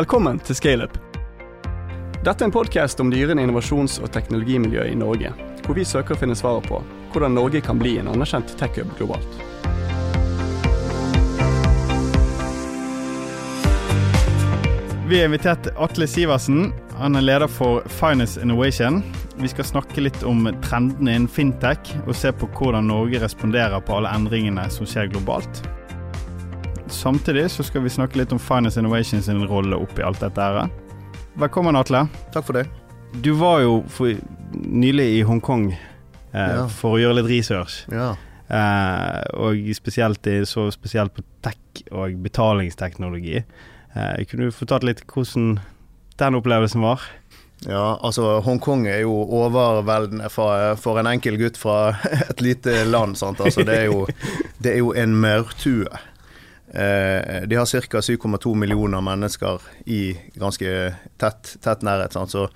Velkommen 0.00 0.38
til 0.40 0.56
Scaleup. 0.56 0.94
Dette 2.24 2.40
er 2.40 2.46
en 2.46 2.52
podkast 2.54 3.02
om 3.02 3.10
dyrende 3.12 3.42
innovasjons- 3.44 3.98
og 4.00 4.08
teknologimiljø 4.14 4.86
i 4.88 4.94
Norge, 4.96 5.28
hvor 5.66 5.76
vi 5.76 5.82
søker 5.84 6.14
å 6.14 6.20
finne 6.22 6.36
svaret 6.38 6.64
på 6.70 6.78
hvordan 7.12 7.34
Norge 7.36 7.60
kan 7.60 7.76
bli 7.76 7.98
en 8.00 8.08
anerkjent 8.08 8.54
tech-hub 8.56 8.94
globalt. 8.96 9.34
Vi 15.10 15.18
har 15.18 15.28
invitert 15.28 15.68
Atle 15.76 16.08
Sivertsen. 16.08 16.70
Han 17.02 17.20
er 17.20 17.26
leder 17.26 17.52
for 17.52 17.84
Finance 17.98 18.40
Innovation. 18.40 19.02
Vi 19.36 19.52
skal 19.52 19.68
snakke 19.68 20.06
litt 20.06 20.24
om 20.24 20.48
trendene 20.64 21.18
innen 21.18 21.28
fintech, 21.28 21.92
og 22.06 22.16
se 22.16 22.32
på 22.32 22.48
hvordan 22.56 22.88
Norge 22.88 23.20
responderer 23.20 23.84
på 23.84 24.00
alle 24.00 24.16
endringene 24.16 24.64
som 24.72 24.88
skjer 24.88 25.12
globalt. 25.12 25.60
Samtidig 26.90 27.50
så 27.50 27.62
skal 27.62 27.82
vi 27.84 27.90
snakke 27.90 28.18
litt 28.18 28.32
om 28.34 28.38
Finance 28.42 28.80
Innovation 28.80 29.22
sin 29.22 29.44
rolle 29.48 29.78
oppi 29.78 30.02
alt 30.02 30.20
dette 30.20 30.42
her. 30.42 30.68
Velkommen, 31.38 31.76
Atle. 31.78 32.04
Takk 32.34 32.46
for 32.48 32.58
det. 32.58 32.66
Du 33.22 33.30
var 33.38 33.62
jo 33.64 33.76
for, 33.90 34.18
nylig 34.54 35.06
i 35.18 35.22
Hongkong 35.26 35.70
eh, 35.72 35.78
Ja. 36.34 36.66
for 36.68 36.96
å 36.98 37.00
gjøre 37.00 37.20
litt 37.20 37.30
research. 37.30 37.84
Ja. 37.94 38.12
Eh, 38.50 39.22
og 39.38 39.62
spesielt, 39.78 40.26
så 40.50 40.66
spesielt 40.74 41.14
på 41.14 41.22
tech 41.46 41.84
og 41.94 42.18
betalingsteknologi. 42.22 43.44
Eh, 43.94 44.24
kunne 44.26 44.50
du 44.50 44.54
fortalt 44.54 44.86
litt 44.86 45.06
hvordan 45.06 45.60
den 46.18 46.38
opplevelsen 46.42 46.82
var? 46.82 47.00
ja, 47.68 47.98
altså 48.00 48.38
Hongkong 48.40 48.86
er 48.88 49.02
jo 49.02 49.12
overveldende 49.36 50.30
for, 50.32 50.76
for 50.80 50.96
en 50.96 51.10
enkel 51.10 51.36
gutt 51.36 51.58
fra 51.60 51.94
et 52.30 52.40
lite 52.40 52.84
land. 52.88 53.18
Sant? 53.20 53.40
Altså, 53.40 53.64
det, 53.68 53.74
er 53.82 53.90
jo, 53.90 54.06
det 54.64 54.72
er 54.72 54.78
jo 54.80 54.94
en 54.96 55.16
maurtue. 55.20 55.84
Eh, 56.70 57.42
de 57.50 57.56
har 57.56 57.66
ca. 57.66 58.00
7,2 58.00 58.54
millioner 58.54 59.00
mennesker 59.00 59.60
i 59.86 60.16
ganske 60.34 60.94
tett, 61.18 61.56
tett 61.62 61.82
nærhet. 61.82 62.14
Så, 62.30 62.48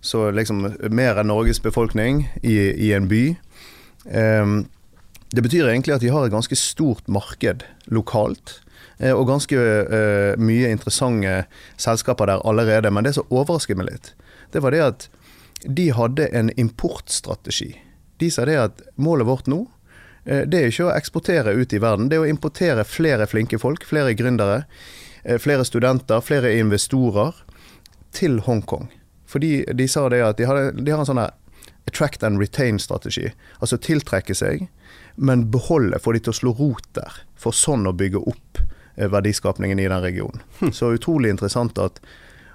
så 0.00 0.30
liksom 0.30 0.62
mer 0.90 1.18
enn 1.18 1.30
Norges 1.32 1.62
befolkning 1.62 2.28
i, 2.42 2.56
i 2.88 2.92
en 2.94 3.08
by. 3.10 3.24
Eh, 4.06 4.46
det 5.34 5.42
betyr 5.42 5.66
egentlig 5.68 5.96
at 5.96 6.04
de 6.04 6.12
har 6.14 6.26
et 6.26 6.32
ganske 6.34 6.56
stort 6.56 7.08
marked 7.10 7.64
lokalt. 7.90 8.60
eh, 8.98 9.12
Og 9.12 9.26
ganske 9.26 9.56
eh, 9.58 10.38
mye 10.38 10.70
interessante 10.70 11.44
selskaper 11.76 12.26
der 12.30 12.46
allerede. 12.46 12.90
Men 12.90 13.04
det 13.04 13.16
som 13.18 13.26
overrasket 13.30 13.76
meg 13.76 13.90
litt, 13.90 14.14
det 14.54 14.62
var 14.62 14.70
det 14.70 14.84
at 14.84 15.08
de 15.66 15.90
hadde 15.90 16.28
en 16.36 16.52
importstrategi. 16.56 17.72
De 18.20 18.30
sa 18.30 18.44
det 18.46 18.56
at 18.60 18.82
målet 18.96 19.26
vårt 19.26 19.48
nå, 19.50 19.64
det 20.26 20.58
er 20.58 20.70
ikke 20.72 20.88
å 20.88 20.94
eksportere 20.94 21.54
ut 21.54 21.72
i 21.72 21.80
verden. 21.82 22.08
Det 22.10 22.18
er 22.18 22.24
å 22.24 22.30
importere 22.30 22.84
flere 22.88 23.28
flinke 23.30 23.60
folk, 23.62 23.86
flere 23.86 24.14
gründere, 24.18 24.64
eh, 25.22 25.38
flere 25.38 25.64
studenter, 25.64 26.20
flere 26.20 26.56
investorer 26.58 27.34
til 28.12 28.40
Hongkong. 28.40 28.88
Fordi 29.26 29.64
de 29.74 29.88
sa 29.88 30.08
det 30.08 30.22
at 30.22 30.38
de, 30.38 30.46
har, 30.46 30.72
de 30.72 30.90
har 30.90 31.02
en 31.02 31.08
sånn 31.08 31.22
attract 31.86 32.22
and 32.26 32.40
retain-strategi. 32.40 33.30
Altså 33.60 33.78
tiltrekke 33.78 34.34
seg, 34.34 34.68
men 35.16 35.50
beholde, 35.50 35.98
få 36.02 36.16
de 36.16 36.24
til 36.24 36.34
å 36.34 36.38
slå 36.40 36.54
rot 36.58 36.88
der. 36.98 37.22
For 37.38 37.54
sånn 37.54 37.86
å 37.86 37.94
bygge 37.94 38.22
opp 38.26 38.60
eh, 38.96 39.08
verdiskapningen 39.10 39.78
i 39.78 39.88
den 39.88 40.02
regionen. 40.02 40.42
Så 40.76 40.94
utrolig 40.96 41.30
interessant 41.30 41.78
at, 41.78 42.00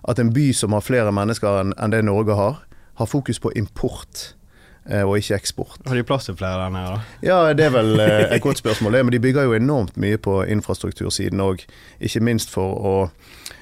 at 0.03 0.19
en 0.19 0.33
by 0.33 0.51
som 0.57 0.75
har 0.75 0.85
flere 0.85 1.13
mennesker 1.15 1.71
enn 1.71 1.95
det 1.95 2.03
Norge 2.07 2.35
har, 2.35 2.61
har 2.99 3.09
fokus 3.09 3.39
på 3.39 3.53
import 3.55 4.23
eh, 4.23 4.40
og 4.89 5.17
ikke 5.19 5.37
eksport. 5.37 5.77
Har 5.85 5.95
de 5.95 6.03
plass 6.03 6.25
til 6.25 6.35
flere 6.35 6.57
der 6.63 6.71
nede, 6.73 6.95
da? 6.95 7.17
Ja, 7.21 7.53
det 7.53 7.67
er 7.67 7.73
vel 7.75 7.99
eh, 8.01 8.31
et 8.35 8.41
godt 8.41 8.57
spørsmål. 8.57 8.97
Men 9.03 9.13
de 9.13 9.19
bygger 9.19 9.45
jo 9.45 9.53
enormt 9.53 9.97
mye 10.01 10.17
på 10.17 10.41
infrastruktursiden 10.43 11.43
òg. 11.43 11.65
Ikke 12.01 12.23
minst 12.23 12.49
for 12.49 12.81
å 12.81 12.95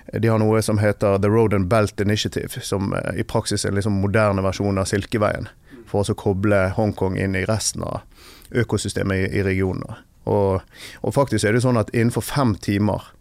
De 0.10 0.26
har 0.26 0.40
noe 0.42 0.58
som 0.66 0.80
heter 0.82 1.20
The 1.22 1.30
Road 1.30 1.54
and 1.54 1.68
Belt 1.70 2.02
Initiative, 2.02 2.64
som 2.66 2.94
eh, 2.98 3.20
i 3.20 3.24
praksis 3.24 3.66
er 3.66 3.70
en 3.70 3.78
liksom 3.78 4.00
moderne 4.02 4.42
versjon 4.42 4.80
av 4.80 4.88
Silkeveien. 4.90 5.50
For 5.86 6.02
å 6.02 6.16
koble 6.18 6.70
Hongkong 6.78 7.18
inn 7.18 7.36
i 7.36 7.46
resten 7.46 7.84
av 7.84 8.02
økosystemet 8.50 9.28
i, 9.28 9.30
i 9.38 9.44
regionen. 9.46 10.00
Og, 10.30 10.62
og 11.02 11.14
faktisk 11.14 11.46
er 11.46 11.54
det 11.54 11.62
sånn 11.66 11.78
at 11.78 11.92
innenfor 11.94 12.26
fem 12.26 12.56
timer 12.56 13.12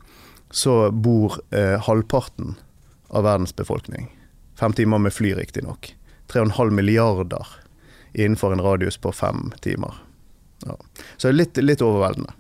så 0.50 0.90
bor 0.92 1.40
eh, 1.52 1.76
halvparten 1.84 2.56
av 3.08 3.24
verdens 3.24 3.56
befolkning. 3.56 4.08
Fem 4.56 4.72
timer 4.72 4.98
med 4.98 5.12
fly, 5.12 5.34
riktignok. 5.36 5.94
3,5 6.32 6.70
milliarder 6.70 7.46
innenfor 8.24 8.52
en 8.52 8.62
radius 8.64 8.96
på 8.96 9.12
fem 9.12 9.52
timer. 9.60 9.94
Ja. 10.66 10.78
Så 11.16 11.32
litt, 11.32 11.56
litt 11.56 11.82
overveldende. 11.82 12.32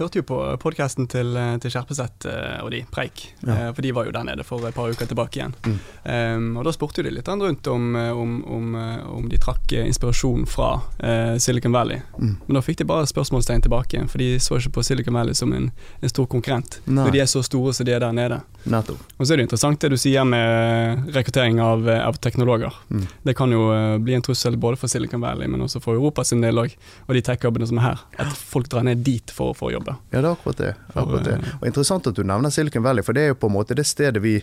Hørte 0.00 0.22
jo 0.22 0.24
på 0.24 0.36
podkasten 0.62 1.04
til, 1.12 1.34
eh, 1.36 1.58
til 1.60 1.72
Skjerpeseth 1.74 2.24
eh, 2.30 2.62
og 2.64 2.70
de, 2.72 2.78
Preik, 2.88 3.34
Ja. 3.44 3.68
eh, 3.68 3.72
for 3.76 3.84
de 3.84 3.90
var 3.92 4.06
jo 4.06 4.12
der 4.16 4.24
nede 4.24 4.44
for 4.48 4.64
et 4.64 4.74
par 4.74 4.88
uker 4.88 5.04
tilbake 5.06 5.36
igjen. 5.36 5.52
Mm. 5.66 5.78
Um, 6.04 6.56
og 6.56 6.64
Da 6.64 6.72
spurte 6.72 7.02
de 7.04 7.10
litt 7.12 7.28
rundt 7.28 7.66
om, 7.68 7.94
om, 7.94 8.44
om, 8.48 8.74
om 9.18 9.28
de 9.28 9.36
trakk 9.36 9.74
inspirasjon 9.76 10.46
fra 10.48 10.80
uh, 11.04 11.36
Silicon 11.36 11.72
Valley. 11.72 12.00
Mm. 12.18 12.36
Men 12.46 12.56
da 12.56 12.62
fikk 12.64 12.78
de 12.78 12.86
bare 12.88 13.04
spørsmålstegn 13.06 13.62
tilbake, 13.66 13.96
igjen, 13.98 14.08
for 14.08 14.18
de 14.18 14.38
så 14.40 14.56
ikke 14.56 14.72
på 14.78 14.84
Silicon 14.88 15.14
Valley 15.14 15.34
som 15.36 15.52
en, 15.52 15.70
en 16.00 16.08
stor 16.08 16.26
konkurrent. 16.26 16.80
Nei. 16.86 17.04
Når 17.04 17.12
de 17.12 17.20
er 17.20 17.28
så 17.28 17.42
store 17.44 17.74
som 17.76 17.84
de 17.86 17.92
er 17.92 18.00
der 18.00 18.16
nede. 18.16 18.40
Netto. 18.64 18.96
Og 19.18 19.26
så 19.26 19.34
er 19.34 19.40
det 19.40 19.48
interessant 19.48 19.80
det 19.80 19.90
du 19.92 19.96
sier 20.00 20.24
med 20.28 21.12
rekruttering 21.14 21.60
av, 21.64 21.84
av 21.88 22.16
teknologer. 22.20 22.72
Mm. 22.88 23.06
Det 23.28 23.36
kan 23.36 23.52
jo 23.52 23.68
bli 24.04 24.16
en 24.16 24.24
trussel 24.24 24.56
både 24.60 24.80
for 24.80 24.88
Silicon 24.92 25.20
Valley, 25.20 25.48
men 25.48 25.60
også 25.64 25.80
for 25.84 25.96
Europa 26.00 26.24
sin 26.24 26.40
del 26.44 26.60
òg, 26.60 26.76
og 27.06 27.16
de 27.16 27.24
tech-jobbene 27.24 27.68
som 27.68 27.80
er 27.80 27.88
her. 27.90 28.04
At 28.20 28.32
folk 28.36 28.68
drar 28.72 28.84
ned 28.86 29.04
dit 29.04 29.32
for 29.34 29.52
å 29.52 29.56
få 29.56 29.72
jobbe. 29.90 30.14
Ja, 30.14 30.20
det 30.20 30.26
er 30.26 30.32
akkurat 30.32 30.60
det. 30.62 30.72
akkurat 30.94 31.24
det. 31.24 31.36
Eh, 31.38 31.54
Og 31.60 31.66
Interessant 31.70 32.06
at 32.06 32.14
du 32.18 32.22
nevner 32.22 32.50
Silicon 32.50 32.82
Valley, 32.82 33.02
for 33.06 33.12
det 33.16 33.22
er 33.22 33.32
jo 33.34 33.38
på 33.42 33.50
en 33.50 33.56
måte 33.58 33.76
det 33.78 33.86
stedet 33.86 34.22
vi, 34.22 34.38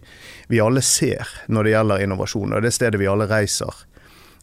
vi 0.48 0.62
alle 0.64 0.82
ser 0.86 1.28
når 1.48 1.64
det 1.64 1.72
gjelder 1.76 2.04
innovasjon, 2.06 2.54
og 2.54 2.62
det 2.66 2.74
stedet 2.76 3.00
vi 3.00 3.08
alle 3.10 3.28
reiser. 3.30 3.84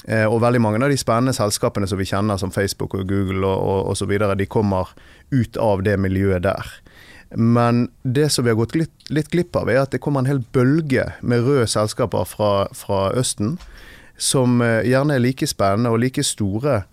Eh, 0.06 0.26
og 0.28 0.42
veldig 0.44 0.60
mange 0.60 0.82
av 0.84 0.92
de 0.92 0.98
spennende 1.00 1.32
selskapene 1.36 1.88
som 1.88 1.98
vi 2.00 2.08
kjenner, 2.08 2.36
som 2.40 2.52
Facebook 2.52 2.94
og 2.94 3.06
Google 3.08 3.46
og, 3.48 3.96
videre, 4.08 4.36
de 4.36 4.46
kommer 4.46 4.92
ut 5.32 5.56
av 5.56 5.82
det 5.86 5.96
miljøet 5.98 6.42
der. 6.44 6.74
Men 7.34 7.88
det 8.02 8.28
som 8.32 8.44
vi 8.44 8.52
har 8.52 8.58
gått 8.60 8.76
litt, 8.76 8.92
litt 9.10 9.30
glipp 9.32 9.56
av, 9.56 9.70
er 9.72 9.80
at 9.82 9.94
det 9.94 10.02
kommer 10.04 10.22
en 10.22 10.28
hel 10.28 10.42
bølge 10.54 11.08
med 11.22 11.42
røde 11.46 11.66
selskaper 11.66 12.28
fra, 12.28 12.68
fra 12.76 13.08
Østen, 13.16 13.56
som 14.20 14.60
eh, 14.62 14.84
gjerne 14.86 15.16
er 15.16 15.24
like 15.24 15.48
spennende 15.50 15.90
og 15.90 15.98
like 16.04 16.22
store. 16.22 16.84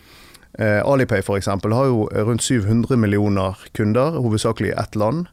Eh, 0.60 0.82
Alipay 0.86 1.20
f.eks. 1.24 1.46
har 1.48 1.86
jo 1.88 2.10
rundt 2.12 2.42
700 2.44 2.98
millioner 2.98 3.58
kunder, 3.74 4.18
hovedsakelig 4.20 4.74
i 4.74 4.80
ett 4.82 4.96
land. 4.96 5.28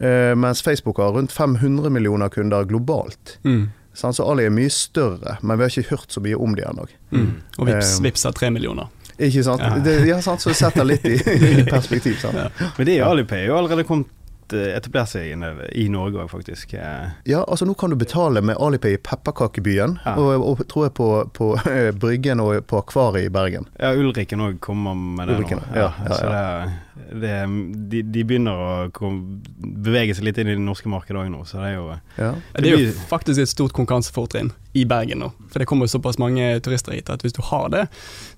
Eh, 0.00 0.34
mens 0.34 0.62
Facebook 0.62 0.96
har 0.98 1.12
rundt 1.12 1.32
500 1.32 1.90
millioner 1.90 2.28
kunder 2.28 2.64
globalt. 2.64 3.38
mm, 3.44 3.70
Sånn, 3.94 4.14
Så 4.16 4.24
Ali 4.24 4.46
er 4.46 4.50
mye 4.50 4.70
større, 4.72 5.36
men 5.42 5.58
vi 5.58 5.64
har 5.64 5.68
ikke 5.70 5.90
hørt 5.90 6.08
så 6.14 6.20
mye 6.24 6.34
om 6.40 6.54
de 6.56 6.62
ennå. 6.64 6.86
mm. 7.12 7.30
Og 7.58 7.66
Vips, 7.68 7.98
Eh, 7.98 8.02
Vips 8.06 8.24
har 8.24 8.32
tre 8.32 8.50
millioner. 8.50 8.88
Ikke 9.18 9.42
sant? 9.44 9.60
Ja. 9.60 9.76
Det, 9.78 10.06
ja, 10.08 10.20
sant? 10.24 10.40
Så 10.40 10.48
det 10.48 10.56
setter 10.56 10.84
litt 10.88 11.04
i, 11.04 11.18
i 11.60 11.64
perspektiv. 11.68 12.16
Sant? 12.18 12.34
Ja. 12.34 12.48
Men 12.78 12.86
det 12.88 12.96
er 12.98 13.04
Alipay 13.04 13.42
er 13.44 13.46
jo 13.52 13.58
allerede 13.58 13.84
kommet 13.84 14.06
eh, 14.52 14.76
etablert 14.76 15.08
seg 15.12 15.30
i, 15.32 15.88
Norge 15.88 16.18
òg, 16.22 16.30
faktisk. 16.30 16.74
Eh, 16.74 17.10
Ja, 17.28 17.42
altså 17.48 17.66
nå 17.68 17.74
kan 17.78 17.90
du 17.90 17.96
betale 17.96 18.42
med 18.42 18.56
Alipay 18.60 18.94
i 18.94 19.00
Pepperkakebyen, 19.02 19.98
Ja. 20.04 20.14
og, 20.16 20.44
og 20.52 20.62
tror 20.68 20.86
jeg 20.88 20.94
på, 20.98 21.08
på 21.36 21.50
eh, 21.70 21.90
Bryggen 21.92 22.40
og 22.40 22.66
på 22.66 22.78
Akvariet 22.82 23.26
i 23.30 23.32
Bergen. 23.34 23.68
Ja, 23.78 23.92
Ulriken 23.94 24.40
òg 24.40 24.58
kommer 24.60 24.94
med 24.94 25.28
det 25.28 25.36
Ulriken, 25.38 25.60
nå. 25.62 25.76
ja, 25.76 25.92
ja, 26.04 26.14
Så 26.14 26.26
det, 26.32 26.72
det, 26.94 27.34
de, 27.88 28.02
de 28.02 28.24
begynner 28.28 28.52
å 28.52 28.72
kom, 28.92 29.20
bevege 29.56 30.14
seg 30.16 30.26
litt 30.26 30.40
inn 30.40 30.50
i 30.52 30.56
det 30.56 30.64
norske 30.64 30.90
markedet 30.92 31.22
òg 31.22 31.30
nå, 31.32 31.42
så 31.48 31.62
det 31.62 31.70
er 31.70 31.76
jo 31.78 31.86
Ja. 32.18 32.32
Det 32.58 32.68
er 32.68 32.82
jo 32.84 32.92
faktisk 33.08 33.40
et 33.40 33.48
stort 33.48 33.72
konkurransefortrinn 33.76 34.52
i 34.76 34.84
Bergen 34.88 35.22
nå. 35.24 35.30
For 35.52 35.62
det 35.62 35.68
kommer 35.68 35.88
såpass 35.88 36.18
mange 36.20 36.44
turister 36.64 36.96
hit 36.96 37.10
at 37.12 37.24
hvis 37.24 37.36
du 37.36 37.42
har 37.48 37.68
det, 37.72 37.86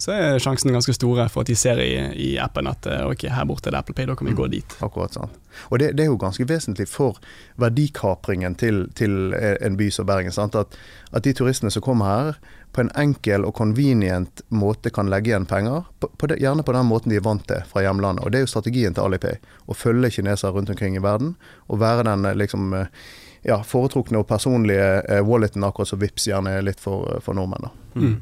så 0.02 0.14
er 0.14 0.42
sjansene 0.42 0.74
ganske 0.74 0.94
store 0.94 1.26
for 1.32 1.42
at 1.42 1.50
de 1.50 1.58
ser 1.58 1.82
i, 1.82 1.92
i 2.14 2.30
appen 2.42 2.70
at 2.70 2.86
eh, 2.90 3.04
ok, 3.10 3.26
her 3.34 3.46
borte 3.50 3.70
er 3.70 3.76
det 3.76 3.82
Apple 3.82 3.94
Pay, 3.98 4.08
da 4.10 4.18
kan 4.18 4.30
vi 4.30 4.36
gå 4.38 4.48
dit. 4.52 4.76
Akkurat 4.86 5.14
sant. 5.14 5.38
Og 5.70 5.78
det, 5.82 5.92
det 5.98 6.06
er 6.06 6.10
jo 6.10 6.18
ganske 6.18 6.46
vesentlig 6.50 6.88
for 6.90 7.18
verdikapringen 7.62 8.54
til, 8.58 8.86
til 8.98 9.34
en 9.34 9.78
by 9.78 9.90
som 9.94 10.06
Bergen. 10.06 10.34
Sant? 10.34 10.58
At, 10.58 10.74
at 11.14 11.26
de 11.26 11.34
turistene 11.34 11.70
som 11.74 11.82
kommer 11.82 12.10
her, 12.10 12.38
på 12.74 12.82
en 12.82 12.90
enkel 12.98 13.44
og 13.46 13.54
convenient 13.54 14.42
måte 14.50 14.90
kan 14.90 15.06
legge 15.12 15.30
igjen 15.30 15.46
penger. 15.46 15.84
På, 16.02 16.08
på 16.18 16.26
det, 16.30 16.40
gjerne 16.42 16.64
på 16.66 16.74
den 16.74 16.86
måten 16.90 17.12
de 17.12 17.16
er 17.20 17.24
vant 17.26 17.44
til 17.46 17.62
fra 17.70 17.84
hjemlandet. 17.86 18.24
Og 18.26 18.32
det 18.34 18.40
er 18.40 18.44
jo 18.48 18.50
strategien 18.50 18.94
til 18.96 19.06
Alipay. 19.06 19.38
Å 19.70 19.76
følge 19.78 20.10
kinesere 20.16 20.50
rundt 20.56 20.72
omkring 20.74 20.96
i 20.98 21.02
verden, 21.04 21.36
og 21.70 21.78
være 21.82 22.04
den 22.10 22.26
eh, 22.26 22.34
liksom 22.34 22.72
eh, 22.74 22.86
ja, 23.46 23.60
foretrukne 23.62 24.18
og 24.18 24.26
personlige 24.28 24.90
eh, 25.08 25.22
walleten, 25.24 25.64
akkurat 25.64 25.88
som 25.92 26.00
Vips 26.02 26.26
gjerne 26.30 26.56
er 26.58 26.66
litt 26.66 26.80
for, 26.82 27.20
for 27.22 27.36
nordmenn. 27.38 27.68
da. 27.68 27.72
Mm. 28.00 28.20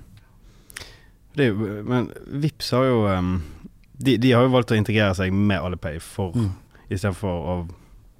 Det 1.34 1.44
er 1.46 1.52
jo, 1.54 1.69
men 1.88 2.10
Vips 2.43 2.70
har 2.76 2.84
jo 2.90 3.04
um, 3.08 3.37
de, 4.02 4.16
de 4.20 4.32
har 4.37 4.44
jo 4.44 4.50
valgt 4.52 4.72
å 4.75 4.76
integrere 4.76 5.14
seg 5.16 5.32
med 5.32 5.60
Alipay 5.64 6.00
for 6.02 6.34
Mm. 6.37 6.50
istedenfor 6.93 7.46
å 7.49 7.54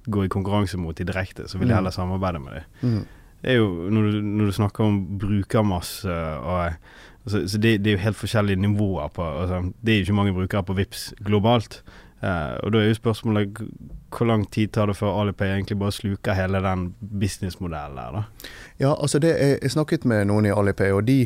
gå 0.09 0.23
i 0.25 0.29
konkurranse 0.33 0.77
mot 0.81 0.95
de 0.97 1.05
direkte, 1.05 1.45
så 1.47 1.59
vil 1.59 1.67
de 1.69 1.73
Mm. 1.73 1.77
heller 1.77 1.91
samarbeide 1.93 2.39
med 2.41 2.53
dem. 2.57 2.63
Mm. 2.89 3.03
Det 3.43 3.51
er 3.51 3.59
jo, 3.59 3.89
når 3.91 4.01
du, 4.07 4.19
når 4.23 4.45
du 4.45 4.55
snakker 4.55 4.85
om 4.87 4.99
brukermasse 5.19 6.13
og 6.39 6.77
så, 7.27 7.43
så 7.47 7.57
det, 7.57 7.77
det 7.83 7.91
er 7.91 7.97
jo 7.97 8.03
helt 8.03 8.19
forskjellige 8.19 8.59
nivåer 8.59 9.07
på 9.15 9.23
altså, 9.23 9.71
Det 9.81 9.93
er 9.93 9.97
jo 9.97 10.07
ikke 10.07 10.13
mange 10.13 10.33
brukere 10.33 10.63
på 10.63 10.73
Vips 10.75 11.13
globalt. 11.25 11.83
Eh, 12.23 12.55
og 12.63 12.73
da 12.73 12.79
er 12.79 12.89
jo 12.89 12.97
spørsmålet 12.97 13.61
hvor 14.13 14.27
lang 14.27 14.45
tid 14.51 14.67
tar 14.75 14.87
det 14.87 14.95
før 14.95 15.21
Alipay 15.21 15.53
egentlig 15.53 15.79
bare 15.79 15.91
sluker 15.91 16.37
hele 16.37 16.61
den 16.63 16.93
businessmodellen 17.19 17.97
der, 17.97 18.11
da? 18.11 18.49
Ja, 18.79 18.93
altså 18.93 19.19
det, 19.19 19.33
jeg 19.61 19.71
snakket 19.71 20.05
med 20.05 20.27
noen 20.29 20.45
i 20.45 20.53
Alipay, 20.53 20.91
og 20.91 21.07
de, 21.07 21.25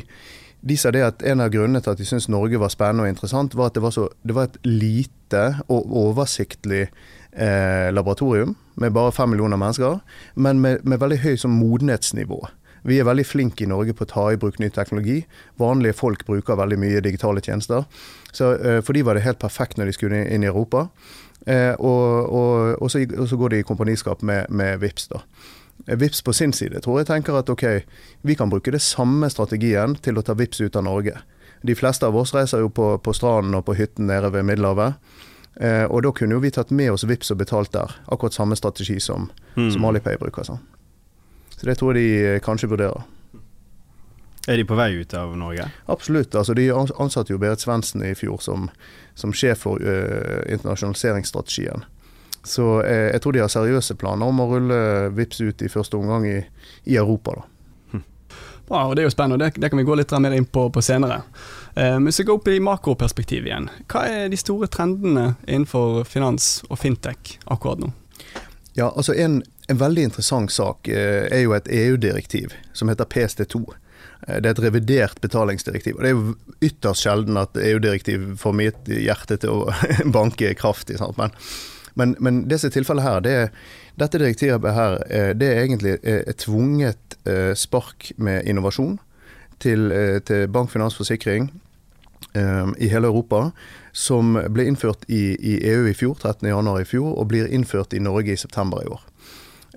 de 0.62 0.78
sa 0.78 0.92
det 0.96 1.04
at 1.04 1.25
en 1.25 1.44
av 1.44 1.52
grunnene 1.54 1.81
til 1.84 1.94
at 1.94 2.00
de 2.00 2.08
syntes 2.08 2.30
Norge 2.30 2.62
var 2.62 2.72
spennende 2.74 3.06
og 3.06 3.12
interessant, 3.12 3.58
var 3.58 3.69
at 3.69 3.75
det 3.75 3.84
var, 3.84 3.94
så, 3.94 4.08
det 4.24 4.38
var 4.38 4.48
et 4.48 4.58
lite 4.66 5.44
og 5.68 5.92
oversiktlig 6.06 6.86
eh, 6.88 7.90
laboratorium 7.94 8.56
med 8.77 8.94
bare 8.95 9.12
fem 9.15 9.33
millioner 9.33 9.59
mennesker, 9.59 10.00
men 10.35 10.62
med, 10.62 10.85
med 10.85 11.01
veldig 11.01 11.19
høy 11.25 11.35
sånn 11.41 11.57
modenhetsnivå. 11.57 12.39
Vi 12.88 13.00
er 13.01 13.07
veldig 13.07 13.25
flinke 13.27 13.65
i 13.65 13.69
Norge 13.69 13.95
på 13.97 14.06
å 14.06 14.09
ta 14.09 14.25
i 14.31 14.39
bruk 14.39 14.62
ny 14.62 14.69
teknologi. 14.71 15.19
Vanlige 15.59 15.97
folk 15.97 16.24
bruker 16.27 16.59
veldig 16.59 16.77
mye 16.79 17.03
digitale 17.03 17.44
tjenester. 17.44 17.83
Så 18.31 18.53
uh, 18.62 18.79
For 18.85 18.95
de 18.95 19.03
var 19.03 19.18
det 19.18 19.25
helt 19.25 19.41
perfekt 19.41 19.79
når 19.79 19.89
de 19.89 19.97
skulle 19.97 20.24
inn 20.24 20.45
i 20.45 20.51
Europa. 20.51 20.88
Uh, 21.47 21.74
og, 21.79 22.31
og, 22.31 22.81
og, 22.81 22.89
så, 22.91 23.03
og, 23.03 23.25
så, 23.27 23.39
går 23.39 23.53
de 23.53 23.62
i 23.62 23.68
kompaniskap 23.68 24.24
med, 24.24 24.47
med 24.50 24.80
Vips 24.83 25.09
da. 25.12 25.23
Eh, 25.85 25.97
Vips 26.00 26.23
på 26.23 26.33
sin 26.35 26.53
side 26.53 26.81
tror 26.83 27.01
jeg 27.01 27.09
tenker 27.12 27.38
at 27.39 27.50
ok, 27.50 27.65
vi 28.27 28.35
kan 28.35 28.51
bruke 28.51 28.73
det 28.73 28.83
samme 28.83 29.30
strategien 29.31 29.95
til 30.03 30.19
å 30.19 30.23
ta 30.25 30.35
Vips 30.38 30.63
ut 30.63 30.75
av 30.75 30.88
Norge. 30.88 31.15
De 31.68 31.75
fleste 31.75 32.07
av 32.07 32.15
oss 32.15 32.35
reiser 32.35 32.62
jo 32.63 32.69
på, 32.69 32.94
på 33.03 33.15
stranden 33.15 33.57
og 33.57 33.65
på 33.68 33.77
hytten 33.80 34.07
nede 34.12 34.31
ved 34.31 34.45
Middelhavet. 34.47 35.00
Eh, 35.59 35.86
og 35.89 36.04
da 36.06 36.12
kunne 36.13 36.38
jo 36.38 36.42
vi 36.44 36.51
tatt 36.54 36.69
med 36.69 36.92
oss 36.94 37.06
Vips 37.07 37.31
og 37.33 37.39
betalt 37.42 37.74
der. 37.74 37.94
Akkurat 38.13 38.36
samme 38.36 38.56
strategi 38.56 39.00
som, 39.01 39.30
mm. 39.56 39.71
som 39.74 39.86
Alipay 39.89 40.18
bruker. 40.21 40.44
Så. 40.44 40.57
Så 41.57 41.65
det 41.65 41.77
tror 41.80 41.95
jeg 41.98 42.04
de 42.04 42.33
eh, 42.36 42.42
kanskje 42.44 42.69
vurderer. 42.69 43.06
Er 44.48 44.57
de 44.57 44.63
på 44.63 44.77
vei 44.80 44.94
ut 44.95 45.13
av 45.18 45.33
Norge? 45.38 45.65
Absolutt. 45.92 46.36
altså 46.36 46.54
De 46.54 46.69
ansatte 46.71 47.33
jo 47.33 47.39
Berit 47.42 47.59
Svendsen 47.59 48.06
i 48.06 48.13
fjor 48.15 48.39
som, 48.39 48.69
som 49.15 49.33
sjef 49.36 49.65
for 49.65 49.81
uh, 49.83 50.45
internasjonaliseringsstrategien. 50.48 51.83
Så 52.48 52.63
uh, 52.80 53.09
jeg 53.12 53.19
tror 53.25 53.36
de 53.36 53.42
har 53.44 53.51
seriøse 53.51 53.98
planer 54.00 54.24
om 54.24 54.39
å 54.39 54.48
rulle 54.54 54.77
VIPS 55.18 55.42
ut 55.42 55.65
i 55.68 55.71
første 55.74 56.00
omgang 56.00 56.24
i, 56.30 56.38
i 56.88 56.95
Europa. 56.95 57.36
da. 57.42 57.44
Hm. 57.92 58.06
Bra, 58.69 58.86
og 58.86 58.95
Det 58.95 59.04
er 59.04 59.09
jo 59.09 59.15
spennende, 59.18 59.44
det, 59.44 59.59
det 59.59 59.74
kan 59.74 59.83
vi 59.83 59.88
gå 59.89 60.00
litt 60.00 60.15
mer 60.15 60.38
inn 60.39 60.48
på, 60.48 60.69
på 60.71 60.86
senere. 60.86 61.19
Uh, 61.77 62.00
men 62.01 62.09
så 62.13 62.25
går 62.25 62.39
opp 62.39 62.47
i 62.50 62.57
makroperspektiv 62.63 63.45
igjen. 63.45 63.69
Hva 63.91 64.07
er 64.09 64.31
de 64.33 64.39
store 64.39 64.69
trendene 64.74 65.35
innenfor 65.45 66.01
finans 66.09 66.63
og 66.71 66.81
fintech 66.81 67.38
akkurat 67.45 67.83
nå? 67.83 67.94
Ja, 68.77 68.89
altså 68.89 69.13
En 69.13 69.44
en 69.68 69.77
veldig 69.77 70.03
interessant 70.07 70.51
sak 70.51 70.88
eh, 70.88 71.27
er 71.27 71.44
jo 71.44 71.56
et 71.56 71.68
EU-direktiv 71.68 72.56
som 72.74 72.88
heter 72.91 73.07
PST2. 73.12 73.63
Eh, 74.27 74.38
det 74.39 74.50
er 74.50 74.53
et 74.53 74.63
revidert 74.63 75.19
betalingsdirektiv. 75.24 75.97
og 75.97 76.03
Det 76.03 76.12
er 76.12 76.15
jo 76.15 76.35
ytterst 76.69 77.03
sjelden 77.03 77.39
at 77.41 77.57
EU-direktiv 77.59 78.30
får 78.39 78.56
mitt 78.56 78.88
hjerte 78.88 79.39
til 79.44 79.51
å 79.51 79.73
banke 80.18 80.53
kraftig. 80.59 81.01
Men, 81.19 81.35
men, 82.00 82.15
men, 82.23 82.45
det 82.47 82.62
tilfellet 82.63 83.03
her, 83.03 83.19
det 83.25 83.35
er, 83.41 83.51
dette 84.00 84.21
direktivet 84.21 84.77
her, 84.77 85.01
eh, 85.09 85.33
det 85.35 85.51
er 85.51 85.63
egentlig 85.65 85.97
et 86.03 86.39
tvunget 86.45 87.03
spark 87.59 88.13
med 88.23 88.45
innovasjon 88.47 88.94
til, 89.59 89.89
til 90.23 90.45
bank, 90.47 90.69
finans, 90.71 90.95
forsikring 90.95 91.50
i 92.78 92.88
hele 92.92 93.08
Europa, 93.08 93.52
som 93.98 94.36
ble 94.54 94.68
innført 94.69 95.08
i, 95.10 95.34
i 95.42 95.54
EU 95.72 95.88
i 95.90 95.94
fjor, 95.98 96.19
13.1 96.22 96.68
i 96.81 96.86
fjor, 96.86 97.16
og 97.18 97.31
blir 97.31 97.48
innført 97.50 97.96
i 97.98 98.02
Norge 98.04 98.36
i 98.36 98.38
september 98.38 98.84
i 98.84 98.90
år. 98.94 99.02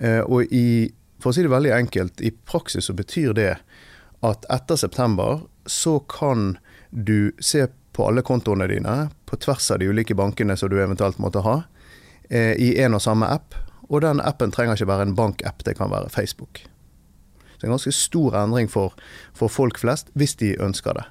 Eh, 0.01 0.21
og 0.21 0.53
i, 0.53 0.91
for 1.21 1.31
å 1.31 1.37
si 1.37 1.45
det 1.45 1.53
veldig 1.53 1.73
enkelt, 1.77 2.21
i 2.25 2.33
praksis 2.33 2.89
så 2.89 2.97
betyr 2.97 3.35
det 3.37 3.53
at 4.25 4.47
etter 4.53 4.81
september 4.81 5.45
så 5.69 5.99
kan 6.11 6.57
du 6.91 7.33
se 7.41 7.67
på 7.97 8.07
alle 8.09 8.25
kontoene 8.25 8.69
dine 8.71 8.97
på 9.29 9.39
tvers 9.45 9.71
av 9.71 9.81
de 9.81 9.91
ulike 9.91 10.17
bankene 10.17 10.57
som 10.57 10.71
du 10.73 10.79
eventuelt 10.81 11.21
måtte 11.21 11.45
ha, 11.45 11.63
eh, 12.31 12.55
i 12.57 12.75
en 12.81 12.97
og 12.97 13.05
samme 13.05 13.29
app. 13.29 13.55
Og 13.91 14.01
den 14.05 14.23
appen 14.25 14.53
trenger 14.55 14.79
ikke 14.79 14.91
være 14.93 15.09
en 15.09 15.17
bankapp, 15.19 15.65
det 15.65 15.77
kan 15.79 15.91
være 15.93 16.13
Facebook. 16.13 16.65
Så 17.41 17.61
det 17.61 17.67
er 17.67 17.71
en 17.71 17.77
ganske 17.77 17.93
stor 17.93 18.37
endring 18.41 18.71
for, 18.71 18.95
for 19.37 19.53
folk 19.53 19.79
flest, 19.79 20.09
hvis 20.15 20.37
de 20.41 20.55
ønsker 20.63 20.97
det. 20.97 21.05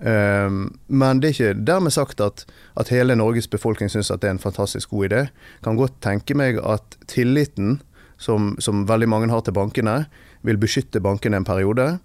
Um, 0.00 0.78
men 0.88 1.20
det 1.20 1.28
er 1.28 1.34
ikke 1.34 1.64
dermed 1.68 1.92
sagt 1.92 2.22
at, 2.24 2.46
at 2.80 2.88
hele 2.88 3.18
Norges 3.20 3.50
befolkning 3.52 3.90
syns 3.92 4.08
at 4.10 4.22
det 4.22 4.30
er 4.30 4.36
en 4.38 4.42
fantastisk 4.42 4.94
god 4.94 5.10
idé. 5.10 5.22
Kan 5.64 5.76
godt 5.76 5.98
tenke 6.00 6.36
meg 6.38 6.60
at 6.64 6.96
tilliten 7.10 7.80
som, 8.20 8.54
som, 8.60 8.86
veldig 8.88 9.08
mange 9.08 9.32
har 9.32 9.44
til 9.44 9.56
bankene, 9.56 10.04
vil 10.44 10.60
beskytte 10.60 11.02
bankene 11.04 11.40
en 11.40 11.48
periode. 11.48 11.98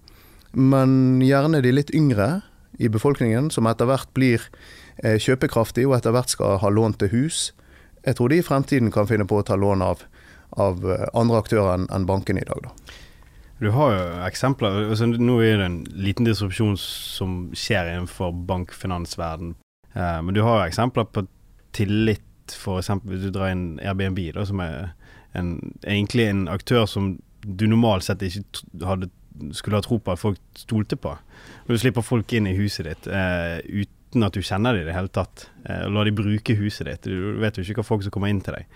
Men 0.56 1.22
gjerne 1.24 1.62
de 1.64 1.72
litt 1.76 1.92
yngre 1.96 2.46
i 2.80 2.92
befolkningen, 2.92 3.50
som 3.52 3.68
etter 3.68 3.88
hvert 3.88 4.12
blir 4.16 4.44
eh, 5.04 5.20
kjøpekraftige 5.20 5.88
og 5.88 5.98
etter 5.98 6.16
hvert 6.16 6.32
skal 6.32 6.60
ha 6.64 6.72
lån 6.72 6.98
til 7.00 7.12
hus. 7.16 7.50
Jeg 8.06 8.20
tror 8.20 8.32
de 8.32 8.40
i 8.40 8.46
fremtiden 8.46 8.92
kan 8.96 9.08
finne 9.08 9.28
på 9.28 9.40
å 9.40 9.48
ta 9.48 9.60
lån 9.60 9.84
av, 9.84 10.04
av 10.60 10.84
eh, 10.84 11.08
andre 11.16 11.44
aktører 11.44 11.76
enn 11.76 11.90
en 11.96 12.08
bankene 12.08 12.44
i 12.44 12.48
dag. 12.48 12.68
Da. 12.68 12.96
Du 13.60 13.70
har 13.72 13.94
jo 13.94 14.04
eksempler. 14.28 14.90
Altså, 14.90 15.08
nå 15.08 15.38
er 15.44 15.62
det 15.62 15.68
en 15.70 15.80
liten 15.96 16.28
disrupsjon 16.28 16.76
som 16.80 17.38
skjer 17.56 17.94
innenfor 17.94 18.34
bankfinansverden. 18.50 19.56
Eh, 19.94 20.20
men 20.22 20.36
du 20.36 20.42
har 20.44 20.60
jo 20.60 20.70
eksempler 20.70 21.08
på 21.08 21.24
tillit, 21.76 22.24
f.eks. 22.52 22.92
hvis 23.08 23.24
du 23.24 23.32
drar 23.34 23.54
inn 23.54 23.78
Airbnb, 23.80 24.20
da, 24.36 24.44
som 24.48 24.60
er 24.64 24.92
en, 25.36 25.56
egentlig 25.84 26.28
en 26.30 26.46
aktør 26.52 26.86
som 26.90 27.16
du 27.46 27.66
normalt 27.70 28.06
sett 28.08 28.24
ikke 28.26 28.44
hadde, 28.86 29.10
skulle 29.56 29.80
ha 29.80 29.86
tro 29.86 30.00
på 30.00 30.14
at 30.14 30.22
folk 30.22 30.40
stolte 30.60 31.00
på. 31.00 31.16
Du 31.68 31.78
slipper 31.80 32.06
folk 32.06 32.32
inn 32.36 32.48
i 32.48 32.56
huset 32.58 32.88
ditt 32.88 33.08
eh, 33.08 33.60
uten 33.64 34.24
at 34.24 34.36
du 34.36 34.44
kjenner 34.44 34.76
dem 34.76 34.86
i 34.86 34.90
det 34.90 34.96
hele 34.96 35.12
tatt. 35.16 35.50
Eh, 35.64 35.88
la 35.92 36.06
de 36.08 36.16
bruke 36.16 36.56
huset 36.60 36.88
ditt. 36.88 37.08
Du 37.08 37.40
vet 37.40 37.56
jo 37.56 37.64
ikke 37.64 37.82
hva 37.82 37.88
folk 37.88 38.06
som 38.06 38.16
kommer 38.16 38.32
inn 38.32 38.44
til 38.44 38.58
deg. 38.58 38.68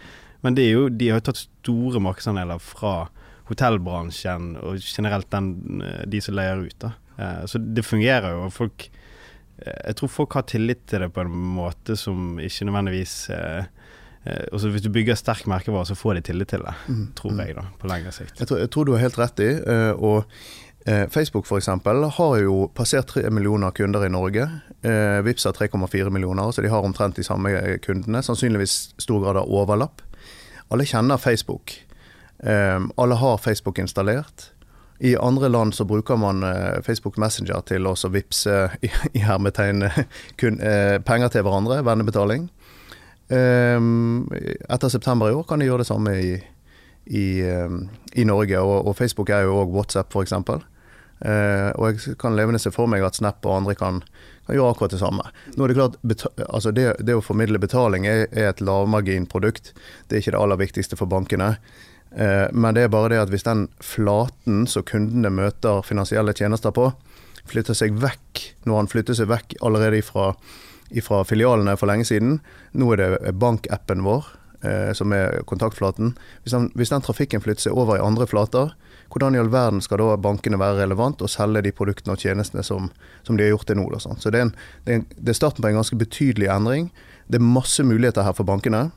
Men 0.46 0.56
jo, 0.64 0.88
de 0.88 1.12
har 1.12 1.20
jo 1.20 1.30
tatt 1.30 1.42
store 1.44 2.00
markedsandeler 2.04 2.62
fra 2.64 3.10
hotellbransjen 3.50 4.54
og 4.62 4.80
generelt 4.84 5.30
den, 5.34 5.81
eh, 5.86 6.06
de 6.07 6.22
som 6.22 6.38
leier 6.38 6.63
ut. 6.63 6.78
da. 6.80 6.94
Eh, 7.18 7.44
så 7.50 7.60
det 7.60 7.86
fungerer 7.86 8.36
jo. 8.36 8.46
og 8.48 8.54
folk 8.54 8.90
eh, 9.66 9.81
Jeg 9.88 10.00
tror 10.00 10.16
folk 10.16 10.34
har 10.34 10.48
tillit 10.48 10.86
til 10.88 11.01
det 11.06 11.12
på 11.13 11.25
en 11.25 11.36
måte 11.57 11.98
som 12.00 12.40
ikke 12.40 12.69
nødvendigvis 12.69 13.30
eh, 13.36 13.66
Eh, 14.24 14.72
Hvis 14.72 14.84
du 14.84 14.90
bygger 14.90 15.16
sterk 15.16 15.48
merkevare, 15.48 15.86
så 15.86 15.96
får 15.96 16.19
de 16.19 16.22
tillit 16.30 16.50
til 16.51 16.63
det, 16.66 16.74
mm. 16.88 17.06
tror 17.16 17.31
mm. 17.31 17.40
jeg, 17.46 17.56
da, 17.56 17.68
på 17.80 17.92
lengre 17.92 18.12
sikt. 18.12 18.40
Jeg 18.40 18.50
tror, 18.50 18.60
jeg 18.60 18.72
tror 18.74 18.86
du 18.86 18.96
har 18.96 19.04
helt 19.06 19.19
rett 19.19 19.44
i. 19.44 19.50
Eh, 19.74 19.92
og 19.95 20.25
eh, 20.86 21.06
Facebook 21.10 21.48
for 21.48 21.62
eksempel, 21.62 22.04
har 22.18 22.36
jo 22.44 22.68
passert 22.75 23.13
3 23.16 23.30
millioner 23.31 23.72
kunder 23.72 24.06
i 24.06 24.12
Norge. 24.12 24.48
Vips 25.25 25.44
har 25.44 25.56
3,4 25.57 26.10
millioner, 26.10 26.52
så 26.52 26.63
de 26.63 26.72
har 26.72 26.86
omtrent 26.86 27.18
de 27.19 27.24
samme 27.24 27.52
kundene. 27.84 28.22
Sannsynligvis 28.24 28.94
stor 29.00 29.24
grad 29.24 29.42
av 29.42 29.52
overlapp. 29.52 30.04
Alle 30.72 30.86
kjenner 30.88 31.19
Facebook. 31.19 31.74
Alle 32.40 33.16
har 33.19 33.42
Facebook 33.44 33.81
installert. 33.81 34.52
I 35.00 35.18
andre 35.19 35.50
land 35.50 35.74
så 35.76 35.84
bruker 35.86 36.16
man 36.16 36.44
Facebook 36.84 37.18
Messenger 37.19 37.66
til 37.68 37.88
å 37.88 37.96
vippse 38.12 38.56
i, 38.81 38.90
i 39.14 39.24
hermetegn 39.24 39.84
penger 40.40 41.34
til 41.34 41.44
hverandre, 41.44 41.81
vennebetaling. 41.84 42.48
Ehm, 43.30 44.30
etter 44.69 44.90
september 44.90 45.30
i 45.30 45.36
år 45.38 45.46
kan 45.46 45.62
de 45.62 45.68
gjøre 45.68 45.84
det 45.84 45.90
samme 45.90 46.16
i, 46.18 46.34
i, 47.06 47.26
ehm, 47.46 47.84
i 48.18 48.26
Norge. 48.26 48.58
Og, 48.58 48.88
og, 48.88 48.96
Facebook 48.98 49.30
er 49.30 49.46
jo 49.46 49.60
òg 49.62 49.76
WhatsApp, 49.76 50.10
f.eks. 50.14 50.34
Uh, 50.40 50.58
ehm, 51.30 51.69
og 51.76 52.00
jeg 52.00 52.18
kan 52.22 52.38
levende 52.38 52.62
se 52.62 52.74
for 52.74 52.90
meg 52.90 53.06
at 53.06 53.19
Snap 53.19 53.46
og 53.46 53.60
andre 53.60 53.76
kan, 53.78 54.02
kan 54.48 54.58
gjøre 54.58 54.74
akkurat 54.74 54.96
det 54.96 55.02
samme. 55.04 55.28
Nå 55.56 55.66
er 55.66 55.74
Det 55.74 55.78
klart, 55.78 56.00
altså 56.48 56.72
det, 56.72 56.88
det, 57.06 57.18
å 57.18 57.26
formidle 57.26 57.62
betaling 57.62 58.08
er, 58.08 58.26
er 58.31 58.50
et 58.50 58.64
lavmarginprodukt. 58.64 59.74
Det 60.08 60.18
er 60.18 60.24
ikke 60.24 60.36
det 60.38 60.42
aller 60.42 60.64
viktigste 60.64 60.98
for 60.98 61.12
bankene. 61.12 61.58
Uh, 62.13 62.47
men 62.51 62.73
det 62.78 62.87
er 62.87 62.94
bare 62.94 63.13
det 63.13 63.21
at 63.21 63.33
hvis 63.33 63.45
den 63.45 63.68
flaten 63.83 64.63
som 64.69 64.85
kundene 64.87 65.31
møter 65.33 65.83
finansielle 65.85 66.33
tjenester 66.33 66.73
på, 66.75 66.89
flytter 67.49 67.78
seg 67.78 67.97
vekk, 68.01 68.44
når 68.69 68.83
han 68.83 68.89
flytter 68.92 69.18
seg 69.18 69.30
vekk 69.30 69.57
allerede 69.66 70.01
fra 70.06 70.33
ifra 70.89 71.23
filialene 71.23 71.75
for 71.78 71.89
lenge 71.89 72.07
siden. 72.09 72.39
Nå 72.78 72.94
er 72.94 73.01
det 73.01 73.33
bankappen 73.39 74.04
vår 74.06 74.28
eh, 74.66 74.92
som 74.97 75.13
er 75.13 75.42
kontaktflaten. 75.49 76.16
Hvis 76.44 76.56
den, 76.56 76.69
hvis 76.75 76.94
den, 76.94 77.04
trafikken 77.06 77.44
flytter 77.44 77.68
seg 77.68 77.78
over 77.78 77.97
i 77.97 78.06
andre 78.06 78.28
flater, 78.30 78.73
hvordan 79.09 79.35
i 79.35 79.42
all 79.42 79.49
verden 79.54 79.81
skal 79.81 80.01
da 80.01 80.18
bankene 80.21 80.59
være 80.61 80.83
relevant 80.83 81.21
og 81.25 81.31
selge 81.33 81.63
de 81.66 81.73
produktene 81.73 82.13
og 82.13 82.21
tjenestene 82.21 82.66
som, 82.66 82.92
som 83.25 83.37
de 83.37 83.45
har 83.45 83.56
gjort 83.56 83.69
til 83.69 83.80
nå? 83.80 83.87
Så 83.99 84.33
det, 84.33 84.42
er 84.42 84.49
en, 84.49 85.06
det 85.16 85.33
er, 85.33 85.37
starten 85.37 85.66
på 85.66 85.71
en 85.71 85.80
ganske 85.81 85.97
betydelig 85.97 86.49
endring. 86.54 86.92
Det 87.30 87.39
er 87.39 87.45
masse 87.45 87.85
muligheter 87.85 88.25
her 88.25 88.37
for 88.37 88.47
bankene, 88.49 88.89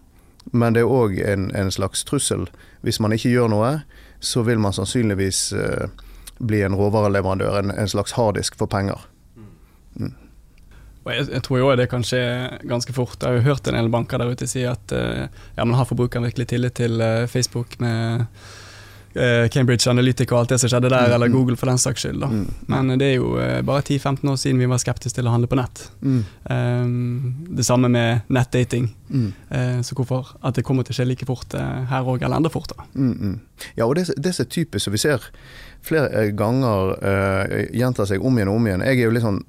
men 0.51 0.75
det 0.75 0.83
er 0.83 0.91
òg 0.91 1.19
en, 1.23 1.51
en, 1.57 1.71
slags 1.71 2.05
trussel. 2.05 2.49
Hvis 2.83 3.01
man 3.01 3.15
ikke 3.15 3.31
gjør 3.31 3.53
noe, 3.53 3.73
så 4.21 4.43
vil 4.47 4.61
man 4.63 4.75
sannsynligvis 4.75 5.53
eh, 5.55 5.93
bli 6.43 6.63
en 6.67 6.77
råvareleverandør, 6.79 7.59
en, 7.61 7.71
en 7.71 7.91
slags 7.91 8.17
harddisk 8.19 8.59
for 8.59 8.71
penger. 8.71 9.07
Mm. 9.95 10.15
Jeg, 11.03 11.27
jeg, 11.33 11.43
tror 11.43 11.59
jo 11.59 11.71
det 11.79 11.89
kan 11.91 12.05
skje 12.07 12.23
ganske 12.69 12.95
fort. 12.95 13.19
Jeg 13.21 13.29
har 13.29 13.41
jo 13.41 13.47
hørt 13.51 13.69
en 13.69 13.79
del 13.79 13.91
banker 13.93 14.23
der 14.23 14.35
ute 14.35 14.47
si 14.51 14.63
at 14.69 14.95
uh, 14.95 15.27
ja, 15.57 15.65
man 15.65 15.75
har 15.79 15.89
forbrukeren 15.89 16.27
virkelig 16.29 16.49
tillit 16.53 16.77
til 16.79 17.03
uh, 17.03 17.27
Facebook 17.31 17.79
med 17.83 18.23
eh, 18.23 18.51
Cambridge 19.53 19.91
Analytica 19.91 20.35
og 20.35 20.41
alt 20.45 20.55
det 20.55 20.61
som 20.63 20.71
skjedde 20.73 20.89
der, 20.93 21.09
Mm, 21.09 21.15
eller 21.15 21.29
mm. 21.29 21.35
Google 21.37 21.57
for 21.57 21.67
den 21.69 21.79
saks 21.79 22.01
skyld. 22.05 22.23
Mm. 22.25 22.47
Men 22.73 22.93
det 22.99 23.07
er 23.11 23.17
jo 23.19 23.35
eh, 23.41 23.61
bare 23.63 23.83
10-15 23.83 24.31
år 24.33 24.37
siden 24.41 24.59
vi 24.63 24.67
var 24.71 24.79
skeptiske 24.81 25.19
til 25.19 25.29
å 25.29 25.35
handle 25.35 25.51
på 25.51 25.59
nett. 25.59 25.83
Mm. 26.01 26.23
Eh, 26.55 27.57
det 27.59 27.67
samme 27.69 27.89
med 27.93 28.21
nettdating. 28.33 28.89
Eh, 29.51 29.81
så 29.85 29.95
hvorfor 29.99 30.33
at 30.43 30.57
det 30.57 30.65
kommer 30.65 30.87
til 30.87 30.95
å 30.95 31.01
skje 31.01 31.09
like 31.11 31.27
fort 31.29 31.55
eh, 31.59 31.85
her 31.91 32.09
òg, 32.09 32.23
eller 32.23 32.37
enda 32.41 32.53
fortere. 32.53 32.87
Mm. 32.95 33.41
Ja, 33.77 33.85
og 33.87 33.97
det, 33.99 34.09
det 34.17 34.35
som 34.35 34.47
er 34.47 34.51
typisk, 34.55 34.85
som 34.87 34.95
vi 34.97 35.03
ser 35.03 35.29
flere 35.83 36.09
eh, 36.15 36.31
ganger 36.39 36.93
uh, 37.03 37.57
gjentar 37.75 38.07
seg 38.07 38.23
om 38.25 38.37
igjen 38.39 38.49
og 38.53 38.61
om 38.61 38.67
igjen. 38.69 38.85
Jeg 38.87 39.01
er 39.01 39.09
jo 39.09 39.15
litt 39.17 39.25
sånn 39.27 39.43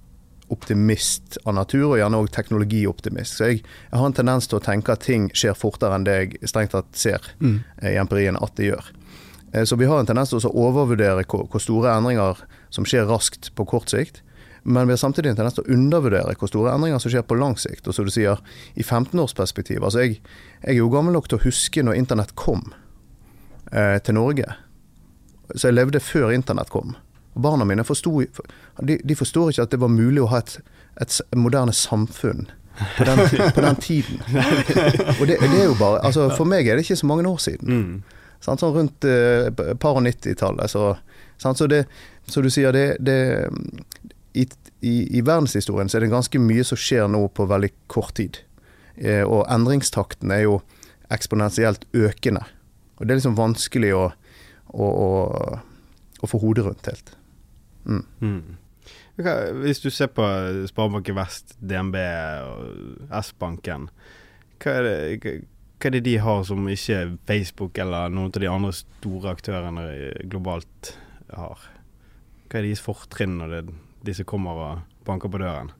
optimist 0.54 1.38
av 1.46 1.56
natur, 1.58 1.86
og 1.94 1.98
gjerne 1.98 2.20
òg 2.22 2.30
teknologioptimist. 2.36 3.38
Så 3.40 3.48
jeg, 3.52 3.62
jeg 3.64 4.00
har 4.00 4.06
en 4.10 4.16
tendens 4.18 4.50
til 4.50 4.60
å 4.60 4.64
tenke 4.64 4.94
at 4.94 5.06
ting 5.06 5.30
skjer 5.34 5.56
fortere 5.58 5.96
enn 5.98 6.06
det 6.08 6.18
jeg 6.20 6.52
strengt 6.52 6.76
tatt 6.76 6.92
ser 6.98 7.22
Mm. 7.40 7.64
eh, 7.82 7.94
i 7.94 7.98
empirien 8.02 8.38
at 8.38 8.54
det 8.60 8.70
gjør. 8.74 8.92
Eh, 9.54 9.64
Så 9.64 9.76
vi 9.80 9.86
har 9.86 10.00
en 10.00 10.06
tendens 10.10 10.30
til 10.34 10.40
å 10.44 10.54
overvurdere 10.68 11.24
hvor, 11.30 11.48
hvor 11.52 11.62
store 11.62 11.94
endringer 11.98 12.42
som 12.74 12.86
skjer 12.86 13.06
raskt 13.10 13.52
på 13.56 13.66
kort 13.70 13.90
sikt. 13.94 14.22
Men 14.64 14.88
vi 14.88 14.94
har 14.96 14.98
samtidig 15.02 15.30
en 15.34 15.36
tendens 15.36 15.58
til 15.58 15.66
å 15.66 15.74
undervurdere 15.76 16.36
hvor 16.40 16.48
store 16.48 16.72
endringer 16.74 17.02
som 17.04 17.12
skjer 17.12 17.26
på 17.28 17.36
lang 17.36 17.58
sikt. 17.60 17.88
Og 17.88 17.96
som 17.98 18.08
du 18.08 18.12
sier, 18.16 18.40
i 18.80 18.84
15-årsperspektiv. 18.84 19.84
Altså 19.84 20.06
jeg, 20.06 20.22
jeg 20.64 20.76
er 20.78 20.80
jo 20.80 20.90
gammel 20.94 21.14
nok 21.18 21.28
til 21.28 21.38
å 21.42 21.44
huske 21.44 21.84
når 21.84 22.00
internett 22.00 22.32
kom 22.40 22.70
eh, 23.72 24.00
til 24.04 24.16
Norge. 24.16 24.48
Så 25.54 25.68
jeg 25.70 25.76
levde 25.78 26.00
før 26.00 26.32
internett 26.34 26.72
kom. 26.74 26.96
Og 27.36 27.42
barna 27.44 27.66
mine 27.68 27.84
forstod, 27.84 28.40
de, 28.88 28.98
de 29.04 29.16
forstår 29.20 29.52
ikke 29.52 29.66
at 29.68 29.74
det 29.76 29.82
var 29.84 29.92
mulig 29.92 30.22
å 30.24 30.30
ha 30.32 30.40
et, 30.40 30.56
et 31.02 31.20
moderne 31.36 31.74
samfunn 31.76 32.46
på 32.98 33.06
den, 33.06 33.20
på 33.54 33.62
den 33.62 33.76
tiden. 33.84 34.22
Og 35.20 35.28
det, 35.30 35.38
det 35.44 35.60
er 35.60 35.68
jo 35.68 35.76
bare 35.78 36.00
altså 36.08 36.30
For 36.38 36.48
meg 36.50 36.66
er 36.70 36.78
det 36.80 36.86
ikke 36.88 36.98
så 37.04 37.10
mange 37.10 37.28
år 37.30 37.42
siden. 37.44 37.70
Mm. 37.70 38.23
Sant? 38.44 38.60
Sånn 38.60 38.76
rundt 38.76 39.08
eh, 39.08 39.50
par 39.80 39.98
og 40.00 40.04
90-tallet. 40.06 40.72
Så, 40.72 40.94
sånn, 41.42 41.58
så 41.60 41.68
det, 41.72 41.86
som 42.28 42.44
du 42.44 42.52
sier 42.54 42.76
det, 42.76 42.88
det 43.04 43.18
i, 44.34 44.48
i, 44.84 44.96
I 45.18 45.22
verdenshistorien 45.22 45.92
så 45.92 46.00
er 46.00 46.06
det 46.06 46.14
ganske 46.14 46.42
mye 46.42 46.66
som 46.68 46.80
skjer 46.80 47.08
nå 47.12 47.26
på 47.36 47.48
veldig 47.50 47.72
kort 47.92 48.16
tid. 48.20 48.42
Eh, 48.96 49.24
og 49.24 49.46
endringstakten 49.52 50.34
er 50.34 50.46
jo 50.48 50.58
eksponentielt 51.14 51.86
økende. 51.96 52.44
Og 52.98 53.06
det 53.06 53.14
er 53.14 53.22
liksom 53.22 53.38
vanskelig 53.38 53.94
å, 53.98 54.04
å, 54.74 54.90
å, 54.90 55.08
å 56.24 56.30
få 56.30 56.42
hodet 56.42 56.68
rundt 56.68 56.90
helt. 56.90 57.16
Mm. 57.86 58.04
Mm. 58.24 58.60
Hvis 59.62 59.84
du 59.84 59.92
ser 59.94 60.10
på 60.10 60.26
Sparebanken 60.70 61.18
Vest, 61.18 61.54
DNB 61.62 61.98
og 62.50 63.14
S-banken, 63.20 63.90
hva, 64.64 64.80
hva, 65.84 65.90
er 65.90 65.98
det 65.98 66.06
de 66.08 66.18
har 66.24 66.44
som 66.48 66.68
ikke 66.72 67.18
Facebook 67.28 67.78
eller 67.84 68.12
noen 68.14 68.32
av 68.32 68.40
de 68.40 68.50
andre 68.50 68.74
store 68.78 69.34
aktørene 69.36 69.86
globalt 70.32 70.94
har? 71.36 71.70
Hva 72.48 72.60
er 72.60 72.70
deres 72.70 72.84
fortrinn 72.84 73.40
når 73.42 73.56
det 73.58 73.64
disse 74.08 74.24
kommer 74.28 74.60
og 74.64 75.08
banker 75.08 75.32
på 75.32 75.42
døren? 75.44 75.74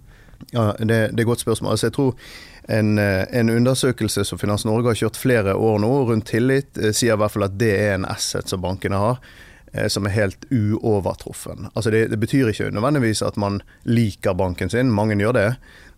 Ja, 0.52 0.74
det, 0.80 0.88
det 0.88 1.22
er 1.22 1.24
et 1.24 1.30
godt 1.30 1.44
spørsmål. 1.44 1.72
Altså, 1.72 1.88
jeg 1.88 1.96
tror 1.96 2.16
en, 2.68 2.98
eh, 3.00 3.24
en 3.32 3.50
undersøkelse 3.50 4.26
som 4.28 4.40
Finans 4.40 4.66
Norge 4.66 4.92
har 4.92 5.00
kjørt 5.00 5.20
flere 5.20 5.56
år 5.56 5.80
nå, 5.80 5.92
rundt 6.10 6.28
tillit, 6.32 6.78
eh, 6.78 6.92
sier 6.92 7.16
i 7.16 7.22
hvert 7.22 7.32
fall 7.32 7.48
at 7.48 7.58
det 7.60 7.72
er 7.78 7.96
en 7.96 8.10
asset 8.10 8.52
som 8.52 8.62
bankene 8.64 9.00
har, 9.00 9.22
eh, 9.74 9.88
som 9.88 10.06
er 10.06 10.16
helt 10.18 10.46
uovertruffen. 10.52 11.70
Altså 11.74 11.92
det, 11.96 12.10
det 12.12 12.20
betyr 12.20 12.52
ikke 12.52 12.72
nødvendigvis 12.72 13.24
at 13.24 13.40
man 13.40 13.62
liker 13.86 14.36
banken 14.36 14.70
sin, 14.70 14.92
mange 14.92 15.16
gjør 15.20 15.40
det, 15.40 15.48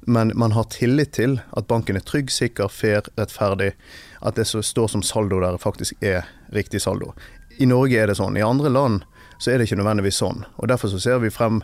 men 0.06 0.32
man 0.36 0.52
har 0.52 0.68
tillit 0.74 1.16
til 1.18 1.40
at 1.58 1.68
banken 1.68 1.98
er 1.98 2.06
trygg, 2.06 2.32
sikker, 2.32 2.70
fair, 2.70 3.08
rettferdig. 3.18 3.74
At 4.22 4.38
det 4.38 4.48
som 4.50 4.64
står 4.64 4.94
som 4.94 5.04
saldo 5.04 5.40
der, 5.42 5.58
faktisk 5.62 5.98
er 6.04 6.28
riktig 6.54 6.82
saldo. 6.82 7.14
I 7.58 7.66
Norge 7.70 7.98
er 7.98 8.12
det 8.12 8.18
sånn. 8.20 8.38
I 8.38 8.46
andre 8.46 8.70
land 8.70 9.04
så 9.38 9.52
er 9.52 9.60
det 9.60 9.68
ikke 9.68 9.80
nødvendigvis 9.80 10.20
sånn. 10.22 10.46
Og 10.62 10.70
Derfor 10.72 10.92
så 10.92 11.00
ser 11.02 11.20
vi 11.24 11.34
frem 11.34 11.62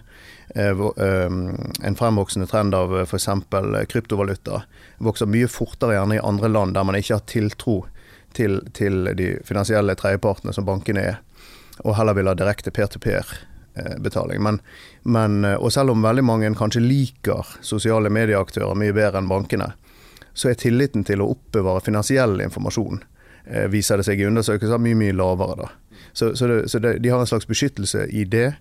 eh, 0.55 0.73
eh, 0.73 1.37
en 1.87 1.97
fremvoksende 1.97 2.49
trend 2.51 2.75
av 2.75 2.95
eh, 2.97 3.05
f.eks. 3.07 3.29
kryptovaluta. 3.91 4.63
Vokser 4.99 5.29
mye 5.29 5.49
fortere 5.51 5.95
gjerne 5.95 6.19
i 6.19 6.23
andre 6.23 6.51
land 6.51 6.75
der 6.75 6.87
man 6.87 6.99
ikke 6.99 7.19
har 7.19 7.27
tiltro 7.29 7.81
til, 8.35 8.61
til 8.73 9.11
de 9.17 9.33
finansielle 9.47 9.95
tredjepartene 9.99 10.55
som 10.55 10.67
bankene 10.67 11.03
er, 11.13 11.17
og 11.83 11.97
heller 11.97 12.15
vil 12.15 12.31
ha 12.31 12.35
direkte 12.37 12.71
peer-to-peer-betaling. 13.73 14.43
Men, 14.43 14.59
men, 15.03 15.45
eh, 15.45 15.55
og 15.55 15.73
selv 15.73 15.91
om 15.91 16.01
veldig 16.01 16.23
mange 16.23 16.55
kanskje 16.55 16.81
liker 16.81 17.45
sosiale 17.61 18.09
medieaktører 18.09 18.75
mye 18.75 18.93
bedre 18.93 19.17
enn 19.21 19.29
bankene, 19.29 19.73
så 20.33 20.49
er 20.49 20.59
tilliten 20.59 21.03
til 21.03 21.21
å 21.21 21.31
oppbevare 21.33 21.81
finansiell 21.81 22.41
informasjon, 22.41 23.03
eh, 23.45 23.67
viser 23.67 23.97
det 23.97 24.05
seg 24.05 24.19
i 24.19 24.27
undersøkelser, 24.27 24.77
mye 24.77 24.95
mye 24.95 25.13
lavere. 25.13 25.55
da. 25.55 25.69
Så, 26.13 26.35
så, 26.35 26.47
det, 26.47 26.69
så 26.69 26.79
det, 26.79 26.99
de 26.99 27.09
har 27.09 27.19
en 27.19 27.27
slags 27.27 27.47
beskyttelse 27.47 28.07
i 28.09 28.23
det, 28.23 28.55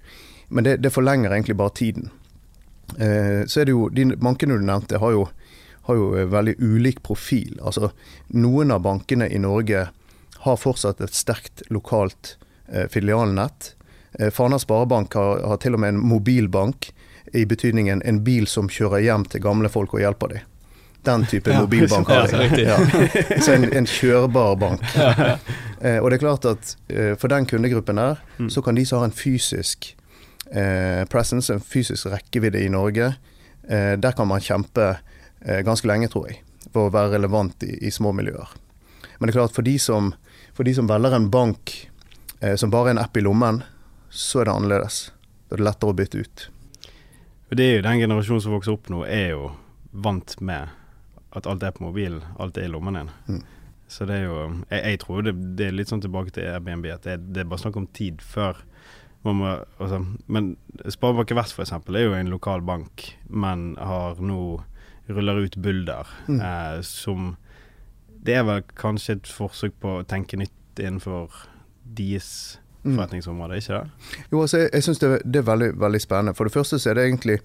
men 0.49 0.65
det, 0.65 0.81
det 0.83 0.93
forlenger 0.93 1.31
egentlig 1.31 1.57
bare 1.57 1.75
tiden. 1.75 2.11
Eh, 2.99 3.47
så 3.47 3.61
er 3.61 3.65
det 3.65 3.75
jo, 3.75 3.89
de 3.89 4.17
Bankene 4.17 4.59
du 4.59 4.67
nevnte 4.67 4.99
har 4.99 5.13
jo, 5.15 5.29
har 5.87 5.95
jo 5.95 6.11
eh, 6.17 6.27
veldig 6.27 6.57
ulik 6.59 7.03
profil. 7.03 7.59
Altså, 7.63 7.93
Noen 8.35 8.71
av 8.71 8.83
bankene 8.83 9.29
i 9.31 9.39
Norge 9.39 9.89
har 10.41 10.57
fortsatt 10.57 11.01
et 11.05 11.15
sterkt 11.15 11.63
lokalt 11.71 12.37
eh, 12.67 12.89
filialnett. 12.91 13.75
Eh, 14.21 14.31
Fana 14.31 14.59
Sparebank 14.61 15.15
har, 15.17 15.41
har 15.49 15.57
til 15.63 15.75
og 15.75 15.81
med 15.81 15.95
en 15.97 16.01
mobilbank, 16.13 16.91
i 17.37 17.45
betydningen 17.47 18.01
en 18.05 18.17
bil 18.27 18.47
som 18.51 18.67
kjører 18.73 19.05
hjem 19.05 19.25
til 19.31 19.43
gamle 19.45 19.69
folk 19.71 19.93
og 19.95 20.01
hjelper 20.03 20.33
dem. 20.33 20.47
Den 21.07 21.23
type 21.31 21.53
Ja, 21.53 21.61
mobilbank 21.65 22.09
har 22.11 22.27
de. 22.33 22.65
Ja. 22.65 22.77
Så 23.41 23.55
en, 23.55 23.65
en 23.73 23.87
kjørbar 23.89 24.57
bank. 24.61 24.83
Eh, 25.81 25.97
og 26.03 26.11
det 26.11 26.19
er 26.19 26.23
klart 26.25 26.45
at 26.51 26.75
eh, 26.93 27.15
for 27.21 27.31
den 27.33 27.47
kundegruppen 27.49 27.97
der, 28.01 28.19
Mm. 28.41 28.51
så 28.51 28.63
kan 28.65 28.75
de 28.77 28.85
som 28.89 28.99
har 29.01 29.07
en 29.11 29.15
fysisk 29.17 29.95
eh, 30.51 31.05
presence, 31.13 31.53
en 31.55 31.61
fysisk 31.61 32.07
rekkevidde 32.13 32.61
i 32.65 32.69
Norge, 32.73 33.13
eh, 33.69 33.95
der 34.01 34.13
kan 34.17 34.29
man 34.29 34.41
kjempe 34.45 34.91
eh, 35.45 35.61
ganske 35.65 35.87
lenge, 35.89 36.09
tror 36.13 36.29
jeg, 36.31 36.41
for 36.73 36.89
å 36.89 36.93
være 36.95 37.15
relevant 37.19 37.63
i, 37.69 37.77
i 37.87 37.91
små 37.95 38.13
miljøer. 38.17 38.49
Men 39.21 39.29
det 39.29 39.35
er 39.35 39.39
klart, 39.43 39.55
for 39.57 39.63
de 39.67 39.77
som, 39.81 40.13
for 40.57 40.65
de 40.69 40.75
som 40.77 40.89
velger 40.91 41.15
en 41.17 41.31
bank 41.33 41.77
eh, 42.41 42.57
som 42.61 42.73
bare 42.73 42.91
er 42.91 42.97
en 42.99 43.05
app 43.05 43.17
i 43.17 43.25
lommen, 43.25 43.63
så 44.11 44.41
er 44.43 44.49
det 44.51 44.55
annerledes. 44.55 45.13
Da 45.49 45.55
er 45.57 45.63
det 45.63 45.67
lettere 45.67 45.93
å 45.95 45.97
bytte 45.99 46.19
ut. 46.25 46.45
Det 47.51 47.65
er 47.67 47.77
jo 47.77 47.83
Den 47.83 47.99
generasjonen 47.99 48.43
som 48.45 48.53
vokser 48.55 48.73
opp 48.77 48.89
nå, 48.93 49.05
er 49.07 49.33
jo 49.33 49.49
vant 49.91 50.37
med 50.41 50.69
at 51.35 51.47
alt 51.47 51.63
er 51.67 51.73
på 51.75 51.83
mobilen, 51.87 52.23
alt 52.39 52.59
er 52.59 52.67
i 52.69 52.71
lommen 52.71 52.95
din. 52.95 53.11
Mm. 53.29 53.41
Så 53.91 54.07
det 54.07 54.21
er 54.21 54.25
jo 54.29 54.37
Jeg, 54.71 54.83
jeg 54.85 54.99
tror 55.03 55.23
det, 55.27 55.33
det 55.59 55.67
er 55.67 55.73
litt 55.75 55.91
sånn 55.91 56.03
tilbake 56.03 56.31
til 56.35 56.47
Airbnb, 56.47 56.87
at 56.95 57.03
det, 57.07 57.17
det 57.35 57.43
er 57.43 57.49
bare 57.51 57.59
snakk 57.63 57.77
om 57.81 57.87
tid 57.95 58.23
før 58.23 58.61
man 59.27 59.37
må 59.37 59.49
altså, 59.79 59.99
Men 60.33 60.53
Sparebanken 60.89 61.37
Vest 61.37 61.53
f.eks. 61.59 61.73
er 61.75 62.05
jo 62.07 62.15
en 62.17 62.31
lokal 62.33 62.63
bank, 62.65 63.17
men 63.29 63.75
har 63.77 64.17
nå 64.23 64.63
ruller 65.11 65.43
ut 65.45 65.57
Bulder, 65.59 66.07
Mm. 66.29 66.41
eh, 66.41 66.81
som 66.87 67.37
Det 68.23 68.35
er 68.37 68.45
vel 68.45 68.63
kanskje 68.77 69.17
et 69.19 69.27
forsøk 69.27 69.73
på 69.81 69.99
å 69.99 70.07
tenke 70.07 70.37
nytt 70.39 70.79
innenfor 70.79 71.33
deres. 71.85 72.59
Forretningsområde, 72.85 73.61
ikke 73.61 73.79
det? 73.79 74.11
Jo, 74.33 74.43
altså, 74.43 74.59
jeg, 74.65 74.71
jeg 74.73 74.87
syns 74.87 75.03
det, 75.03 75.13
det 75.25 75.43
er 75.43 75.49
veldig, 75.49 75.71
veldig 75.81 76.01
spennende. 76.01 76.35
For 76.39 76.49
det 76.49 76.55
første 76.55 76.79
så 76.79 76.91
er 76.91 76.99
det 76.99 77.09
egentlig 77.09 77.41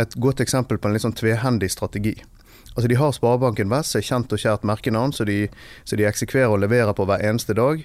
et 0.00 0.16
godt 0.20 0.40
eksempel 0.42 0.78
på 0.78 0.88
en 0.88 0.96
litt 0.96 1.04
sånn 1.04 1.16
tvehendig 1.16 1.70
strategi. 1.70 2.16
Altså 2.74 2.88
De 2.90 2.98
har 2.98 3.12
Sparebanken 3.14 3.70
Vest, 3.70 3.92
som 3.92 4.00
er 4.00 4.06
kjent 4.08 4.32
og 4.34 4.40
kjært 4.42 4.66
merkenavn, 4.66 5.14
som 5.14 5.28
de, 5.30 5.44
så 5.86 5.98
de 5.98 6.08
eksekverer 6.08 6.50
og 6.50 6.62
leverer 6.64 6.94
på 6.96 7.06
hver 7.06 7.22
eneste 7.22 7.54
dag. 7.54 7.84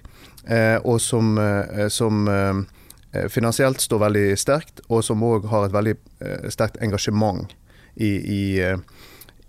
Eh, 0.49 0.77
og 0.81 0.97
som, 1.03 1.37
eh, 1.37 1.85
som 1.93 2.25
eh, 2.25 3.27
finansielt 3.29 3.83
står 3.85 4.01
veldig 4.07 4.25
sterkt, 4.39 4.81
og 4.89 5.03
som 5.05 5.21
òg 5.25 5.45
har 5.51 5.67
et 5.67 5.75
veldig 5.75 5.95
eh, 6.25 6.49
sterkt 6.49 6.81
engasjement 6.81 7.53
i, 8.01 8.09
i, 8.09 8.41
eh, 8.65 8.81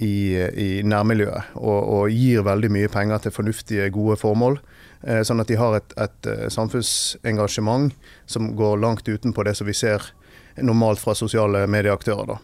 i, 0.05 0.13
i 0.37 0.69
nærmiljøet. 0.85 1.57
Og, 1.57 1.81
og 1.81 2.13
gir 2.13 2.45
veldig 2.45 2.73
mye 2.77 2.93
penger 2.93 3.25
til 3.25 3.37
fornuftige, 3.39 3.89
gode 3.97 4.21
formål. 4.21 4.61
Eh, 5.03 5.23
sånn 5.25 5.41
at 5.41 5.49
de 5.49 5.57
har 5.57 5.79
et, 5.79 5.93
et 5.97 6.29
eh, 6.29 6.49
samfunnsengasjement 6.53 7.95
som 8.29 8.51
går 8.57 8.81
langt 8.83 9.09
utenpå 9.09 9.45
det 9.47 9.55
som 9.57 9.69
vi 9.69 9.75
ser 9.77 10.11
normalt 10.61 11.01
fra 11.01 11.15
sosiale 11.17 11.65
medieaktører. 11.67 12.27
da. 12.27 12.39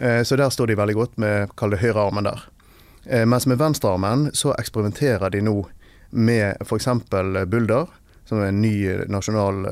Eh, 0.00 0.22
Så 0.22 0.36
der 0.36 0.50
står 0.50 0.66
de 0.66 0.74
veldig 0.80 0.94
godt 0.94 1.18
med 1.18 1.52
kall 1.56 1.70
det 1.70 1.82
høyrearmen 1.84 2.24
der. 2.24 2.48
Mens 3.26 3.48
med 3.50 3.58
venstrearmen 3.58 4.28
så 4.32 4.52
eksperimenterer 4.54 5.30
de 5.30 5.40
nå 5.42 5.64
med 6.14 6.56
f.eks. 6.62 6.86
Bulder, 7.50 7.88
som 8.24 8.38
er 8.38 8.52
en 8.52 8.60
ny 8.62 9.06
nasjonal 9.10 9.66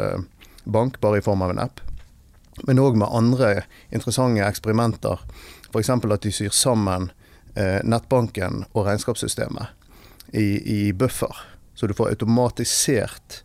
bank, 0.64 0.98
bare 1.00 1.18
i 1.18 1.22
form 1.22 1.42
av 1.42 1.50
en 1.50 1.60
app. 1.62 1.78
Men 2.66 2.82
òg 2.82 2.98
med 2.98 3.06
andre 3.06 3.62
interessante 3.92 4.42
eksperimenter. 4.42 5.22
F.eks. 5.70 5.90
at 5.90 6.26
de 6.26 6.32
syr 6.32 6.50
sammen 6.50 7.12
nettbanken 7.54 8.64
og 8.74 8.88
regnskapssystemet 8.88 9.70
i, 10.34 10.58
i 10.88 10.92
buffer. 10.92 11.30
Så 11.80 11.86
du 11.86 11.94
får 11.94 12.08
automatisert 12.08 13.42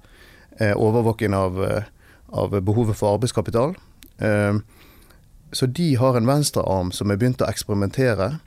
eh, 0.60 0.78
overvåking 0.78 1.34
av, 1.34 1.66
eh, 1.66 1.84
av 2.26 2.62
behovet 2.62 2.98
for 2.98 3.14
arbeidskapital. 3.14 3.76
Eh, 4.18 4.56
så 5.52 5.66
de 5.66 5.96
har 5.96 6.18
en 6.18 6.28
venstrearm 6.28 6.92
som 6.92 7.12
er 7.12 7.16
begynt 7.16 7.40
å 7.40 7.48
eksperimentere, 7.48 8.40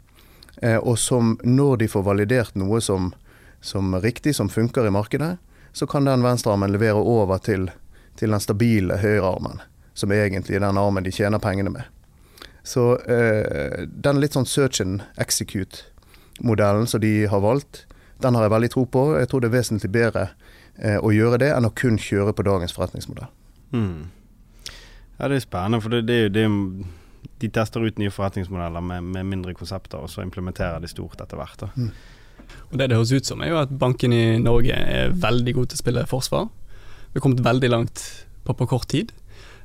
og 0.82 0.98
som 0.98 1.36
når 1.46 1.76
de 1.80 1.88
får 1.88 2.02
validert 2.02 2.56
noe 2.58 2.80
som, 2.84 3.12
som 3.60 3.94
riktig, 4.02 4.34
som 4.36 4.50
funker 4.50 4.86
i 4.86 4.92
markedet, 4.92 5.36
så 5.72 5.86
kan 5.86 6.04
den 6.04 6.26
venstrearmen 6.26 6.74
levere 6.74 7.00
over 7.00 7.38
til, 7.38 7.70
til 8.18 8.34
den 8.34 8.42
stabile 8.42 8.98
høyrearmen, 8.98 9.62
som 9.94 10.12
er 10.12 10.26
egentlig 10.26 10.60
den 10.60 10.80
armen 10.82 11.06
de 11.06 11.14
tjener 11.14 11.40
pengene 11.40 11.72
med. 11.72 11.86
Så 12.66 12.98
den 13.06 14.20
litt 14.20 14.34
sånn 14.36 14.50
search 14.50 14.82
and 14.82 15.06
execute-modellen 15.16 16.90
som 16.90 17.00
de 17.06 17.14
har 17.30 17.40
valgt, 17.46 17.86
den 18.22 18.34
har 18.34 18.46
jeg 18.46 18.54
veldig 18.54 18.70
tro 18.74 18.84
på. 18.90 19.04
Jeg 19.20 19.30
tror 19.30 19.42
det 19.42 19.50
er 19.50 19.56
vesentlig 19.56 19.90
bedre 19.94 20.28
eh, 20.76 20.98
å 20.98 21.12
gjøre 21.14 21.40
det 21.42 21.50
enn 21.54 21.68
å 21.68 21.74
kun 21.74 21.98
kjøre 22.02 22.34
på 22.34 22.46
dagens 22.46 22.74
forretningsmodell. 22.76 23.30
Mm. 23.72 24.08
Ja, 25.18 25.28
det 25.28 25.38
er 25.38 25.44
spennende, 25.44 25.82
for 25.82 25.94
det, 25.94 26.06
det 26.08 26.20
det 26.34 26.46
de 27.38 27.50
tester 27.54 27.84
ut 27.86 27.98
nye 28.00 28.10
forretningsmodeller 28.10 28.82
med, 28.82 29.04
med, 29.14 29.26
mindre 29.26 29.54
konsepter, 29.54 30.02
og 30.02 30.10
så 30.10 30.24
implementerer 30.24 30.82
de 30.82 30.90
stort 30.90 31.20
etter 31.22 31.38
hvert. 31.38 31.66
Mm. 31.76 31.90
Og 32.70 32.78
Det 32.78 32.88
det 32.88 32.96
høres 32.96 33.12
ut 33.12 33.28
som, 33.28 33.42
er 33.42 33.52
jo 33.52 33.60
at 33.60 33.74
banken 33.78 34.14
i 34.14 34.38
Norge 34.42 34.74
er 34.74 35.14
veldig 35.14 35.54
god 35.54 35.70
til 35.70 35.78
å 35.78 35.82
spille 35.82 36.06
forsvar. 36.10 36.48
Vi 37.12 37.18
har 37.18 37.24
kommet 37.24 37.44
veldig 37.44 37.70
langt 37.70 38.04
på, 38.44 38.54
på 38.54 38.68
kort 38.70 38.88
tid. 38.90 39.12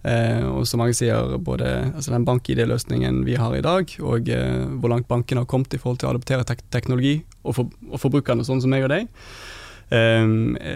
Eh, 0.03 0.43
og 0.43 0.65
som 0.67 0.81
mange 0.83 0.95
sier, 0.97 1.37
både 1.39 1.69
altså 1.93 2.11
den 2.11 2.25
bank-ID-løsningen 2.27 3.21
vi 3.27 3.37
har 3.39 3.55
i 3.55 3.63
dag, 3.63 3.91
og 4.03 4.29
eh, 4.29 4.63
hvor 4.75 4.91
langt 4.91 5.07
bankene 5.07 5.45
har 5.45 5.49
kommet 5.49 5.73
i 5.73 5.79
forhold 5.79 6.01
til 6.01 6.09
å 6.09 6.13
adoptere 6.13 6.43
tek 6.47 6.65
teknologi, 6.75 7.21
og, 7.43 7.55
for, 7.55 7.71
og 7.89 8.01
forbrukerne 8.03 8.43
sånn 8.43 8.59
som 8.63 8.73
meg 8.73 8.83
og 8.83 8.91
deg, 8.91 9.07
eh, 9.95 10.25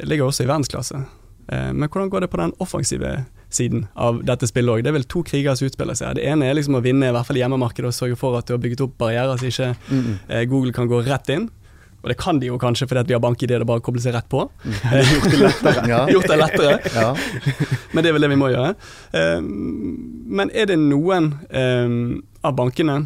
ligger 0.08 0.30
også 0.30 0.46
i 0.46 0.52
verdensklasse. 0.52 1.04
Eh, 1.52 1.74
men 1.74 1.90
hvordan 1.90 2.14
går 2.14 2.24
det 2.24 2.32
på 2.32 2.40
den 2.40 2.56
offensive 2.64 3.12
siden 3.52 3.86
av 4.00 4.24
dette 4.28 4.48
spillet 4.48 4.78
òg? 4.78 4.86
Det 4.86 4.94
er 4.94 4.98
vel 5.02 5.10
to 5.12 5.26
kriger 5.28 5.60
som 5.60 5.68
utspiller 5.68 6.00
seg. 6.00 6.16
Det 6.20 6.28
ene 6.28 6.48
er 6.48 6.56
liksom 6.56 6.80
å 6.80 6.84
vinne 6.84 7.12
i 7.12 7.16
hvert 7.16 7.28
fall 7.28 7.40
hjemmemarkedet 7.40 7.92
og 7.92 8.00
sørge 8.00 8.20
for 8.20 8.40
at 8.40 8.48
du 8.48 8.56
har 8.56 8.64
bygget 8.64 8.84
opp 8.88 8.96
barrierer 9.00 9.40
så 9.40 9.52
ikke 9.52 9.76
-mm. 9.90 10.48
Google 10.48 10.74
kan 10.74 10.88
gå 10.88 11.04
rett 11.04 11.30
inn. 11.30 11.50
Og 12.08 12.14
det 12.14 12.22
kan 12.22 12.38
de 12.40 12.48
jo 12.48 12.56
kanskje 12.56 12.88
fordi 12.88 13.02
at 13.04 13.10
vi 13.10 13.16
har 13.18 13.20
bank-ID 13.20 13.52
og 13.58 13.68
bare 13.68 13.84
kobler 13.84 14.00
seg 14.00 14.14
rett 14.16 14.30
på. 14.32 14.46
Mm. 14.64 14.76
Gjort 15.12 15.28
det 15.28 15.42
lettere. 15.42 15.82
ja. 15.92 16.00
Gjort 16.14 16.32
det 16.32 16.38
lettere. 16.40 16.78
ja. 17.02 17.10
Men 17.92 18.06
det 18.06 18.10
er 18.10 18.16
vel 18.16 18.24
det 18.24 18.32
vi 18.32 18.40
må 18.40 18.48
gjøre. 18.54 18.72
Uh, 19.12 19.44
men 20.40 20.54
er 20.56 20.72
det 20.72 20.80
noen 20.80 21.34
uh, 21.52 21.98
av 22.48 22.56
bankene 22.56 23.02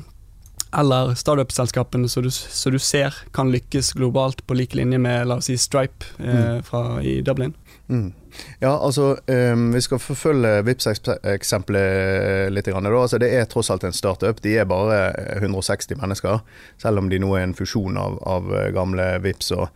eller 0.78 1.16
startup-selskapene 1.20 2.08
som, 2.08 2.24
du 2.24 2.80
ser 2.80 3.18
kan 3.36 3.50
lykkes 3.52 3.92
globalt 3.98 4.46
på 4.48 4.56
lik 4.56 4.78
linje 4.78 5.02
med 5.02 5.28
la 5.28 5.42
oss 5.42 5.50
si 5.50 5.58
Stripe 5.60 6.14
uh, 6.22 6.62
fra, 6.64 7.02
i 7.02 7.18
Dublin? 7.26 7.58
Mm. 7.92 8.14
Ja, 8.60 8.86
altså 8.86 9.18
um, 9.28 9.74
Vi 9.74 9.82
skal 9.82 10.00
forfølge 10.00 10.62
vips 10.64 10.88
eksempelet 10.88 12.52
litt. 12.54 12.70
Grann, 12.72 12.88
altså, 12.88 13.20
det 13.20 13.34
er 13.36 13.50
tross 13.52 13.72
alt 13.74 13.84
en 13.84 13.96
startup. 13.96 14.40
De 14.44 14.56
er 14.58 14.70
bare 14.70 15.12
160 15.42 16.00
mennesker, 16.00 16.40
selv 16.80 17.04
om 17.04 17.12
de 17.12 17.20
nå 17.20 17.34
er 17.36 17.50
en 17.50 17.58
fusjon 17.58 18.00
av, 18.00 18.18
av 18.24 18.48
gamle 18.72 19.12
Vips 19.26 19.52
og, 19.58 19.68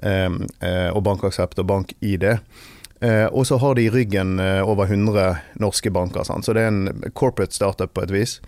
um, 0.00 0.42
og 0.94 1.02
Bankaksept 1.04 1.60
og 1.60 1.68
BankID. 1.68 2.30
Uh, 3.00 3.28
og 3.28 3.44
så 3.48 3.60
har 3.60 3.76
de 3.76 3.86
i 3.86 3.92
ryggen 3.92 4.40
over 4.40 4.88
100 4.88 5.60
norske 5.60 5.92
banker, 5.92 6.24
sant? 6.24 6.44
så 6.44 6.56
det 6.56 6.64
er 6.64 6.72
en 6.72 7.12
corporate 7.12 7.56
startup 7.56 7.92
på 7.92 8.08
et 8.08 8.16
vis. 8.16 8.38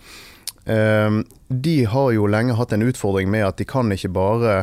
Um, 0.65 1.25
de 1.47 1.85
har 1.85 2.11
jo 2.15 2.27
lenge 2.27 2.55
hatt 2.55 2.71
en 2.71 2.85
utfordring 2.87 3.27
med 3.31 3.43
at 3.43 3.57
de 3.59 3.65
kan 3.67 3.91
ikke 3.91 4.13
bare 4.15 4.53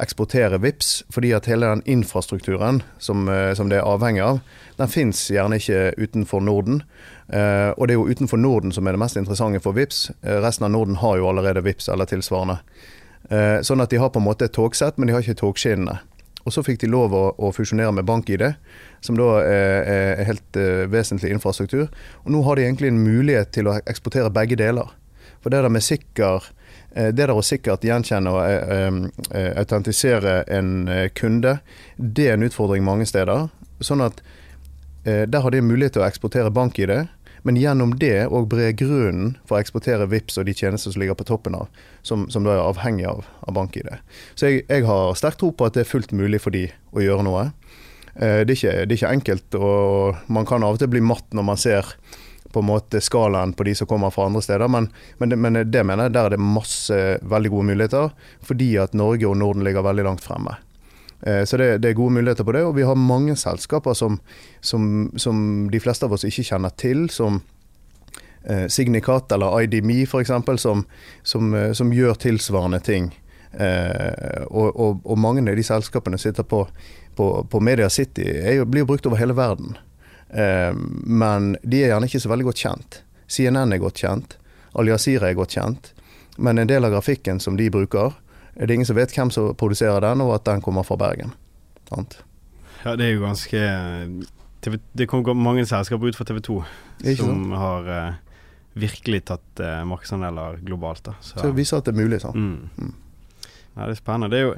eksportere 0.00 0.60
VIPS, 0.62 1.02
fordi 1.10 1.32
at 1.34 1.48
hele 1.50 1.66
den 1.66 1.82
infrastrukturen 1.90 2.82
som, 2.98 3.28
eh, 3.28 3.52
som 3.54 3.68
det 3.68 3.80
er 3.80 3.88
avhengig 3.88 4.22
av, 4.24 4.38
den 4.78 4.88
fins 4.88 5.26
gjerne 5.28 5.58
ikke 5.58 5.90
utenfor 5.98 6.40
Norden. 6.40 6.82
Uh, 7.30 7.70
og 7.76 7.86
det 7.86 7.94
er 7.94 7.98
jo 7.98 8.08
utenfor 8.08 8.40
Norden 8.40 8.72
som 8.72 8.86
er 8.86 8.96
det 8.96 9.02
mest 9.02 9.18
interessante 9.18 9.60
for 9.62 9.76
VIPS. 9.76 10.10
Uh, 10.24 10.38
resten 10.42 10.64
av 10.66 10.72
Norden 10.72 10.96
har 11.02 11.18
jo 11.18 11.28
allerede 11.28 11.62
VIPS 11.66 11.90
eller 11.92 12.08
tilsvarende. 12.10 12.60
Sånn 13.62 13.78
at 13.78 13.92
de 13.92 13.98
har 14.00 14.08
på 14.10 14.18
en 14.18 14.24
måte 14.24 14.48
et 14.48 14.54
togsett, 14.56 14.96
men 14.98 15.06
de 15.06 15.12
har 15.14 15.22
ikke 15.22 15.36
togskinnene. 15.38 16.00
Og 16.48 16.54
så 16.54 16.64
fikk 16.66 16.80
de 16.82 16.88
lov 16.90 17.12
å, 17.14 17.20
å 17.38 17.50
fusjonere 17.54 17.92
med 17.94 18.08
BankID, 18.08 18.42
som 19.04 19.14
da 19.14 19.28
er, 19.44 19.84
er 19.92 20.26
helt 20.26 20.58
vesentlig 20.90 21.30
infrastruktur. 21.36 21.92
Og 22.24 22.32
nå 22.34 22.40
har 22.48 22.58
de 22.58 22.64
egentlig 22.64 22.90
en 22.90 22.98
mulighet 23.04 23.52
til 23.54 23.68
å 23.70 23.76
eksportere 23.84 24.32
begge 24.34 24.58
deler. 24.58 24.88
For 25.40 25.52
det 25.52 25.62
der 25.64 25.72
med 25.72 25.84
sikker 25.84 26.50
Eh, 26.92 27.12
det 27.14 27.22
der 27.28 27.36
å 27.36 27.44
sikkert 27.44 27.84
gjenkjenne 27.86 28.32
og 28.34 28.40
eh, 28.42 28.98
eh, 29.38 29.52
autentisere 29.60 30.42
en 30.50 30.90
kunde, 31.16 31.58
det 31.96 32.28
er 32.28 32.36
en 32.38 32.46
utfordring 32.46 32.84
mange 32.86 33.06
steder. 33.08 33.48
Sånn 33.80 34.04
at 34.04 34.22
der 35.00 35.40
har 35.40 35.54
de 35.54 35.62
mulighet 35.64 35.94
til 35.96 36.02
å 36.02 36.04
eksportere 36.04 36.50
bank-ID, 36.52 36.90
men 37.48 37.56
gjennom 37.56 37.94
det 37.96 38.26
òg 38.28 38.50
bre 38.52 38.66
grunnen 38.76 39.30
for 39.48 39.56
å 39.56 39.62
eksportere 39.62 40.04
VIPS 40.12 40.36
og 40.36 40.44
de 40.44 40.52
tjenester 40.52 40.92
som 40.92 41.00
ligger 41.00 41.16
på 41.16 41.24
toppen 41.30 41.56
av, 41.56 41.70
som, 42.04 42.26
som 42.28 42.44
da 42.44 42.52
er 42.52 42.60
avhengig 42.66 43.06
av, 43.08 43.22
av 43.48 43.56
bank-ID. 43.56 43.88
Så 44.36 44.50
jeg, 44.50 44.66
jeg 44.68 44.84
har 44.84 45.16
sterk 45.16 45.38
tro 45.40 45.54
på 45.56 45.64
at 45.64 45.78
det 45.78 45.86
er 45.86 45.88
fullt 45.88 46.12
mulig 46.12 46.42
for 46.44 46.52
de 46.52 46.66
å 46.92 47.00
gjøre 47.00 47.24
noe. 47.24 47.46
Det 48.12 48.28
er, 48.44 48.52
ikke, 48.52 48.74
det 48.84 48.92
er 48.92 48.98
ikke 48.98 49.14
enkelt, 49.16 49.56
og 49.56 50.20
man 50.28 50.44
kan 50.52 50.68
av 50.68 50.76
og 50.76 50.84
til 50.84 50.92
bli 50.92 51.00
matt 51.00 51.32
når 51.32 51.48
man 51.48 51.64
ser 51.64 51.94
på 52.52 52.62
en 52.62 52.68
måte 52.70 53.00
skalaen 53.00 53.52
på 53.56 53.64
de 53.68 53.74
som 53.78 53.88
kommer 53.90 54.10
fra 54.10 54.26
andre 54.26 54.42
steder. 54.42 54.68
Men, 54.68 54.88
men, 55.18 55.30
det, 55.32 55.38
men 55.38 55.60
det 55.70 55.84
mener 55.86 56.08
jeg, 56.08 56.16
der 56.16 56.30
er 56.30 56.34
det 56.34 56.42
masse 56.42 56.98
veldig 57.22 57.52
gode 57.52 57.70
muligheter, 57.70 58.10
fordi 58.46 58.72
at 58.82 58.96
Norge 58.98 59.28
og 59.28 59.38
Norden 59.38 59.64
ligger 59.66 59.86
veldig 59.86 60.06
langt 60.08 60.24
fremme. 60.24 60.56
Eh, 61.22 61.44
så 61.44 61.60
det, 61.60 61.70
det, 61.78 61.92
er 61.92 62.00
gode 62.00 62.16
muligheter 62.18 62.44
på 62.44 62.56
det, 62.56 62.64
og 62.66 62.76
vi 62.76 62.86
har 62.88 62.98
mange 62.98 63.36
selskaper 63.36 63.94
som, 63.94 64.20
som, 64.60 65.10
som 65.16 65.70
de 65.72 65.80
fleste 65.80 66.06
av 66.06 66.16
oss 66.16 66.26
ikke 66.26 66.46
kjenner 66.52 66.74
til. 66.80 67.08
som 67.10 67.42
eh, 68.44 68.66
Signicat 68.66 69.32
eller 69.32 69.62
IDMe 69.62 70.02
f.eks., 70.02 70.32
som, 70.56 70.84
som, 71.22 71.54
eh, 71.54 71.72
som 71.72 71.92
gjør 71.92 72.14
tilsvarende 72.14 72.80
ting. 72.80 73.12
Eh, 73.52 74.42
og, 74.46 74.76
og, 74.76 75.00
og, 75.04 75.18
mange 75.18 75.42
av 75.42 75.56
de 75.58 75.66
selskapene 75.66 76.18
sitter 76.18 76.46
på, 76.46 76.64
på, 77.18 77.30
på 77.50 77.60
Media 77.60 77.90
City, 77.90 78.26
er, 78.26 78.64
blir 78.64 78.86
brukt 78.86 79.06
over 79.06 79.20
hele 79.20 79.36
verden. 79.36 79.76
Eh, 80.32 80.72
men 81.04 81.54
de 81.62 81.82
er 81.82 81.92
gjerne 81.92 82.10
ikke 82.10 82.22
så 82.22 82.32
veldig 82.32 82.48
godt 82.50 82.62
kjent. 82.64 83.00
CNN 83.30 83.74
er 83.74 83.82
godt 83.82 84.02
kjent, 84.02 84.36
Al 84.78 84.90
Jazeera 84.90 85.30
er 85.30 85.38
godt 85.38 85.56
kjent. 85.58 85.92
Men 86.38 86.58
en 86.58 86.70
del 86.70 86.86
av 86.86 86.94
grafikken 86.94 87.40
som 87.42 87.56
de 87.58 87.68
bruker, 87.72 88.14
er 88.54 88.66
det 88.66 88.76
ingen 88.76 88.88
som 88.88 88.98
vet 88.98 89.12
hvem 89.14 89.30
som 89.34 89.54
produserer 89.58 90.02
den, 90.04 90.22
og 90.24 90.34
at 90.36 90.46
den 90.48 90.62
kommer 90.64 90.86
fra 90.86 90.98
Bergen. 91.00 91.34
Sant? 91.90 92.20
Ja, 92.84 92.94
det 92.96 93.06
er 93.06 93.16
jo 93.16 93.24
ganske 93.24 93.60
TV, 94.64 94.78
Det 94.96 95.06
kommer 95.08 95.34
mange 95.34 95.66
selskaper 95.68 96.10
ut 96.10 96.16
fra 96.16 96.24
TV 96.28 96.40
2 96.44 96.56
som 97.16 97.52
har 97.56 97.88
uh, 97.88 98.18
virkelig 98.78 99.24
tatt 99.30 99.62
uh, 99.64 99.82
markedsandeler 99.88 100.60
globalt. 100.64 101.02
Da. 101.04 101.16
Så, 101.20 101.38
så 101.38 101.48
det 101.48 101.56
viser 101.58 101.80
at 101.80 101.88
det 101.88 101.94
er 101.94 102.00
mulig. 102.00 102.20
sant? 102.22 102.36
Mm. 102.36 102.68
Mm. 102.76 102.94
Ja, 103.76 103.86
det 103.86 103.94
er 103.94 104.00
spennende. 104.00 104.30
Det 104.32 104.40
er 104.40 104.46
jo 104.48 104.54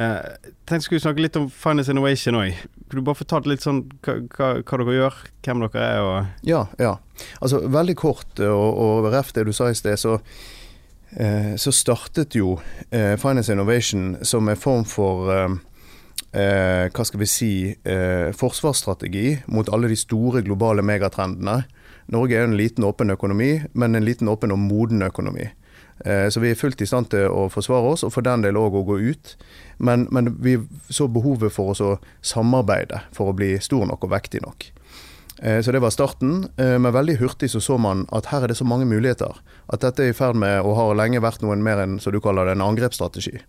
Uh, 0.00 0.48
tenkte 0.64 0.86
skulle 0.86 1.02
snakke 1.02 1.20
litt 1.20 1.36
om 1.36 1.50
Finance 1.52 1.92
Innovation 1.92 2.38
òg. 2.40 2.54
Kunne 2.88 3.02
du 3.02 3.04
bare 3.04 3.18
fortalt 3.18 3.48
litt 3.50 3.64
sånn 3.64 3.82
hva, 4.00 4.14
hva, 4.32 4.46
hva, 4.62 4.78
dere 4.80 4.94
gjør, 4.96 5.18
hvem 5.44 5.64
dere 5.66 5.82
er 5.84 6.04
og 6.06 6.46
Ja, 6.48 6.62
ja. 6.80 6.94
Altså 7.44 7.60
veldig 7.68 7.96
kort, 8.00 8.40
og, 8.40 8.80
og 8.80 9.10
ref 9.12 9.34
det 9.36 9.44
du 9.44 9.52
sa 9.52 9.68
i 9.68 9.76
sted, 9.76 10.00
så, 10.00 10.16
eh, 11.12 11.52
så 11.60 11.74
startet 11.74 12.38
jo 12.38 12.54
eh, 12.88 13.18
Finance 13.20 13.52
Innovation 13.52 14.14
som 14.24 14.48
en 14.48 14.60
form 14.60 14.86
for 14.88 15.58
hva 16.30 17.02
skal 17.02 17.18
vi 17.18 17.26
si 17.26 17.52
forsvarsstrategi 18.38 19.40
mot 19.50 19.66
alle 19.74 19.88
de 19.90 19.96
store 19.98 20.44
globale 20.46 20.84
megatrendene. 20.86 21.64
Norge 22.14 22.36
er 22.38 22.46
en 22.46 22.54
liten 22.54 22.86
åpen 22.86 23.10
økonomi, 23.10 23.48
men 23.74 23.98
en 23.98 24.06
liten 24.06 24.30
åpen 24.30 24.54
og 24.54 24.60
moden 24.62 25.02
økonomi. 25.02 25.48
Eh, 26.04 26.28
så 26.28 26.40
vi 26.40 26.50
er 26.50 26.58
fullt 26.58 26.80
i 26.80 26.88
stand 26.88 27.10
til 27.12 27.28
å 27.28 27.48
forsvare 27.52 27.92
oss, 27.92 28.04
og 28.06 28.12
for 28.14 28.24
den 28.24 28.44
del 28.44 28.58
òg 28.58 28.76
å 28.78 28.84
gå 28.88 28.98
ut. 29.12 29.34
Men, 29.78 30.06
men, 30.10 30.32
vi 30.40 30.56
så 30.88 31.08
behovet 31.08 31.52
for 31.52 31.74
oss 31.74 31.82
å 31.84 31.96
samarbeide 32.24 33.02
for 33.16 33.30
å 33.30 33.36
bli 33.36 33.56
stor 33.60 33.86
nok 33.88 34.06
og 34.08 34.14
vektig 34.14 34.42
nok. 34.44 34.70
Eh, 35.42 35.60
så 35.64 35.72
det 35.72 35.82
var 35.84 35.92
starten, 35.92 36.48
eh, 36.56 36.76
men 36.78 36.96
veldig 36.96 37.18
hurtig 37.20 37.50
så 37.52 37.60
så 37.60 37.76
man 37.80 38.06
at 38.16 38.32
her 38.32 38.44
er 38.44 38.52
det 38.52 38.58
så 38.60 38.68
mange 38.68 38.88
muligheter. 38.88 39.42
At 39.72 39.84
dette 39.84 40.06
er 40.06 40.14
i 40.14 40.16
ferd 40.16 40.40
med, 40.40 40.62
og 40.64 40.78
har 40.78 40.96
lenge 40.96 41.22
vært 41.22 41.44
noen 41.44 41.64
mer 41.64 41.84
enn 41.84 42.00
som 42.00 42.16
du 42.16 42.20
kaller 42.20 42.48
det, 42.48 42.56
en 42.58 42.68
angrepsstrategi. 42.70 43.40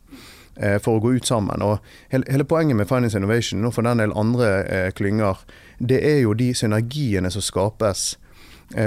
For 0.83 0.97
å 0.97 0.99
gå 0.99 1.13
ut 1.15 1.25
sammen. 1.25 1.63
Og 1.63 1.79
hele 2.11 2.43
poenget 2.45 2.75
med 2.75 2.85
Finance 2.85 3.15
Innovation 3.17 3.63
og 3.65 3.71
for 3.73 3.87
den 3.87 4.01
del 4.03 4.11
andre 4.19 4.91
klynger, 4.93 5.39
det 5.79 6.01
er 6.05 6.19
jo 6.25 6.33
de 6.37 6.49
synergiene 6.53 7.31
som 7.31 7.41
skapes 7.41 8.17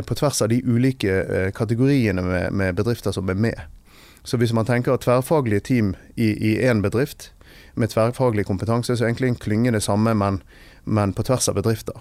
på 0.03 0.15
tvers 0.15 0.43
av 0.43 0.49
de 0.49 0.63
ulike 0.65 1.13
eh, 1.23 1.51
kategoriene 1.53 2.23
med, 2.23 2.53
med, 2.53 2.75
bedrifter 2.75 3.13
som 3.13 3.29
er 3.29 3.35
med. 3.35 3.61
Så 4.25 4.37
hvis 4.41 4.53
man 4.57 4.65
tenker 4.65 4.95
at 4.95 5.05
tverrfaglige 5.05 5.61
team 5.61 5.95
i 6.17 6.57
én 6.57 6.81
bedrift 6.83 7.33
med 7.75 7.91
tverrfaglig 7.93 8.47
kompetanse, 8.47 8.97
så 8.97 9.05
er 9.05 9.13
egentlig 9.13 9.35
en 9.35 9.41
klynge 9.41 9.73
det 9.75 9.83
samme, 9.85 10.15
men, 10.15 10.41
men, 10.85 11.13
på 11.13 11.23
tvers 11.23 11.49
av 11.49 11.59
bedrifter. 11.59 11.99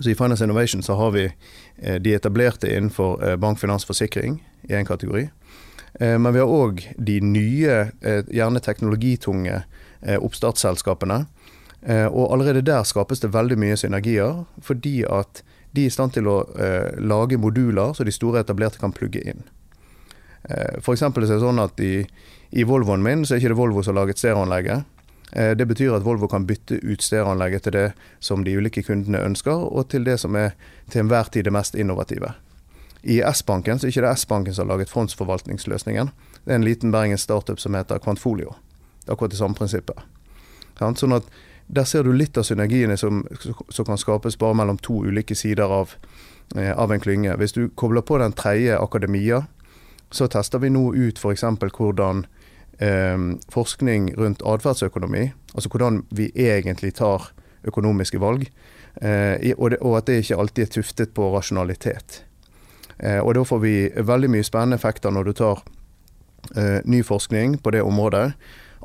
Så 0.00 0.10
I 0.10 0.16
Finance 0.18 0.44
Innovation 0.44 0.82
så 0.82 0.96
har 0.98 1.12
vi 1.14 1.28
eh, 1.28 2.00
de 2.02 2.14
etablerte 2.14 2.70
innenfor 2.70 3.36
bank, 3.36 3.60
finans, 3.60 3.86
forsikring 3.86 4.40
i 4.62 4.74
én 4.74 4.88
kategori. 4.88 5.28
Men 6.00 6.32
vi 6.32 6.40
har 6.40 6.48
òg 6.48 6.78
de 6.96 7.18
nye, 7.20 7.72
gjerne 8.32 8.62
teknologitunge 8.64 9.58
oppstartsselskapene. 10.24 11.18
Og 12.08 12.32
allerede 12.32 12.62
der 12.64 12.86
skapes 12.88 13.20
det 13.20 13.34
veldig 13.34 13.58
mye 13.60 13.76
synergier, 13.76 14.46
fordi 14.64 15.02
at 15.04 15.42
de 15.72 15.84
er 15.84 15.88
i 15.88 15.92
stand 15.92 16.14
til 16.16 16.28
å 16.28 16.38
eh, 16.60 16.92
lage 17.00 17.40
moduler 17.40 17.94
så 17.96 18.04
de 18.04 18.12
store 18.12 18.42
etablerte 18.44 18.80
kan 18.80 18.92
plugge 18.92 19.22
inn. 19.24 19.42
Eh, 20.44 20.78
F.eks. 20.78 21.02
er 21.02 21.20
det 21.24 21.40
sånn 21.40 21.62
at 21.62 21.80
i, 21.80 22.02
i, 22.50 22.64
Volvoen 22.68 23.04
min 23.04 23.24
så 23.24 23.34
er 23.34 23.42
ikke 23.42 23.54
det 23.54 23.60
Volvo 23.60 23.82
som 23.82 23.94
har 23.94 24.02
laget 24.02 24.20
stereoanlegget. 24.20 24.84
Eh, 25.32 25.52
det 25.56 25.66
betyr 25.70 25.96
at 25.96 26.04
Volvo 26.04 26.28
kan 26.28 26.46
bytte 26.48 26.80
ut 26.82 27.04
stereoanlegget 27.04 27.66
til 27.66 27.76
det 27.78 27.86
som 28.20 28.44
de 28.44 28.56
ulike 28.58 28.84
kundene 28.84 29.22
ønsker, 29.24 29.68
og 29.72 29.88
til 29.94 30.04
det 30.08 30.18
som 30.20 30.36
er 30.36 30.52
til 30.92 31.06
enhver 31.06 31.32
tid 31.32 31.48
det 31.48 31.54
mest 31.56 31.78
innovative. 31.78 32.34
I 33.02 33.22
S-banken 33.32 33.80
så 33.80 33.88
er 33.88 33.94
ikke 33.94 34.04
det 34.04 34.16
S-banken 34.20 34.54
som 34.54 34.68
har 34.68 34.76
laget 34.76 34.92
fondsforvaltningsløsningen. 34.92 36.12
Det 36.44 36.52
er 36.52 36.60
en 36.60 36.66
liten 36.66 36.92
bergensk 36.94 37.24
startup 37.24 37.62
som 37.62 37.74
heter 37.74 38.02
Kvantfolio. 38.02 38.54
Det 39.02 39.10
er 39.10 39.16
akkurat 39.16 39.32
det 39.32 39.40
samme 39.40 39.58
prinsippet. 39.58 39.98
Sånn 40.78 41.16
at 41.16 41.26
Der 41.72 41.84
ser 41.88 42.04
du 42.04 42.12
litt 42.12 42.36
av 42.36 42.44
synergiene 42.44 42.98
som, 43.00 43.22
som 43.72 43.86
kan 43.88 44.00
skapes 44.00 44.36
bare 44.36 44.56
mellom 44.60 44.76
to 44.78 44.98
ulike 45.08 45.34
sider 45.34 45.72
av, 45.72 45.94
eh, 46.56 46.72
av 46.76 46.92
en 46.92 47.00
klynge. 47.00 47.36
Hvis 47.40 47.56
du 47.56 47.68
kobler 47.68 48.04
på 48.04 48.18
den 48.20 48.36
tredje 48.36 48.76
akademia, 48.76 49.46
så 50.12 50.28
tester 50.28 50.60
vi 50.60 50.68
nå 50.68 50.90
ut 50.92 51.18
f.eks. 51.18 51.44
hvordan 51.78 52.26
eh, 52.78 53.24
forskning 53.52 54.12
rundt 54.20 54.44
atferdsøkonomi, 54.44 55.30
altså 55.54 55.72
hvordan 55.72 56.02
vi 56.10 56.28
egentlig 56.36 56.94
tar 57.00 57.32
økonomiske 57.64 58.20
valg, 58.20 58.50
eh, 59.00 59.52
og, 59.56 59.70
det, 59.70 59.80
og, 59.80 59.96
at 59.96 60.06
det 60.06 60.20
ikke 60.22 60.40
alltid 60.44 60.66
er 60.66 60.72
tuftet 60.76 61.14
på 61.16 61.32
rasjonalitet. 61.32 62.24
Eh, 62.98 63.20
og 63.20 63.34
Da 63.34 63.44
får 63.48 63.58
vi 63.64 63.76
veldig 63.96 64.30
mye 64.30 64.44
spennende 64.44 64.76
effekter 64.76 65.10
når 65.10 65.24
du 65.24 65.32
tar 65.32 65.62
eh, 66.56 66.80
ny 66.84 67.02
forskning 67.02 67.62
på 67.62 67.70
det 67.70 67.82
området, 67.82 68.32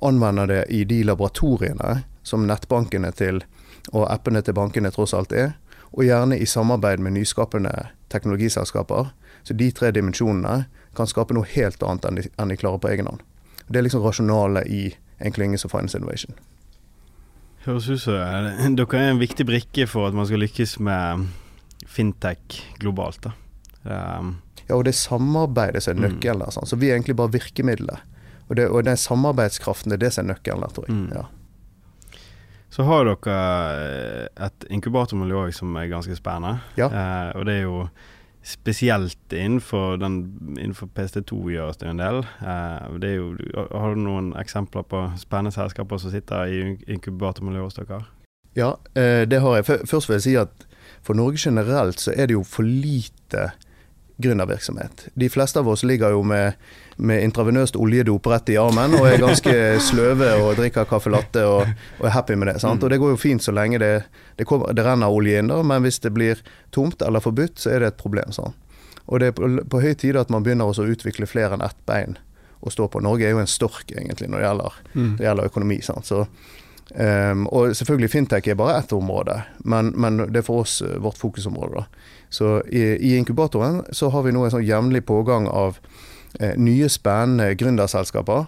anvender 0.01 0.45
det 0.47 0.63
i 0.69 0.83
de 0.83 1.03
laboratoriene 1.03 2.03
som 2.27 2.47
nettbankene 2.47 3.13
til 3.15 3.41
og 3.95 4.07
appene 4.11 4.41
til 4.43 4.55
bankene 4.57 4.91
tross 4.91 5.13
alt 5.15 5.31
er, 5.31 5.53
og 5.95 6.03
gjerne 6.03 6.35
i 6.37 6.45
samarbeid 6.45 6.99
med 6.99 7.15
nyskapende 7.15 7.71
teknologiselskaper. 8.11 9.13
Så 9.47 9.55
de 9.55 9.69
tre 9.71 9.93
dimensjonene 9.95 10.65
kan 10.97 11.07
skape 11.07 11.35
noe 11.37 11.47
helt 11.53 11.83
annet 11.85 12.07
enn 12.09 12.19
de, 12.19 12.25
enn 12.35 12.51
de 12.51 12.59
klarer 12.59 12.81
på 12.83 12.91
egen 12.91 13.07
hånd. 13.07 13.23
Det 13.67 13.79
er 13.79 13.87
liksom 13.87 14.03
rasjonalet 14.03 14.67
i 14.67 14.81
en 15.23 15.33
klynge 15.33 15.59
som 15.61 15.71
Finance 15.71 15.97
Innovation. 15.97 16.35
Høres 17.63 17.87
ut 17.89 18.01
som 18.03 18.15
dere 18.75 18.99
er 18.99 19.13
en 19.13 19.21
viktig 19.21 19.47
brikke 19.47 19.87
for 19.91 20.09
at 20.09 20.15
man 20.15 20.27
skal 20.27 20.43
lykkes 20.43 20.77
med 20.83 21.27
fintech 21.87 22.61
globalt. 22.81 23.23
da. 23.23 23.33
Um, 23.87 24.37
ja, 24.67 24.75
og 24.75 24.83
det 24.83 24.93
er 24.93 24.99
samarbeidet 24.99 25.83
som 25.83 25.95
er 25.95 25.99
mm. 25.99 26.05
nøkkelen 26.05 26.43
der. 26.43 26.53
Sånn. 26.55 26.67
Så 26.67 26.79
vi 26.79 26.91
er 26.91 26.97
egentlig 26.97 27.15
bare 27.19 27.35
virkemidlet. 27.35 28.15
Og, 28.47 28.55
det, 28.59 28.67
og 28.67 28.83
den 28.87 28.99
samarbeidskraften 28.99 29.91
det 29.91 29.99
er 29.99 30.05
det 30.05 30.13
som 30.15 30.25
er 30.25 30.33
nøkkelen 30.33 30.63
der, 30.63 30.75
tror 30.75 30.87
jeg. 30.87 30.95
Mm. 30.95 31.09
Ja. 31.15 31.25
Så 32.77 32.85
har 32.85 33.07
dere 33.07 33.35
eh, 33.73 34.45
et 34.45 34.65
inkubatormiljø 34.69 35.47
som 35.55 35.73
er 35.81 35.89
ganske 35.89 36.13
spennende. 36.13 36.59
Ja. 36.77 36.91
Eh, 36.91 37.31
og 37.33 37.47
det 37.49 37.55
er 37.55 37.63
jo 37.65 37.79
spesielt 38.45 39.33
innenfor, 39.33 39.97
den, 39.97 40.19
innenfor 40.59 40.91
PST2 40.93 41.39
gjøres 41.55 41.81
det 41.81 41.89
en 41.89 42.03
del. 42.03 42.21
Eh, 42.21 42.99
det 43.01 43.15
jo, 43.15 43.31
har 43.73 43.97
du 43.97 44.03
noen 44.05 44.29
eksempler 44.37 44.85
på 44.85 45.01
spennende 45.17 45.55
selskaper 45.57 45.97
som 46.03 46.13
sitter 46.13 46.53
i 46.53 46.61
inkubatormiljøet 46.85 47.65
hos 47.65 47.79
dere? 47.81 48.03
Ja, 48.57 48.75
eh, 48.93 49.25
det 49.25 49.41
har 49.41 49.57
jeg. 49.57 49.81
Først 49.89 50.11
vil 50.11 50.19
jeg 50.19 50.27
si 50.27 50.37
at 50.37 50.67
for 51.01 51.17
Norge 51.17 51.41
generelt 51.41 51.97
så 52.03 52.13
er 52.13 52.29
det 52.29 52.37
jo 52.37 52.45
for 52.45 52.67
lite 52.67 53.49
gründervirksomhet. 54.17 55.07
De 55.13 55.29
fleste 55.29 55.59
av 55.59 55.69
oss 55.69 55.83
ligger 55.83 56.15
jo 56.15 56.23
med, 56.25 56.53
med 56.95 57.23
intravenøst 57.23 57.75
oljedop 57.77 58.27
rett 58.31 58.49
i 58.49 58.57
armen 58.57 58.95
og 58.97 59.05
er 59.05 59.21
ganske 59.21 59.53
sløve 59.89 60.31
og 60.41 60.55
drikker 60.57 60.87
caffè 60.89 61.13
latte 61.13 61.45
og, 61.45 61.73
og, 61.99 62.05
er 62.09 62.15
happy 62.15 62.35
med 62.35 62.51
det. 62.51 62.59
sant? 62.63 62.83
Og 62.83 62.93
det 62.93 62.99
går 63.01 63.13
jo 63.13 63.21
fint 63.21 63.43
så 63.43 63.53
lenge 63.53 63.81
det, 63.81 63.91
det, 64.35 64.47
kommer, 64.49 64.73
det 64.73 64.85
renner 64.85 65.13
olje 65.13 65.41
inn, 65.41 65.51
da, 65.53 65.61
men 65.61 65.85
hvis 65.85 66.01
det 66.03 66.13
blir 66.17 66.41
tomt 66.73 67.05
eller 67.05 67.23
forbudt, 67.23 67.59
så 67.61 67.75
er 67.75 67.85
det 67.85 67.93
et 67.93 68.01
problem. 68.01 68.33
sant? 68.33 68.57
Og 69.05 69.21
det 69.21 69.31
er 69.31 69.37
på, 69.37 69.49
på 69.69 69.81
høy 69.83 69.93
tid 69.95 70.17
at 70.19 70.33
man 70.33 70.43
begynner 70.43 70.67
å 70.67 70.89
utvikle 70.89 71.29
flere 71.29 71.55
enn 71.55 71.63
ett 71.63 71.77
bein 71.87 72.17
å 72.65 72.73
stå 72.73 72.89
på. 72.89 72.99
Norge 73.05 73.27
er 73.27 73.35
jo 73.35 73.43
en 73.43 73.49
stork 73.49 73.93
egentlig 73.93 74.31
når 74.31 74.41
det 74.41 74.47
gjelder, 74.47 74.79
mm. 74.93 75.11
det 75.19 75.27
gjelder 75.29 75.51
økonomi. 75.51 75.81
sant? 75.85 76.09
Så 76.09 76.25
Um, 76.87 77.41
og 77.51 77.73
selvfølgelig 77.75 78.09
fintech 78.09 78.45
er 78.47 78.55
bare 78.55 78.77
ett 78.79 78.93
område, 78.95 79.41
men, 79.67 79.89
men, 79.99 80.21
det 80.31 80.39
er 80.39 80.45
for 80.47 80.63
oss 80.63 80.77
uh, 80.79 80.93
vårt 81.03 81.19
fokusområde. 81.19 81.81
Da. 81.81 82.05
Så 82.29 82.61
i, 82.67 82.81
i, 82.81 83.15
inkubatoren 83.17 83.83
så 83.91 84.09
har 84.09 84.23
vi 84.25 84.33
nå 84.35 84.43
en 84.43 84.53
sånn 84.53 84.65
jevnlig 84.67 85.05
pågang 85.07 85.47
av 85.47 85.79
eh, 86.39 86.55
nye, 86.59 86.89
spennende 86.91 87.53
gründerselskaper. 87.59 88.47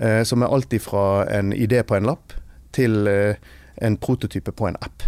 Eh, 0.00 0.22
som 0.24 0.42
er 0.42 0.52
alt 0.52 0.74
fra 0.80 1.26
en 1.28 1.52
idé 1.52 1.82
på 1.84 1.98
en 1.98 2.08
lapp 2.08 2.34
til 2.72 3.08
en 3.10 3.96
prototype 3.98 4.52
på 4.54 4.68
en 4.68 4.76
app. 4.78 5.02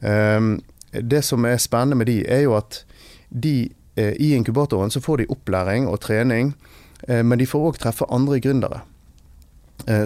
Um, 0.00 0.60
det 0.92 1.24
som 1.26 1.44
er 1.44 1.58
spennende 1.58 1.98
med 1.98 2.06
de, 2.06 2.20
er 2.30 2.44
jo 2.44 2.54
at 2.54 2.84
de 3.28 3.72
i 3.98 4.28
inkubatoren 4.36 4.92
så 4.94 5.02
får 5.02 5.20
de 5.20 5.26
opplæring 5.34 5.88
og 5.90 5.98
trening, 6.00 6.54
men 7.08 7.40
de 7.40 7.48
får 7.48 7.66
òg 7.66 7.80
treffe 7.82 8.06
andre 8.08 8.38
gründere. 8.40 8.78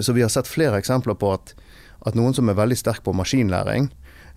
Så 0.01 0.15
vi 0.17 0.25
har 0.25 0.33
sett 0.33 0.49
flere 0.49 0.81
eksempler 0.81 1.15
på 1.21 1.29
at 1.37 1.53
at 2.05 2.17
noen 2.17 2.35
som 2.37 2.49
er 2.49 2.57
veldig 2.57 2.77
sterk 2.79 3.03
på 3.05 3.13
maskinlæring 3.17 3.89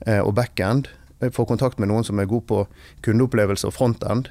eh, 0.07 0.21
og 0.21 0.35
backend, 0.39 0.89
eh, 1.21 1.31
får 1.31 1.47
kontakt 1.47 1.79
med 1.79 1.89
noen 1.89 2.05
som 2.05 2.19
er 2.19 2.31
god 2.31 2.47
på 2.47 2.65
kundeopplevelse 3.07 3.69
og 3.69 3.75
frontend. 3.77 4.31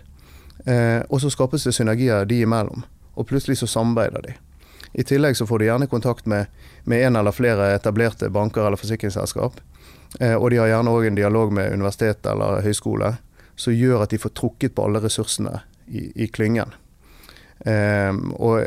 Eh, 0.65 1.01
og 1.09 1.21
så 1.21 1.31
skapes 1.33 1.63
det 1.67 1.75
synergier 1.77 2.25
de 2.25 2.41
imellom, 2.41 2.83
og 3.15 3.27
plutselig 3.27 3.59
så 3.61 3.69
samarbeider 3.69 4.25
de. 4.25 4.35
I 4.97 5.03
tillegg 5.03 5.37
så 5.37 5.45
får 5.45 5.59
de 5.59 5.69
gjerne 5.69 5.89
kontakt 5.91 6.25
med, 6.25 6.47
med 6.83 7.05
en 7.05 7.15
eller 7.19 7.35
flere 7.35 7.73
etablerte 7.75 8.29
banker 8.33 8.65
eller 8.65 8.79
forsikringsselskap. 8.79 9.59
Eh, 10.19 10.35
og 10.35 10.49
de 10.51 10.61
har 10.61 10.71
gjerne 10.71 10.93
òg 10.93 11.07
en 11.09 11.19
dialog 11.19 11.53
med 11.53 11.73
universitet 11.73 12.25
eller 12.25 12.63
høyskole 12.65 13.15
som 13.57 13.73
gjør 13.73 14.05
at 14.05 14.13
de 14.13 14.21
får 14.21 14.35
trukket 14.37 14.75
på 14.77 14.85
alle 14.85 15.01
ressursene 15.03 15.59
i, 15.87 16.07
i 16.23 16.27
klyngen. 16.31 16.73
Eh, 17.65 18.13
og 18.37 18.63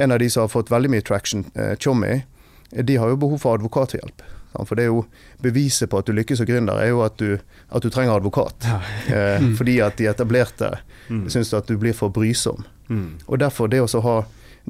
en 0.00 0.12
av 0.12 0.18
de 0.18 0.30
som 0.32 0.46
har 0.46 0.52
fått 0.52 0.72
veldig 0.72 0.90
mye 0.92 1.06
traction, 1.06 1.44
eh, 1.54 1.76
Tjommi, 1.76 2.22
de 2.70 2.96
har 2.96 3.10
jo 3.10 3.20
behov 3.20 3.42
for 3.42 3.58
advokathjelp. 3.58 4.22
For 4.52 4.74
det 4.74 4.86
er 4.86 4.90
jo 4.90 5.04
Beviset 5.42 5.90
på 5.90 6.00
at 6.00 6.08
du 6.08 6.12
lykkes 6.12 6.40
som 6.40 6.48
gründer, 6.48 6.80
er 6.82 6.90
jo 6.90 7.04
at 7.04 7.16
du, 7.20 7.38
at 7.68 7.82
du 7.82 7.90
trenger 7.90 8.18
advokat. 8.18 8.66
Ja. 8.66 8.80
eh, 9.14 9.42
mm. 9.42 9.54
fordi 9.56 9.78
at 9.84 9.96
de 10.00 10.08
etablerte 10.10 10.72
mm. 11.08 11.28
syns 11.30 11.54
at 11.54 11.70
du 11.70 11.78
blir 11.80 11.96
for 11.96 12.12
brysom. 12.14 12.64
Mm. 12.90 13.20
Og 13.26 13.40
derfor 13.40 13.70
det 13.70 13.82
å 13.84 14.04
ha 14.04 14.16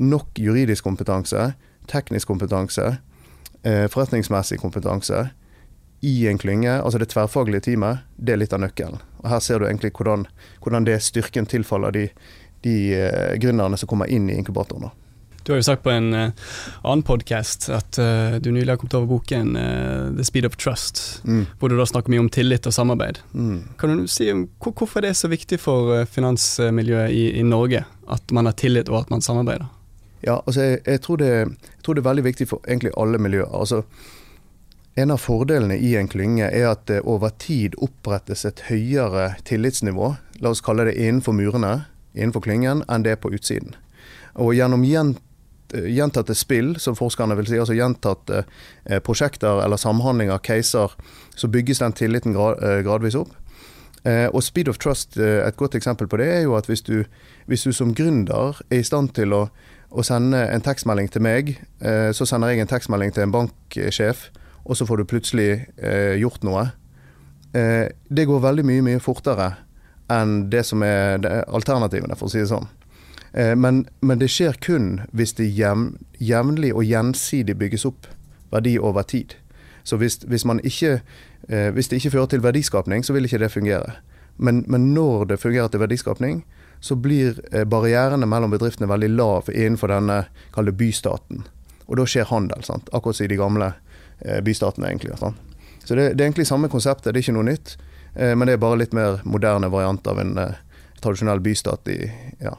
nok 0.01 0.38
juridisk 0.38 0.85
kompetanse, 0.85 1.53
teknisk 1.90 2.29
kompetanse, 2.31 2.97
eh, 3.62 3.87
forretningsmessig 3.90 4.61
kompetanse 4.61 5.31
i 6.01 6.14
en 6.29 6.38
klynge, 6.38 6.73
altså 6.81 7.01
det 7.01 7.11
tverrfaglige 7.12 7.61
teamet, 7.69 8.05
det 8.16 8.33
er 8.33 8.40
litt 8.40 8.55
av 8.57 8.62
nøkkelen. 8.62 9.03
Og 9.21 9.29
Her 9.29 9.43
ser 9.45 9.61
du 9.61 9.66
egentlig 9.66 9.93
hvordan, 9.97 10.27
hvordan 10.64 10.87
det 10.88 11.03
styrken 11.05 11.49
tilfaller 11.49 11.93
de, 11.93 12.07
de 12.64 12.77
eh, 12.97 13.37
gründerne 13.40 13.77
som 13.77 13.88
kommer 13.88 14.09
inn 14.09 14.31
i 14.31 14.38
inkubatoren. 14.40 14.90
Du 15.50 15.54
har 15.54 15.58
jo 15.58 15.64
sagt 15.66 15.82
på 15.82 15.90
en 15.90 16.12
uh, 16.14 16.28
annen 16.86 17.02
podkast 17.02 17.64
at 17.74 17.98
uh, 17.98 18.36
du 18.38 18.52
nylig 18.54 18.70
har 18.70 18.76
kommet 18.78 18.92
over 18.94 19.08
boken 19.10 19.56
uh, 19.58 20.12
'The 20.14 20.22
Speed 20.22 20.44
of 20.46 20.54
Trust', 20.54 21.00
mm. 21.26 21.40
hvor 21.58 21.68
du 21.68 21.74
da 21.74 21.86
snakker 21.90 22.12
mye 22.12 22.20
om 22.22 22.28
tillit 22.30 22.68
og 22.70 22.74
samarbeid. 22.76 23.18
Mm. 23.34 23.56
Kan 23.80 23.96
du 23.98 24.04
si 24.06 24.28
om 24.30 24.44
hvor, 24.62 24.76
hvorfor 24.78 25.02
det 25.02 25.08
er 25.10 25.16
så 25.18 25.26
viktig 25.26 25.56
for 25.58 26.04
finansmiljøet 26.06 27.10
i, 27.10 27.24
i, 27.40 27.42
Norge 27.42 27.80
at 28.06 28.30
man 28.30 28.46
har 28.46 28.54
tillit 28.62 28.86
og 28.92 29.00
at 29.00 29.10
man 29.10 29.26
samarbeider? 29.26 29.64
Ja, 30.22 30.36
altså 30.38 30.68
jeg, 30.68 30.84
jeg, 30.86 31.00
tror 31.02 31.18
det, 31.18 31.30
jeg, 31.34 31.82
tror 31.82 31.98
det, 31.98 32.04
er 32.04 32.08
veldig 32.12 32.24
viktig 32.28 32.46
for 32.52 32.68
egentlig 32.68 32.92
alle 32.94 33.18
miljøer. 33.18 33.50
Altså, 33.50 33.80
en 35.02 35.10
av 35.10 35.18
fordelene 35.18 35.80
i 35.82 35.96
en 35.98 36.10
klynge 36.12 36.46
er 36.46 36.68
at 36.68 36.84
det 36.86 37.00
over 37.02 37.34
tid 37.42 37.74
opprettes 37.82 38.46
et 38.46 38.62
høyere 38.68 39.32
tillitsnivå, 39.50 40.12
la 40.38 40.54
oss 40.54 40.62
kalle 40.62 40.86
det 40.86 40.94
innenfor 40.94 41.34
murene, 41.34 41.88
innenfor 42.14 42.46
klyngen, 42.46 42.84
enn 42.86 43.02
det 43.02 43.16
er 43.16 43.20
på 43.26 43.34
utsiden. 43.34 43.74
Og 44.38 44.54
gjennom 44.54 44.86
gjent 44.86 45.18
gjentatte 45.74 46.35
spill, 46.35 46.74
som 46.80 46.96
forskerne 46.98 47.37
vil 47.38 47.48
si, 47.48 47.59
altså 47.61 47.76
gjentatte 47.76 48.42
eh, 48.42 49.00
prosjekter 49.04 49.62
eller 49.64 49.80
samhandlinger, 49.80 50.40
caser, 50.44 50.94
så 51.37 51.50
bygges 51.50 51.83
den 51.83 51.96
tilliten 51.96 52.37
eh, 52.37 52.80
gradvis 52.87 53.18
opp. 53.18 53.37
og 54.33 54.40
Speed 54.40 54.68
of 54.68 54.78
Trust, 54.80 55.18
et 55.20 55.56
godt 55.61 55.74
eksempel 55.76 56.09
på 56.09 56.16
det, 56.16 56.26
er 56.33 56.42
jo 56.46 56.54
at 56.56 56.64
hvis 56.70 56.80
du, 56.80 57.04
hvis 57.46 57.66
du 57.68 57.72
som 57.76 57.90
gründer 57.92 58.56
er 58.70 58.78
i 58.78 58.87
stand 58.87 59.11
til 59.12 59.35
å, 59.37 59.42
å, 59.90 60.02
sende 60.02 60.40
en 60.54 60.64
tekstmelding 60.64 61.11
til 61.12 61.20
meg, 61.20 61.50
så 62.16 62.24
sender 62.24 62.48
jeg 62.48 62.64
en 62.64 62.70
tekstmelding 62.70 63.12
til 63.12 63.26
en 63.26 63.35
banksjef, 63.35 64.30
og 64.64 64.78
så 64.80 64.87
får 64.88 65.02
du 65.02 65.04
plutselig 65.04 65.50
gjort 66.16 66.48
noe. 66.48 66.64
det 67.52 68.24
går 68.24 68.40
veldig 68.40 68.64
mye, 68.64 68.87
mye 68.88 69.04
fortere 69.04 69.50
enn 70.09 70.48
det 70.48 70.64
som 70.64 70.80
er 70.80 71.20
alternativene, 71.44 72.16
for 72.16 72.33
å 72.33 72.33
si 72.33 72.40
det 72.40 72.48
sånn. 72.48 72.72
Eh, 73.33 73.57
men, 73.57 73.87
men, 74.01 74.19
det 74.19 74.29
skjer 74.29 74.57
kun 74.62 75.01
hvis 75.12 75.35
det 75.38 75.51
jevnlig 75.55 76.73
og 76.75 76.85
gjensidig 76.85 77.57
bygges 77.59 77.87
opp 77.87 78.09
verdi 78.51 78.77
over 78.79 79.07
tid. 79.07 79.37
Så 79.83 79.97
hvis, 79.97 80.19
hvis, 80.27 80.45
ikke, 80.45 81.01
eh, 81.49 81.71
hvis, 81.71 81.88
det 81.88 82.01
ikke 82.01 82.11
fører 82.11 82.27
til 82.27 82.43
verdiskapning, 82.43 83.05
så 83.05 83.12
vil 83.12 83.25
ikke 83.25 83.38
det 83.38 83.53
fungere. 83.53 83.93
Men, 84.37 84.64
men 84.69 84.95
når 84.95 85.25
det 85.25 85.40
fungerer 85.40 85.69
til 85.69 85.81
verdiskapning, 85.81 86.45
så 86.81 86.97
blir 86.97 87.38
eh, 87.53 87.64
barrierene 87.64 88.27
mellom 88.27 88.51
bedriftene 88.51 88.88
veldig 88.88 89.11
lav 89.11 89.51
innenfor 89.53 89.93
denne 89.93 90.25
kalde 90.55 90.73
bystaten. 90.73 91.45
Og 91.87 91.99
da 91.99 92.07
skjer 92.07 92.29
handel, 92.31 92.64
sant? 92.64 92.90
akkurat 92.93 93.16
som 93.16 93.25
i 93.27 93.31
de 93.31 93.38
gamle 93.38 93.73
bystatene. 94.45 94.87
egentlig. 94.87 95.16
Sant? 95.19 95.37
Så 95.85 95.95
det, 95.95 96.12
det, 96.14 96.21
er 96.21 96.29
egentlig 96.29 96.47
samme 96.47 96.69
konseptet, 96.69 97.14
det 97.14 97.19
er 97.19 97.25
ikke 97.25 97.35
noe 97.38 97.49
nytt. 97.49 97.77
Men 98.14 98.47
det 98.47 98.55
er 98.55 98.62
bare 98.62 98.79
litt 98.79 98.93
mer 98.95 99.23
moderne 99.25 99.71
variant 99.73 100.07
av 100.07 100.19
en 100.21 100.35
tradisjonell 101.01 101.40
bystat 101.40 101.88
i 101.88 101.99
ja, 102.43 102.53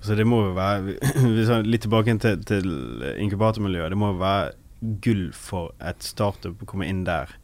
så 0.00 0.14
det 0.16 0.24
må 0.28 0.38
jo 0.48 0.54
være 0.56 1.62
Litt 1.70 1.82
tilbake 1.84 2.14
til, 2.22 2.40
til 2.48 2.66
inkubatormiljøet. 3.20 3.92
Det 3.92 3.98
må 4.00 4.12
jo 4.14 4.20
være 4.22 4.52
gull 5.04 5.26
for 5.36 5.74
et 5.84 6.02
startup 6.06 6.62
å 6.64 6.68
komme 6.68 6.86
inn 6.88 7.02
der. 7.04 7.34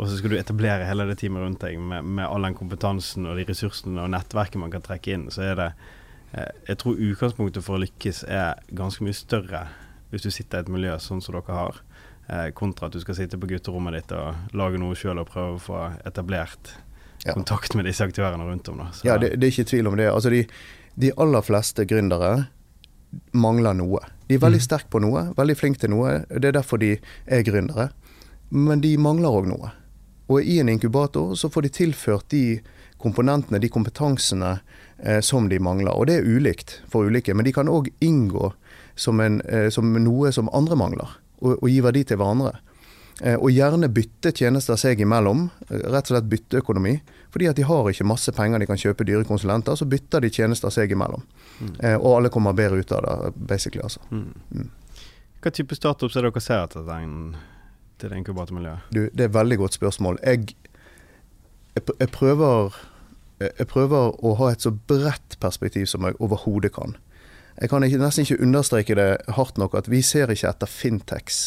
Og 0.00 0.08
så 0.08 0.16
skal 0.16 0.32
du 0.32 0.38
etablere 0.40 0.86
hele 0.88 1.04
det 1.10 1.18
teamet 1.20 1.42
rundt 1.44 1.60
deg 1.60 1.76
med, 1.76 2.06
med 2.08 2.24
all 2.24 2.46
den 2.48 2.56
kompetansen 2.56 3.26
og 3.28 3.36
de 3.36 3.44
ressursene 3.50 4.00
og 4.00 4.08
nettverket 4.14 4.56
man 4.62 4.72
kan 4.72 4.80
trekke 4.86 5.12
inn. 5.12 5.26
Så 5.34 5.44
er 5.44 5.58
det 5.60 5.66
eh, 6.32 6.48
Jeg 6.70 6.78
tror 6.80 6.96
utgangspunktet 7.10 7.66
for 7.66 7.76
å 7.76 7.82
lykkes 7.84 8.22
er 8.32 8.62
ganske 8.72 9.04
mye 9.04 9.18
større 9.18 9.66
hvis 10.10 10.24
du 10.24 10.30
sitter 10.32 10.58
i 10.58 10.64
et 10.64 10.72
miljø 10.72 10.96
sånn 10.98 11.20
som 11.22 11.36
dere 11.36 11.54
har, 11.54 11.76
eh, 12.32 12.48
kontra 12.56 12.88
at 12.88 12.96
du 12.96 13.02
skal 13.04 13.14
sitte 13.20 13.38
på 13.38 13.46
gutterommet 13.52 13.94
ditt 14.00 14.16
og 14.16 14.56
lage 14.56 14.80
noe 14.80 14.96
sjøl 14.98 15.20
og 15.22 15.28
prøve 15.30 15.58
å 15.58 15.62
få 15.68 15.82
etablert 16.08 16.72
Ja. 17.26 17.34
kontakt 17.36 17.74
med 17.76 17.84
disse 17.84 18.00
aktørene 18.08 18.48
rundt 18.48 18.68
om. 18.72 18.78
Da. 18.80 18.88
Så, 18.96 19.04
Ja, 19.04 19.18
det, 19.20 19.34
det 19.36 19.46
er 19.46 19.52
ikke 19.52 19.68
tvil 19.68 19.86
om 19.92 19.96
det. 20.00 20.08
Altså 20.08 20.32
de, 20.32 20.46
de 20.96 21.12
aller 21.16 21.42
fleste 21.42 21.84
gründere 21.86 22.46
mangler 23.32 23.74
noe. 23.74 24.00
De 24.28 24.34
er 24.34 24.38
veldig 24.42 24.60
Mm. 24.60 24.66
sterke 24.66 24.90
på 24.90 25.00
noe, 25.00 25.32
veldig 25.34 25.56
flinke 25.56 25.80
til 25.80 25.90
noe. 25.90 26.24
Det 26.28 26.44
er 26.44 26.52
derfor 26.52 26.78
de 26.78 26.98
er 27.26 27.42
gründere. 27.42 27.90
Men 28.50 28.80
de 28.80 28.96
mangler 28.96 29.28
òg 29.28 29.46
noe. 29.46 29.72
Og 30.28 30.42
i 30.42 30.60
en 30.60 30.68
inkubator 30.68 31.34
så 31.34 31.48
får 31.50 31.62
de 31.62 31.68
tilført 31.68 32.28
de 32.28 32.60
komponentene, 32.98 33.58
de 33.60 33.68
kompetansene 33.68 34.60
eh, 35.02 35.20
som 35.20 35.48
de 35.48 35.58
mangler. 35.58 35.92
Og 35.92 36.06
det 36.06 36.18
er 36.20 36.28
ulikt 36.28 36.80
for 36.88 37.04
ulike, 37.06 37.34
men 37.34 37.44
de 37.44 37.52
kan 37.52 37.66
òg 37.66 37.90
inngå 38.00 38.52
som, 38.96 39.20
en, 39.20 39.40
eh, 39.48 39.70
som 39.70 39.92
noe 39.92 40.30
som 40.32 40.48
andre 40.52 40.76
mangler, 40.76 41.08
og, 41.40 41.62
og 41.62 41.68
gi 41.68 41.80
verdi 41.80 42.04
til 42.04 42.16
hverandre. 42.20 42.58
Eh, 43.22 43.34
og 43.36 43.50
gjerne 43.50 43.88
bytte 43.92 44.32
tjenester 44.32 44.76
seg 44.76 45.00
imellom, 45.00 45.50
eh, 45.70 45.78
rett 45.90 46.10
og 46.10 46.14
slett 46.14 46.28
bytteøkonomi. 46.30 47.00
Fordi 47.30 47.46
at 47.46 47.56
de 47.56 47.66
har 47.66 47.88
ikke 47.90 48.06
masse 48.08 48.32
penger 48.34 48.58
de 48.58 48.66
kan 48.66 48.80
kjøpe 48.80 49.06
dyre 49.06 49.24
konsulenter, 49.28 49.76
så 49.78 49.86
bytter 49.86 50.24
de 50.24 50.30
tjenester 50.34 50.72
seg 50.74 50.90
imellom. 50.94 51.22
Eh, 51.78 51.96
og 51.96 52.16
alle 52.16 52.32
kommer 52.32 52.56
bedre 52.56 52.82
ut 52.82 52.92
av 52.92 53.04
det, 53.06 53.32
basically. 53.36 53.82
altså. 53.82 54.02
Mm. 54.10 54.32
Mm. 54.50 54.70
Hva 55.40 55.52
type 55.54 55.76
startups 55.76 56.16
er 56.16 56.26
det 56.26 56.32
dere 56.34 56.44
ser 56.44 56.64
etter 56.64 56.86
den, 56.88 57.36
til 58.00 58.10
det 58.12 58.18
inkubatormiljøet? 58.20 58.90
Du, 58.90 59.04
det 59.08 59.26
er 59.26 59.30
et 59.30 59.36
veldig 59.36 59.60
godt 59.62 59.78
spørsmål. 59.78 60.18
Jeg, 60.26 60.56
jeg, 61.76 61.84
jeg, 62.00 62.10
prøver, 62.12 62.76
jeg 63.46 63.68
prøver 63.70 64.18
å 64.20 64.34
ha 64.42 64.50
et 64.50 64.66
så 64.66 64.74
bredt 64.74 65.38
perspektiv 65.40 65.86
som 65.88 66.04
jeg 66.04 66.18
overhodet 66.20 66.74
kan. 66.74 66.98
Jeg 67.60 67.70
kan 67.70 67.84
ikke, 67.84 68.00
nesten 68.00 68.26
ikke 68.26 68.42
understreke 68.42 68.96
det 68.96 69.08
hardt 69.36 69.58
nok 69.60 69.74
at 69.78 69.88
vi 69.92 70.02
ser 70.02 70.32
ikke 70.32 70.48
etter 70.50 70.70
fintechs. 70.70 71.40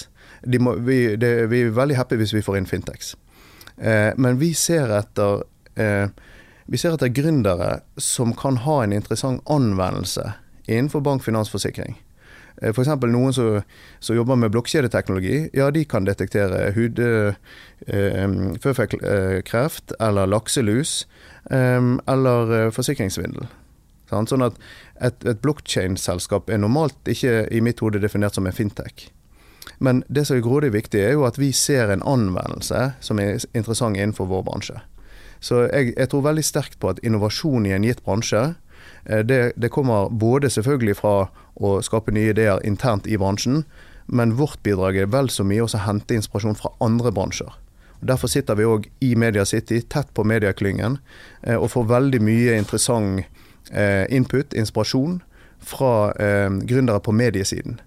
De 0.46 0.60
må, 0.60 0.76
vi, 0.86 1.16
det, 1.20 1.50
vi 1.52 1.64
er 1.68 1.76
veldig 1.76 1.98
happy 1.98 2.20
hvis 2.22 2.34
vi 2.36 2.44
får 2.46 2.60
inn 2.60 2.70
fintechs. 2.70 3.16
Eh, 3.78 4.12
men 4.22 4.38
vi 4.42 4.54
ser 4.58 4.92
etter 4.94 5.44
eh, 5.76 6.08
vi 6.66 6.80
ser 6.80 6.96
etter 6.96 7.12
gründere 7.12 7.82
som 7.98 8.34
kan 8.38 8.58
ha 8.64 8.84
en 8.84 8.94
interessant 8.96 9.44
anvendelse 9.52 10.34
innenfor 10.66 11.04
bank, 11.04 11.24
finans, 11.24 11.52
forsikring. 11.52 11.98
Eh, 12.62 12.70
F.eks. 12.70 12.88
noen 13.04 13.34
som, 13.36 13.62
som 14.00 14.16
jobber 14.16 14.40
med 14.40 14.54
blokkjedeteknologi. 14.54 15.50
Ja, 15.54 15.72
de 15.72 15.86
kan 15.86 16.08
detektere 16.08 16.72
hud, 16.78 17.00
eh, 17.00 17.36
eller 20.00 20.30
lakselus 20.30 21.08
eh, 21.52 21.82
eller 22.08 22.56
eh, 22.60 22.72
forsikringssvindel. 22.72 23.50
Sånn 24.14 24.46
at 24.46 24.60
et, 25.02 25.26
et 25.26 25.42
blokkjedeselskap 25.42 26.52
er 26.52 26.62
normalt 26.62 27.10
ikke 27.10 27.48
i 27.50 27.64
mitt 27.66 27.82
hode 27.82 28.02
definert 28.04 28.38
som 28.38 28.46
en 28.48 28.54
fintech. 28.56 29.08
Men 29.84 30.04
det 30.08 30.28
som 30.28 30.38
er 30.38 30.46
grådig 30.46 30.74
viktig, 30.76 31.02
er 31.02 31.16
jo 31.16 31.26
at 31.28 31.40
vi 31.40 31.52
ser 31.56 31.92
en 31.92 32.04
anvendelse 32.06 32.92
som 33.04 33.20
er 33.20 33.42
interessant 33.56 33.98
innenfor 33.98 34.30
vår 34.30 34.46
bransje. 34.48 34.78
Så 35.44 35.66
jeg, 35.68 35.92
jeg 35.98 36.10
tror 36.12 36.24
veldig 36.30 36.44
sterkt 36.46 36.78
på 36.80 36.94
at 36.94 37.02
innovasjon 37.04 37.68
i 37.68 37.74
en 37.76 37.84
gitt 37.84 38.04
bransje, 38.06 38.54
eh, 39.06 39.24
det, 39.28 39.42
det 39.60 39.72
kommer 39.76 40.08
både 40.10 40.52
selvfølgelig 40.54 41.00
fra 41.02 41.16
å 41.54 41.74
skape 41.84 42.14
nye 42.16 42.32
ideer 42.32 42.64
internt 42.68 43.10
i 43.10 43.20
bransjen, 43.20 43.66
men 44.08 44.36
vårt 44.40 44.62
bidrag 44.64 44.98
er 45.00 45.12
vel 45.12 45.30
så 45.32 45.46
mye 45.48 45.66
å 45.66 45.84
hente 45.86 46.16
inspirasjon 46.16 46.58
fra 46.60 46.72
andre 46.84 47.12
bransjer. 47.16 47.52
Derfor 48.04 48.32
sitter 48.32 48.58
vi 48.60 48.68
òg 48.68 48.90
i 49.04 49.14
Media 49.16 49.46
City, 49.48 49.80
tett 49.82 50.10
på 50.16 50.26
medieklyngen, 50.28 50.98
eh, 51.44 51.60
og 51.60 51.72
får 51.76 51.92
veldig 51.92 52.24
mye 52.24 52.58
interessant 52.60 53.24
eh, 53.72 54.04
input, 54.12 54.56
inspirasjon, 54.56 55.22
fra 55.64 56.12
gründere 56.68 57.00
på 57.00 57.14
mediesiden. 57.16 57.78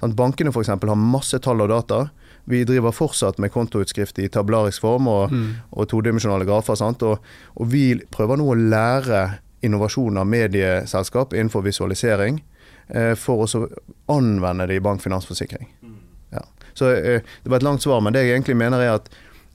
Sant? 0.00 0.14
Bankene 0.16 0.48
f.eks. 0.48 0.70
har 0.70 0.94
masse 0.96 1.36
tall 1.44 1.60
og 1.60 1.68
data. 1.68 2.06
Vi 2.48 2.62
driver 2.64 2.94
fortsatt 2.96 3.38
med 3.38 3.52
kontoutskrift 3.52 4.18
i 4.24 4.28
tabularisk 4.32 4.80
form 4.80 5.08
og, 5.08 5.30
Mm. 5.32 5.54
og 5.72 5.88
todimensjonale 5.88 6.46
grafer. 6.48 6.74
Sant? 6.80 7.02
Og, 7.02 7.18
og 7.60 7.68
vi 7.70 7.94
prøver 8.10 8.36
nå 8.40 8.46
å 8.48 8.56
lære 8.56 9.38
innovasjon 9.62 10.16
av 10.16 10.26
medieselskap 10.26 11.34
innenfor 11.34 11.62
visualisering, 11.66 12.40
eh, 12.88 13.14
for 13.14 13.44
å 13.44 13.68
anvende 14.08 14.66
det 14.66 14.76
i 14.76 14.80
bankfinansforsikring. 14.80 15.68
finans. 15.80 15.98
Ja. 16.32 16.42
Så 16.74 16.90
eh, 16.94 17.20
Det 17.42 17.50
var 17.50 17.56
et 17.56 17.62
langt 17.62 17.82
svar, 17.82 18.00
men 18.00 18.12
det 18.12 18.24
jeg 18.24 18.36
egentlig 18.40 18.56
mener 18.56 18.80
er 18.80 18.94
at 18.94 19.08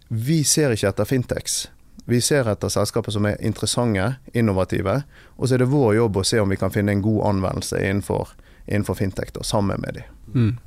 vi 0.10 0.44
ser 0.44 0.70
ikke 0.76 0.90
etter 0.92 1.06
fintechs. 1.06 1.68
Vi 2.06 2.20
ser 2.22 2.44
etter 2.52 2.68
selskaper 2.70 3.12
som 3.12 3.26
er 3.26 3.38
interessante, 3.40 4.16
innovative, 4.34 5.04
og 5.38 5.48
så 5.48 5.54
er 5.56 5.58
det 5.64 5.70
vår 5.72 5.96
jobb 5.96 6.18
å 6.18 6.24
se 6.26 6.40
om 6.40 6.50
vi 6.50 6.58
kan 6.60 6.70
finne 6.70 6.92
en 6.92 7.02
god 7.02 7.24
anvendelse 7.30 7.80
innenfor, 7.80 8.34
innenfor 8.68 8.96
fintech, 9.00 9.32
da, 9.34 9.42
sammen 9.44 9.80
med 9.82 9.94
dem. 9.94 10.04
Mm. 10.36 10.58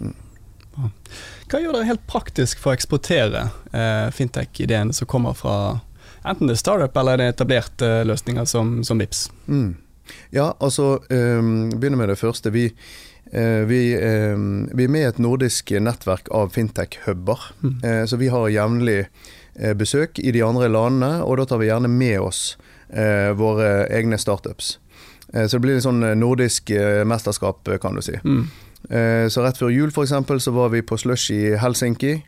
Mm. 0.00 0.14
Hva 1.46 1.62
gjør 1.62 1.76
dere 1.76 1.88
helt 1.88 2.06
praktisk 2.10 2.60
for 2.62 2.72
å 2.72 2.76
eksportere 2.76 3.48
eh, 3.72 4.06
fintech-ideene 4.14 4.96
som 4.96 5.08
kommer 5.10 5.36
fra 5.38 5.56
enten 6.26 6.50
det 6.50 6.56
er 6.56 6.62
startup 6.62 6.96
eller 6.98 7.20
det 7.20 7.26
er 7.26 7.34
etablerte 7.34 7.90
løsninger 8.08 8.48
som, 8.50 8.80
som 8.86 8.98
VIPS? 8.98 9.28
Mm. 9.46 9.76
Ja, 10.34 10.52
altså 10.62 10.96
um, 11.10 11.70
Begynner 11.74 12.00
med 12.02 12.10
det 12.10 12.18
første. 12.18 12.50
Vi, 12.54 12.68
uh, 13.34 13.62
vi, 13.66 13.80
um, 13.98 14.66
vi 14.74 14.86
er 14.86 14.92
med 14.92 15.04
i 15.04 15.08
et 15.08 15.22
nordisk 15.22 15.70
nettverk 15.82 16.30
av 16.34 16.52
fintech-huber. 16.54 17.50
Mm. 17.62 17.74
Uh, 17.82 18.04
så 18.06 18.18
vi 18.18 18.30
har 18.30 18.50
jevnlig 18.50 19.00
uh, 19.06 19.72
besøk 19.78 20.18
i 20.22 20.34
de 20.34 20.42
andre 20.46 20.70
landene, 20.70 21.24
og 21.26 21.38
da 21.40 21.46
tar 21.50 21.62
vi 21.62 21.70
gjerne 21.70 21.90
med 21.90 22.20
oss 22.26 22.56
eh, 22.88 23.32
våre 23.32 23.86
egne 23.86 24.18
startups. 24.18 24.78
Eh, 25.32 25.46
så 25.46 25.56
det 25.56 25.64
blir 25.64 25.78
litt 25.78 25.86
sånn 25.86 26.04
eh, 26.04 26.16
nordisk 26.18 26.70
eh, 26.70 27.02
mesterskap, 27.08 27.66
eh, 27.68 27.80
kan 27.82 27.96
du 27.96 28.04
si. 28.04 28.16
Mm. 28.24 28.46
Eh, 28.90 29.28
Så 29.28 29.42
rett 29.42 29.58
før 29.58 29.70
jul 29.70 29.90
eksempel, 29.90 30.40
så 30.40 30.52
var 30.52 30.68
vi 30.68 30.82
på 30.82 30.96
Slush 30.96 31.30
i 31.32 31.56
Helsinki. 31.56 32.22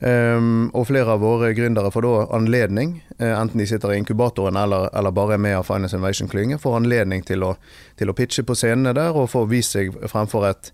Ehm, 0.00 0.70
og 0.74 0.86
flere 0.90 1.14
av 1.14 1.20
våre 1.20 1.54
gründere 1.56 1.90
får 1.92 2.04
da 2.04 2.26
anledning, 2.36 3.02
eh, 3.18 3.32
enten 3.32 3.58
de 3.58 3.66
sitter 3.66 3.92
i 3.92 3.96
inkubatoren 3.96 4.56
eller, 4.56 4.90
eller 4.92 5.10
bare 5.10 5.34
er 5.34 5.38
med 5.38 5.56
av 5.56 5.64
Finance 5.64 5.96
Innovation-klynge, 5.96 6.58
får 6.60 6.76
anledning 6.76 7.24
til 7.24 7.42
å, 7.46 7.54
til 7.96 8.10
å 8.12 8.16
pitche 8.16 8.44
på 8.44 8.54
scenene 8.54 8.92
der 8.94 9.16
og 9.16 9.30
få 9.32 9.46
vist 9.48 9.72
seg 9.72 9.94
fremfor 10.10 10.50
et 10.50 10.72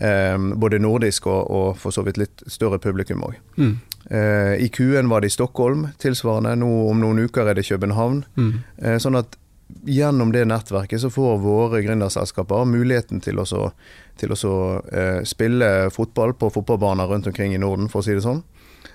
ehm, 0.00 0.54
både 0.60 0.80
nordisk 0.80 1.26
og, 1.26 1.50
og 1.50 1.76
for 1.76 1.92
så 1.92 2.04
vidt 2.06 2.16
litt 2.22 2.46
større 2.48 2.80
publikum 2.80 3.26
òg. 3.28 3.36
Mm. 3.58 3.76
Eh, 4.08 4.54
I 4.64 4.70
Q-en 4.72 5.12
var 5.12 5.20
det 5.20 5.32
i 5.32 5.36
Stockholm, 5.36 5.90
tilsvarende. 6.00 6.56
Nå 6.56 6.72
om 6.88 7.00
noen 7.00 7.26
uker 7.26 7.50
er 7.50 7.54
det 7.58 7.68
København. 7.68 8.24
Mm. 8.36 8.52
Sånn 9.00 9.20
at 9.20 9.36
gjennom 9.84 10.32
det 10.32 10.44
nettverket 10.48 11.00
så 11.00 11.10
får 11.10 11.38
våre 11.42 11.82
gründerselskaper 11.84 12.66
muligheten 12.68 13.20
til 13.24 13.40
å, 13.40 13.46
så, 13.48 13.70
til 14.18 14.28
å 14.30 14.36
så, 14.36 14.54
eh, 14.92 15.22
spille 15.24 15.90
fotball 15.90 16.32
på 16.34 16.50
fotballbaner 16.52 17.08
rundt 17.08 17.26
omkring 17.26 17.54
i 17.54 17.58
Norden, 17.58 17.88
for 17.88 18.00
å 18.00 18.04
si 18.04 18.14
det 18.14 18.22
sånn. 18.22 18.42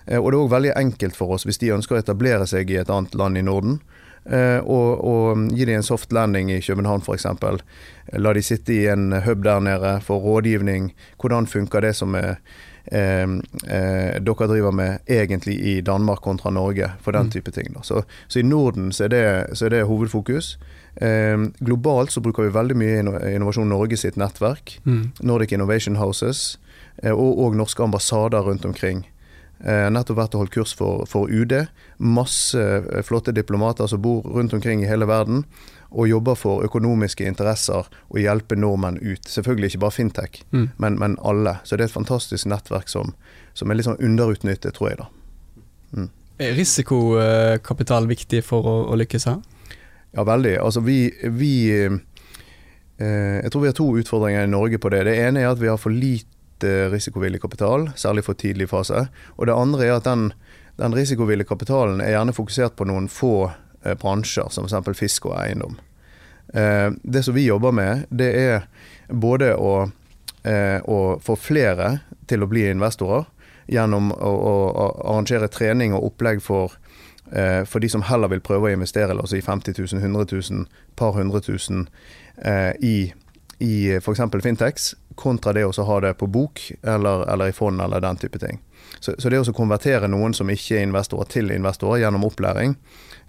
Eh, 0.07 0.17
og 0.19 0.31
det 0.31 0.37
er 0.37 0.43
òg 0.43 0.49
veldig 0.51 0.73
enkelt 0.75 1.15
for 1.15 1.33
oss 1.35 1.45
hvis 1.45 1.59
de 1.59 1.73
ønsker 1.75 1.95
å 1.97 2.01
etablere 2.03 2.47
seg 2.47 2.69
i 2.71 2.77
et 2.77 2.89
annet 2.89 3.15
land 3.15 3.37
i 3.37 3.41
Norden. 3.41 3.79
Eh, 4.29 4.59
og, 4.59 5.03
og 5.03 5.51
gi 5.55 5.65
dem 5.65 5.75
en 5.79 5.83
soft 5.83 6.11
landing 6.11 6.49
i 6.51 6.59
København 6.59 7.01
f.eks. 7.01 7.25
La 8.19 8.33
de 8.33 8.41
sitte 8.43 8.73
i 8.73 8.87
en 8.91 9.11
hub 9.23 9.43
der 9.43 9.59
nede 9.63 10.01
for 10.03 10.19
rådgivning. 10.19 10.91
Hvordan 11.17 11.47
funker 11.47 11.81
det 11.81 11.95
som 11.95 12.15
er 12.15 12.37
Eh, 12.91 13.23
eh, 13.67 14.13
dere 14.23 14.47
driver 14.47 14.71
med 14.71 14.99
egentlig 15.11 15.57
i 15.59 15.81
Danmark 15.81 16.21
kontra 16.23 16.49
Norge, 16.49 16.91
for 17.01 17.11
den 17.11 17.25
Mm. 17.25 17.31
type 17.31 17.51
ting. 17.51 17.75
Så, 17.83 18.03
så 18.29 18.39
i 18.39 18.43
Norden 18.43 18.91
så 18.91 19.03
er 19.03 19.07
det, 19.09 19.57
så 19.57 19.65
er 19.65 19.69
det 19.69 19.87
hovedfokus. 19.87 20.57
Eh, 21.01 21.37
globalt 21.59 22.11
så 22.11 22.21
bruker 22.25 22.43
vi 22.47 22.55
veldig 22.55 22.75
mye 22.79 23.01
Inno- 23.03 23.19
Innovasjon 23.35 23.69
Norge 23.69 23.97
sitt 23.97 24.15
nettverk. 24.17 24.79
Mm. 24.85 25.11
Nordic 25.21 25.51
Innovation 25.53 25.95
Houses 26.01 26.57
eh, 27.03 27.11
og, 27.13 27.37
og 27.37 27.55
norske 27.59 27.83
ambassader 27.85 28.41
rundt 28.47 28.65
omkring. 28.65 29.03
Eh, 29.61 29.87
nettopp 29.89 30.17
vært 30.19 30.35
og 30.37 30.43
holdt 30.43 30.53
kurs 30.53 30.73
for, 30.77 31.05
for 31.09 31.29
UD. 31.33 31.53
Masse 31.99 32.57
eh, 32.61 33.01
flotte 33.05 33.33
diplomater 33.33 33.87
som 33.89 34.01
bor 34.01 34.21
rundt 34.25 34.53
omkring 34.53 34.83
i 34.83 34.89
hele 34.89 35.05
verden 35.09 35.43
og 35.87 36.09
jobber 36.09 36.35
for 36.35 36.65
økonomiske 36.67 37.23
interesser 37.25 37.85
og 38.09 38.17
hjelpe 38.19 38.57
nordmenn 38.59 38.97
ut. 38.99 39.23
Selvfølgelig 39.31 39.69
ikke 39.75 39.83
bare 39.85 39.95
fintech, 39.95 40.41
Mm. 40.51 40.65
men, 40.77 40.97
men 40.99 41.15
alle. 41.23 41.53
Så 41.63 41.77
det 41.77 41.85
er 41.85 41.91
et 41.91 41.95
fantastisk 41.95 42.45
nettverk 42.51 42.89
som, 42.91 43.13
som 43.55 43.71
er 43.71 43.77
litt 43.79 43.87
sånn 43.87 44.01
underutnyttet, 44.03 44.73
tror 44.75 44.89
jeg. 44.91 44.97
da. 44.99 45.07
Er 46.43 46.53
risikokapital 46.53 48.05
viktig 48.09 48.43
for 48.45 48.67
å, 48.67 48.75
å 48.91 48.97
lykkes 48.99 49.25
her? 49.29 49.39
Ja, 50.17 50.23
veldig. 50.25 50.55
Altså 50.57 50.81
vi, 50.81 51.13
vi 51.21 51.53
eh, 51.77 53.37
Jeg 53.43 53.51
tror 53.53 53.61
vi 53.61 53.69
har 53.69 53.75
to 53.77 53.91
utfordringer 53.99 54.47
i 54.47 54.49
Norge 54.49 54.79
på 54.81 54.89
det. 54.89 55.03
Det 55.05 55.13
ene 55.21 55.43
er 55.43 55.51
at 55.51 55.61
vi 55.61 55.69
har 55.69 55.77
for 55.77 55.93
lite 55.93 56.89
risikovillig 56.89 57.41
kapital, 57.43 57.91
særlig 57.95 58.23
for 58.25 58.33
tidlig 58.33 58.69
fase. 58.71 59.05
Og 59.37 59.45
det 59.45 59.53
andre 59.53 59.85
er 59.85 59.99
at 59.99 60.09
den, 60.09 60.31
den 60.81 60.97
risikovillige 60.97 61.45
kapitalen 61.51 62.01
er 62.01 62.15
gjerne 62.15 62.33
fokusert 62.33 62.73
på 62.73 62.87
noen 62.89 63.05
få 63.13 63.51
eh, 63.85 63.93
bransjer, 63.93 64.49
som 64.49 64.65
f.eks. 64.65 64.97
fisk 64.97 65.29
og 65.29 65.37
eiendom. 65.37 65.77
Eh, 66.49 66.89
det 67.03 67.23
som 67.23 67.37
vi 67.37 67.45
jobber 67.45 67.77
med, 67.77 68.09
det 68.09 68.33
er 68.41 68.65
både 69.13 69.53
å, 69.53 69.91
eh, 70.49 70.81
å 70.81 71.19
få 71.21 71.37
flere 71.37 71.99
til 72.25 72.41
å 72.41 72.49
bli 72.49 72.65
investorer 72.71 73.29
gjennom 73.69 74.09
å, 74.15 74.33
å, 74.33 74.55
å 74.65 74.89
arrangere 75.11 75.53
trening 75.53 75.93
og 75.93 76.09
opplegg 76.09 76.41
for, 76.41 76.73
for 77.67 77.83
de 77.83 77.89
som 77.91 78.05
heller 78.07 78.31
vil 78.31 78.43
prøve 78.43 78.69
å 78.69 78.73
investere 78.73 79.15
la 79.15 79.25
oss 79.25 79.33
si 79.35 79.41
50 79.43 79.75
000, 79.77 80.03
100 80.03 80.27
000, 80.31 80.65
par 80.95 81.11
hundre 81.17 81.41
tusen 81.43 81.87
eh, 82.37 82.71
i, 82.79 83.13
i 83.59 83.73
f.eks. 83.97 84.21
Fintex, 84.43 84.93
kontra 85.15 85.53
det 85.53 85.65
å 85.65 85.73
ha 85.83 85.99
det 85.99 86.13
på 86.19 86.29
bok 86.29 86.61
eller, 86.83 87.25
eller, 87.31 87.49
i 87.49 87.55
fond 87.55 87.81
eller 87.81 88.01
den 88.01 88.17
type 88.21 88.39
ting. 88.39 88.61
Så, 88.99 89.15
så 89.17 89.29
det 89.29 89.41
å 89.41 89.53
konvertere 89.53 90.09
noen 90.09 90.33
som 90.33 90.49
ikke 90.49 90.77
er 90.77 90.87
investorer, 90.87 91.29
til 91.33 91.51
investorer 91.51 92.05
gjennom 92.05 92.25
opplæring, 92.29 92.77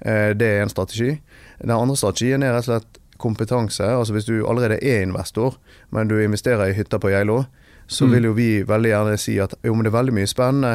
eh, 0.00 0.30
det 0.36 0.52
er 0.54 0.64
en 0.64 0.72
strategi. 0.72 1.16
Den 1.60 1.76
andre 1.76 1.96
strategien 1.96 2.44
er 2.44 2.54
rett 2.54 2.68
og 2.68 2.72
slett 2.72 3.00
kompetanse. 3.18 3.82
Altså 3.82 4.14
Hvis 4.14 4.28
du 4.28 4.46
allerede 4.46 4.78
er 4.84 5.02
investor, 5.02 5.58
men 5.90 6.08
du 6.08 6.20
investerer 6.20 6.70
i 6.70 6.76
hytta 6.76 7.00
på 7.02 7.10
Geilo, 7.10 7.44
så 7.88 8.04
mm. 8.04 8.12
vil 8.12 8.24
jo 8.28 8.32
vi 8.36 8.48
veldig 8.68 8.90
gjerne 8.90 9.16
si 9.20 9.38
at 9.40 9.54
jo, 9.64 9.74
men 9.74 9.86
det 9.86 9.90
er 9.90 9.96
veldig 9.96 10.14
mye 10.18 10.28
spennende 10.28 10.72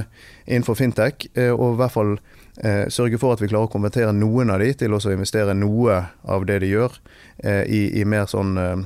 innenfor 0.47 0.77
fintech, 0.79 1.27
eh, 1.37 1.53
og 1.53 1.75
i 1.75 1.81
hvert 1.83 1.93
fall 1.93 2.15
eh, 2.17 2.42
sørge 2.93 3.17
for 3.17 3.33
at 3.33 3.41
vi 3.41 3.49
klarer 3.49 3.65
å 3.65 3.71
konvertere 3.73 4.13
noen 4.13 4.51
av 4.53 4.61
de 4.61 4.69
til 4.77 4.93
å 4.93 4.99
investere 5.09 5.55
noe 5.57 5.95
av 6.29 6.45
det 6.45 6.59
de 6.61 6.69
gjør, 6.69 6.99
eh, 7.37 7.63
i, 7.65 7.81
i, 8.01 8.05
mer 8.05 8.27
sånn 8.29 8.57
eh, 8.57 8.83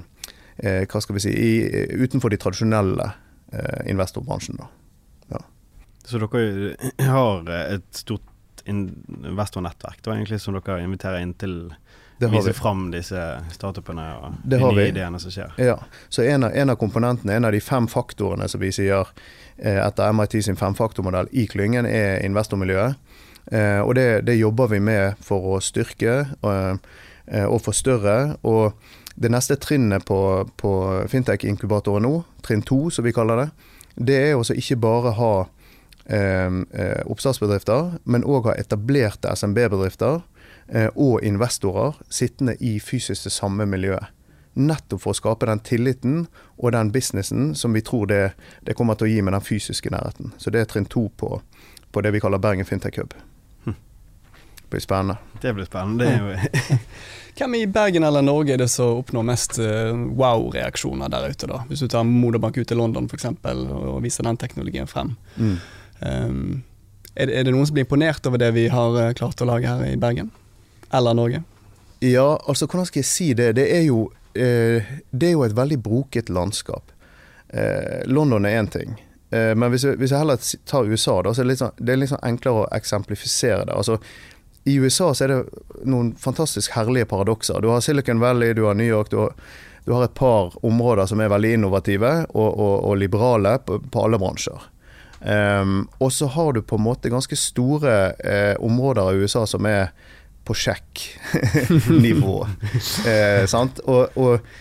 eh 0.58 0.86
Hva 0.88 1.02
skal 1.02 1.18
vi 1.18 1.26
si 1.26 1.34
i, 1.34 1.52
Utenfor 2.00 2.30
de 2.30 2.38
tradisjonelle 2.38 3.12
eh, 3.52 3.92
investorbransjen. 3.92 4.58
da. 4.58 4.70
Ja. 5.36 5.44
Så 6.06 6.18
dere 6.24 6.76
har 7.12 7.52
et 7.52 7.92
stort 7.92 8.24
investornettverk 8.68 10.02
da, 10.04 10.16
egentlig, 10.16 10.40
som 10.40 10.56
dere 10.56 10.84
inviterer 10.84 11.22
inn 11.24 11.36
til 11.40 11.60
å 12.26 12.30
vise 12.32 12.54
fram 12.54 12.88
disse 12.92 13.22
startupene 13.54 14.06
og 14.18 14.38
de 14.44 14.60
nye 14.62 14.88
ideene 14.90 15.20
som 15.22 15.32
skjer. 15.34 15.54
Ja, 15.62 15.78
så 16.10 16.26
en 16.26 16.48
av, 16.48 16.56
en 16.56 16.74
av, 16.74 16.80
komponentene, 16.82 17.36
en 17.38 17.46
av 17.46 17.54
de 17.54 17.62
fem 17.62 17.88
faktorene 17.88 18.48
som 18.50 18.62
vi 18.64 18.72
sier 18.74 19.12
eh, 19.58 19.78
etter 19.84 20.14
MIT 20.14 20.40
sin 20.48 20.58
femfaktormodell 20.58 21.30
i 21.32 21.46
klyngen, 21.52 21.86
er 21.86 22.24
investormiljøet. 22.26 22.98
Eh, 23.52 23.82
og 23.82 23.96
det, 23.96 24.26
det, 24.28 24.38
jobber 24.40 24.72
vi 24.74 24.80
med 24.84 25.20
for 25.24 25.56
å 25.56 25.60
styrke 25.64 26.20
og, 26.42 26.80
eh, 27.28 27.46
og 27.46 27.62
forstørre. 27.66 28.38
og 28.44 28.74
det 29.18 29.32
neste 29.34 29.56
trinnet 29.58 30.06
på, 30.06 30.46
på 30.62 30.72
fintech-inkubatoren 31.10 32.06
nå, 32.06 32.20
trinn 32.46 32.62
to 32.62 32.92
som 32.94 33.02
vi 33.08 33.16
kaller 33.16 33.40
det, 33.42 33.48
det 33.98 34.18
er 34.28 34.36
også 34.38 34.54
ikke 34.54 34.78
bare 34.78 35.16
ha 35.18 35.32
Eh, 36.10 36.46
eh, 36.46 37.02
oppstartsbedrifter, 37.06 37.98
men 38.04 38.24
òg 38.24 38.46
ha 38.48 38.54
etablerte 38.56 39.28
SMB-bedrifter 39.36 40.22
eh, 40.72 40.88
og 40.96 41.20
investorer 41.28 41.98
sittende 42.08 42.56
i 42.64 42.78
fysisk 42.80 43.28
det 43.28 43.34
samme 43.36 43.68
miljøet. 43.68 44.14
Nettopp 44.56 45.04
for 45.04 45.12
å 45.12 45.20
skape 45.20 45.50
den 45.50 45.60
tilliten 45.68 46.22
og 46.56 46.72
den 46.72 46.94
businessen 46.96 47.52
som 47.60 47.76
vi 47.76 47.84
tror 47.84 48.08
det, 48.08 48.22
det 48.64 48.78
kommer 48.80 48.96
til 48.96 49.10
å 49.10 49.12
gi 49.12 49.20
med 49.22 49.36
den 49.36 49.44
fysiske 49.44 49.92
nærheten. 49.92 50.32
Så 50.40 50.54
det 50.56 50.64
er 50.64 50.72
trinn 50.72 50.88
to 50.88 51.10
på, 51.12 51.42
på 51.92 52.06
det 52.06 52.16
vi 52.16 52.24
kaller 52.24 52.40
Bergen 52.40 52.66
Fintech 52.66 53.02
Hub. 53.04 53.20
Det 54.68 54.76
blir 54.76 54.84
spennende. 54.84 55.18
Det 55.42 55.54
blir 55.56 55.66
spennende. 55.66 56.04
Det 56.04 56.18
jo 56.20 56.78
Hvem 57.38 57.54
i 57.56 57.68
Bergen 57.70 58.04
eller 58.04 58.26
Norge 58.26 58.56
er 58.56 58.60
det 58.60 58.68
som 58.74 58.98
oppnår 58.98 59.24
mest 59.24 59.60
wow-reaksjoner 60.18 61.12
der 61.14 61.30
ute, 61.30 61.48
da? 61.48 61.60
Hvis 61.70 61.84
du 61.86 61.88
tar 61.88 62.04
Moderbank 62.04 62.58
ut 62.58 62.68
til 62.68 62.80
London 62.82 63.06
f.eks. 63.06 63.28
og 63.46 64.00
viser 64.02 64.26
den 64.26 64.40
teknologien 64.42 64.90
frem. 64.90 65.14
Mm. 65.38 65.54
Um, 66.02 66.64
er, 67.14 67.30
det 67.30 67.54
noen 67.54 67.66
som 67.70 67.78
blir 67.78 67.86
imponert 67.86 68.26
over 68.30 68.42
det 68.42 68.52
vi 68.58 68.68
har 68.74 68.98
uh, 68.98 69.14
klart 69.18 69.42
å 69.42 69.48
lage 69.50 69.70
her 69.70 69.86
i 69.86 69.98
Bergen? 70.02 70.30
Eller 70.94 71.18
Norge? 71.18 71.42
Ja, 72.02 72.36
altså 72.50 72.68
hvordan 72.68 72.90
skal 72.90 73.02
jeg 73.02 73.10
si 73.10 73.32
det? 73.38 73.52
Det 73.62 73.70
er 73.74 73.88
jo, 73.88 74.08
uh, 74.10 74.94
det 75.14 75.30
er 75.30 75.38
jo 75.38 75.46
et 75.46 75.58
veldig 75.58 75.80
broket 75.84 76.34
landskap. 76.34 76.94
London 78.12 78.44
er 78.44 78.58
én 78.60 78.68
ting. 78.68 78.98
men 79.32 79.70
hvis 79.72 79.86
jeg, 79.86 79.96
hvis 80.02 80.12
jeg, 80.12 80.20
heller 80.20 80.36
tar 80.68 80.84
USA, 80.84 81.14
da, 81.24 81.32
så 81.32 81.42
er 81.42 81.46
det 81.46 81.54
litt, 81.54 81.62
sånn, 81.62 81.78
det 81.80 81.94
er 81.94 82.00
litt 82.02 82.12
sånn 82.12 82.26
enklere 82.28 82.66
å 82.66 82.68
eksemplifisere 82.76 83.70
det. 83.70 83.72
Altså, 83.72 83.96
I 84.68 84.76
USA 84.84 85.14
så 85.16 85.26
er 85.26 85.32
det 85.32 85.86
noen 85.88 86.12
fantastisk 86.20 86.74
herlige 86.76 87.08
paradokser. 87.08 87.62
Du 87.64 87.70
har 87.72 87.84
Silicon 87.86 88.20
Valley, 88.20 88.52
du 88.54 88.66
har 88.68 88.76
New 88.76 88.88
York. 88.88 89.12
du 89.12 89.22
har 89.24 89.34
du 89.88 89.94
har 89.94 90.04
et 90.04 90.14
par 90.14 90.66
områder 90.66 91.06
som 91.08 91.22
er 91.24 91.30
veldig 91.32 91.54
innovative 91.56 92.10
og, 92.36 92.48
og, 92.60 92.74
og 92.90 92.98
liberale 93.00 93.54
på, 93.64 93.78
på, 93.80 94.02
alle 94.04 94.18
bransjer. 94.20 94.66
Um, 95.22 95.86
og 96.04 96.12
så 96.12 96.28
har 96.34 96.52
du 96.54 96.60
på 96.60 96.76
en 96.76 96.84
måte 96.84 97.08
ganske 97.10 97.38
store 97.40 97.94
eh, 98.20 98.60
områder 98.60 99.08
av 99.08 99.16
USA 99.16 99.46
som 99.48 99.64
er 99.64 99.94
på 100.44 100.58
sjekk-nivå. 100.60 102.36
eh. 103.14 103.56
Og, 103.88 104.20
og 104.20 104.52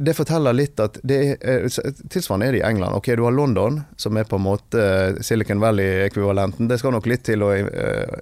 det 0.00 0.14
forteller 0.16 0.54
litt 0.54 0.80
at 0.80 0.96
det 1.02 1.18
eh, 1.40 1.66
Tilsvarende 2.12 2.46
er 2.48 2.56
det 2.56 2.60
i 2.60 2.64
England. 2.66 2.96
Ok, 2.96 3.10
Du 3.18 3.24
har 3.26 3.34
London, 3.34 3.80
som 3.96 4.16
er 4.16 4.28
på 4.28 4.38
en 4.38 4.46
måte 4.46 4.84
Silicon 5.24 5.60
Valley-ekvivalenten. 5.62 6.68
Det 6.70 6.78
skal 6.80 6.94
nok 6.96 7.08
litt 7.10 7.24
til 7.26 7.44
å 7.44 7.50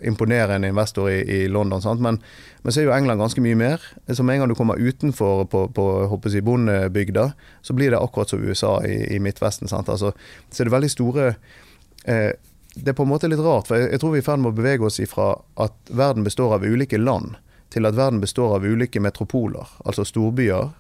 imponere 0.07 0.57
en 0.57 0.69
investor 0.69 1.11
i, 1.13 1.21
i 1.21 1.41
London? 1.49 1.83
Men, 2.01 2.21
men, 2.63 2.73
så 2.73 2.83
er 2.83 2.89
jo 2.89 2.97
England 2.97 3.23
ganske 3.23 3.45
mye 3.45 3.59
mer. 3.59 3.89
Så 4.09 4.25
med 4.25 4.37
en 4.37 4.45
gang 4.45 4.53
du 4.53 4.59
kommer 4.59 4.81
utenfor 4.81 5.45
på, 5.51 5.67
på 5.77 5.89
håper 6.11 6.37
jeg, 6.37 6.47
bondebygda, 6.47 7.31
så 7.63 7.77
blir 7.77 7.93
det 7.93 8.01
akkurat 8.01 8.33
som 8.33 8.43
USA 8.45 8.79
i, 8.87 9.03
i 9.17 9.21
Midtvesten. 9.23 9.69
Altså, 9.71 10.15
så 10.51 10.63
er 10.63 10.71
det 10.71 10.79
veldig 10.79 10.95
store 10.95 11.35
eh, 12.05 12.33
det 12.75 12.89
er 12.93 12.97
på 12.97 13.03
en 13.03 13.11
måte 13.11 13.29
litt 13.29 13.43
rart, 13.43 13.69
for 13.69 13.79
jeg, 13.79 13.91
jeg 13.95 14.03
tror 14.03 14.13
vi 14.15 14.21
er 14.21 14.25
i 14.25 14.27
ferd 14.27 14.43
med 14.43 14.53
å 14.53 14.59
bevege 14.61 14.87
oss 14.87 15.01
ifra 15.03 15.33
at 15.61 15.91
verden 15.91 16.27
består 16.27 16.55
av 16.57 16.67
ulike 16.67 17.01
land, 17.01 17.35
til 17.71 17.87
at 17.87 17.97
verden 17.99 18.23
består 18.23 18.57
av 18.57 18.67
ulike 18.67 19.03
metropoler, 19.03 19.69
altså 19.85 20.07
storbyer, 20.07 20.71
eh, 20.71 20.80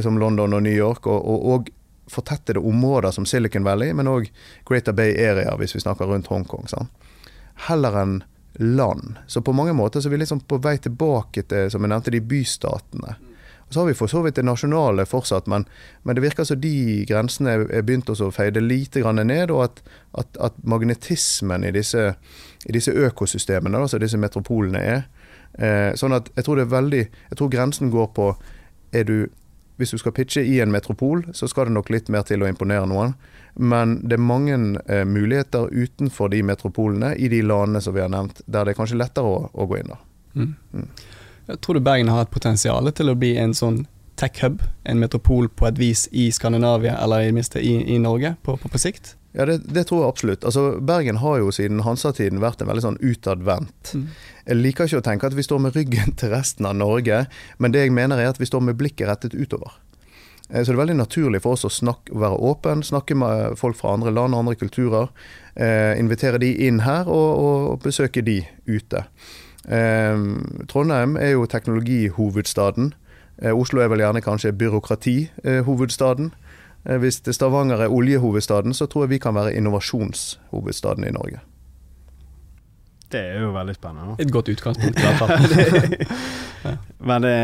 som 0.00 0.18
London 0.18 0.56
og 0.56 0.62
New 0.64 0.72
York, 0.72 1.06
og, 1.06 1.28
og, 1.28 1.46
og 1.52 2.12
fortettede 2.12 2.60
områder 2.60 3.10
som 3.10 3.26
Silicon 3.26 3.64
Valley, 3.64 3.92
men 3.92 4.10
òg 4.10 4.30
Greater 4.68 4.92
Bay 4.96 5.14
Area, 5.16 5.54
hvis 5.60 5.76
vi 5.76 5.82
snakker 5.84 6.08
rundt 6.08 6.30
Hongkong. 6.32 6.68
Sånn. 6.70 6.88
Heller 7.68 7.98
enn 8.02 8.22
land. 8.60 9.18
Så 9.26 9.42
på 9.42 9.52
mange 9.52 9.72
måter 9.72 10.00
så 10.00 10.08
er 10.08 10.16
vi 10.16 10.22
liksom 10.22 10.42
på 10.48 10.58
vei 10.62 10.76
tilbake 10.82 11.44
til, 11.48 11.70
som 11.72 11.84
jeg 11.84 11.92
nevnte, 11.92 12.12
de 12.12 12.20
bystatene. 12.20 13.16
Så 13.72 13.80
har 13.80 13.86
vi 13.88 13.94
for 13.96 14.10
så 14.10 14.20
vidt 14.20 14.36
det 14.36 14.44
nasjonale 14.44 15.06
fortsatt, 15.08 15.46
men, 15.48 15.64
men 16.04 16.16
det 16.16 16.24
virker 16.26 16.44
som 16.44 16.60
de 16.60 17.06
grensene 17.08 17.54
er 17.72 17.84
begynt 17.86 18.10
å 18.12 18.28
feide 18.34 18.60
lite 18.60 19.00
grann 19.00 19.22
ned, 19.24 19.50
og 19.54 19.64
at, 19.64 19.80
at, 20.20 20.36
at 20.50 20.58
magnetismen 20.68 21.64
i 21.64 21.72
disse, 21.72 22.10
i 22.68 22.74
disse 22.76 22.92
økosystemene, 22.92 23.80
altså 23.80 24.02
disse 24.02 24.20
metropolene, 24.20 24.82
er 24.82 25.00
eh, 25.56 25.94
sånn 25.96 26.12
at 26.18 26.28
jeg 26.36 26.44
tror 26.44 26.60
det 26.60 26.66
er 26.66 26.74
veldig 26.74 27.00
Jeg 27.30 27.38
tror 27.38 27.50
grensen 27.52 27.90
går 27.92 28.12
på 28.16 28.28
er 28.92 29.08
du 29.08 29.16
hvis 29.82 29.94
du 29.94 29.98
skal 30.00 30.14
pitche 30.16 30.44
i 30.46 30.60
en 30.62 30.72
metropol, 30.72 31.24
så 31.34 31.48
skal 31.50 31.68
det 31.68 31.76
nok 31.76 31.90
litt 31.92 32.10
mer 32.12 32.24
til 32.28 32.44
å 32.44 32.48
imponere 32.50 32.86
noen. 32.88 33.16
Men 33.54 33.98
det 34.06 34.16
er 34.16 34.24
mange 34.24 34.56
eh, 34.86 35.02
muligheter 35.04 35.68
utenfor 35.68 36.32
de 36.32 36.42
metropolene, 36.46 37.12
i 37.18 37.28
de 37.28 37.42
landene 37.44 37.82
som 37.84 37.96
vi 37.96 38.04
har 38.04 38.12
nevnt, 38.12 38.40
der 38.46 38.64
det 38.64 38.74
er 38.74 38.78
kanskje 38.78 39.00
lettere 39.00 39.28
å, 39.28 39.48
å 39.52 39.66
gå 39.68 39.82
inn. 39.82 39.92
da. 39.92 39.98
Mm. 40.38 40.54
Mm. 40.72 40.86
Tror 41.60 41.76
du 41.76 41.82
Bergen 41.84 42.08
har 42.08 42.24
et 42.24 42.32
potensial 42.32 42.88
til 42.94 43.12
å 43.12 43.18
bli 43.18 43.34
en 43.40 43.52
sånn 43.56 43.82
tech-hub, 44.20 44.62
en 44.84 45.00
metropol 45.02 45.48
på 45.50 45.66
et 45.68 45.80
vis 45.80 46.06
i 46.12 46.28
Skandinavia, 46.32 46.94
eller 47.02 47.24
i 47.24 47.30
det 47.30 47.36
minste 47.36 47.60
i, 47.60 47.74
i 47.94 47.98
Norge, 48.00 48.36
på, 48.42 48.56
på, 48.60 48.70
på, 48.70 48.80
sikt? 48.80 49.16
Ja, 49.32 49.46
det, 49.48 49.62
det, 49.64 49.86
tror 49.88 50.02
jeg 50.02 50.12
absolutt. 50.12 50.44
Altså, 50.44 50.80
Bergen 50.80 51.22
har 51.22 51.38
jo 51.40 51.52
siden 51.54 51.80
Hansa-tiden 51.86 52.42
vært 52.42 52.60
en 52.60 52.68
veldig 52.68 52.84
sånn 52.84 52.98
utadvendt. 53.00 53.94
Mm. 53.96 54.08
Jeg 54.44 54.58
liker 54.58 54.90
ikke 54.90 55.00
å 55.00 55.06
tenke 55.06 55.30
at 55.30 55.36
vi 55.38 55.46
står 55.46 55.62
med 55.64 55.78
ryggen 55.78 56.12
til 56.20 56.34
resten 56.34 56.68
av 56.68 56.76
Norge, 56.76 57.24
men 57.56 57.72
det 57.72 57.86
jeg 57.86 57.96
mener 57.96 58.20
er 58.20 58.32
at 58.32 58.40
vi 58.42 58.48
står 58.48 58.66
med 58.68 58.76
blikket 58.80 59.08
rettet 59.08 59.36
utover. 59.38 59.72
Eh, 60.50 60.60
så 60.60 60.68
det 60.68 60.76
er 60.76 60.82
veldig 60.82 60.98
naturlig 61.00 61.42
for 61.44 61.56
oss 61.56 61.64
å 61.64 61.72
snakke, 61.72 62.12
være 62.12 62.40
åpen, 62.52 62.84
snakke 62.84 63.16
med 63.16 63.56
folk 63.60 63.80
fra 63.80 63.94
andre 63.96 64.12
land 64.12 64.36
og 64.36 64.44
andre 64.44 64.58
kulturer. 64.60 65.08
Eh, 65.56 65.94
invitere 66.00 66.40
de 66.42 66.52
inn 66.68 66.84
her, 66.84 67.08
og, 67.08 67.30
og 67.72 67.86
besøke 67.86 68.24
de 68.24 68.42
ute. 68.68 69.06
Eh, 69.64 70.26
Trondheim 70.68 71.16
er 71.16 71.38
jo 71.38 71.48
teknologihovedstaden. 71.48 72.92
Eh, 73.40 73.56
Oslo 73.56 73.80
er 73.80 73.88
vel 73.88 74.04
gjerne 74.04 74.22
kanskje 74.24 74.52
byråkratihovedstaden. 74.60 76.34
Eh, 76.84 76.98
hvis 76.98 77.22
Stavanger 77.30 77.84
er 77.84 77.92
oljehovedstaden, 77.92 78.74
så 78.74 78.86
tror 78.86 79.06
jeg 79.06 79.16
vi 79.16 79.22
kan 79.22 79.34
være 79.34 79.54
innovasjonshovedstaden 79.54 81.04
i 81.08 81.14
Norge. 81.14 81.40
Det 83.12 83.20
er 83.20 83.40
jo 83.42 83.52
veldig 83.52 83.74
spennende. 83.76 84.16
Et 84.18 84.32
godt 84.32 84.48
utgangspunkt, 84.48 84.98
i 84.98 85.02
hvert 85.06 85.18
fall. 85.18 86.76
Men 87.08 87.22
det, 87.22 87.34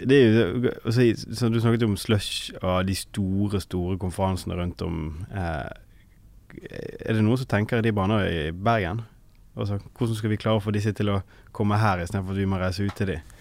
det, 0.00 0.16
er 0.16 0.24
jo 0.26 0.70
altså, 0.84 1.12
så 1.32 1.48
Du 1.48 1.60
snakket 1.60 1.82
om 1.82 1.96
slush 1.96 2.52
og 2.62 2.86
de 2.88 2.94
store, 2.94 3.60
store 3.60 3.98
konferansene 3.98 4.54
rundt 4.54 4.82
om. 4.82 5.26
er 5.30 7.12
det 7.12 7.22
noen 7.22 7.38
som 7.38 7.46
tenker 7.46 7.78
i 7.78 7.86
de 7.86 7.92
baner 7.92 8.26
i 8.26 8.50
Bergen? 8.52 9.04
Altså, 9.56 9.78
hvordan 9.96 10.16
skal 10.16 10.30
vi 10.30 10.36
klare 10.36 10.60
å 10.60 10.64
få 10.64 10.72
disse 10.74 10.92
til 10.92 11.14
å 11.14 11.20
komme 11.56 11.78
her, 11.80 12.02
istedenfor 12.04 12.34
at 12.34 12.40
vi 12.42 12.48
må 12.48 12.58
reise 12.60 12.84
ut 12.84 12.96
til 12.96 13.14
dem? 13.14 13.34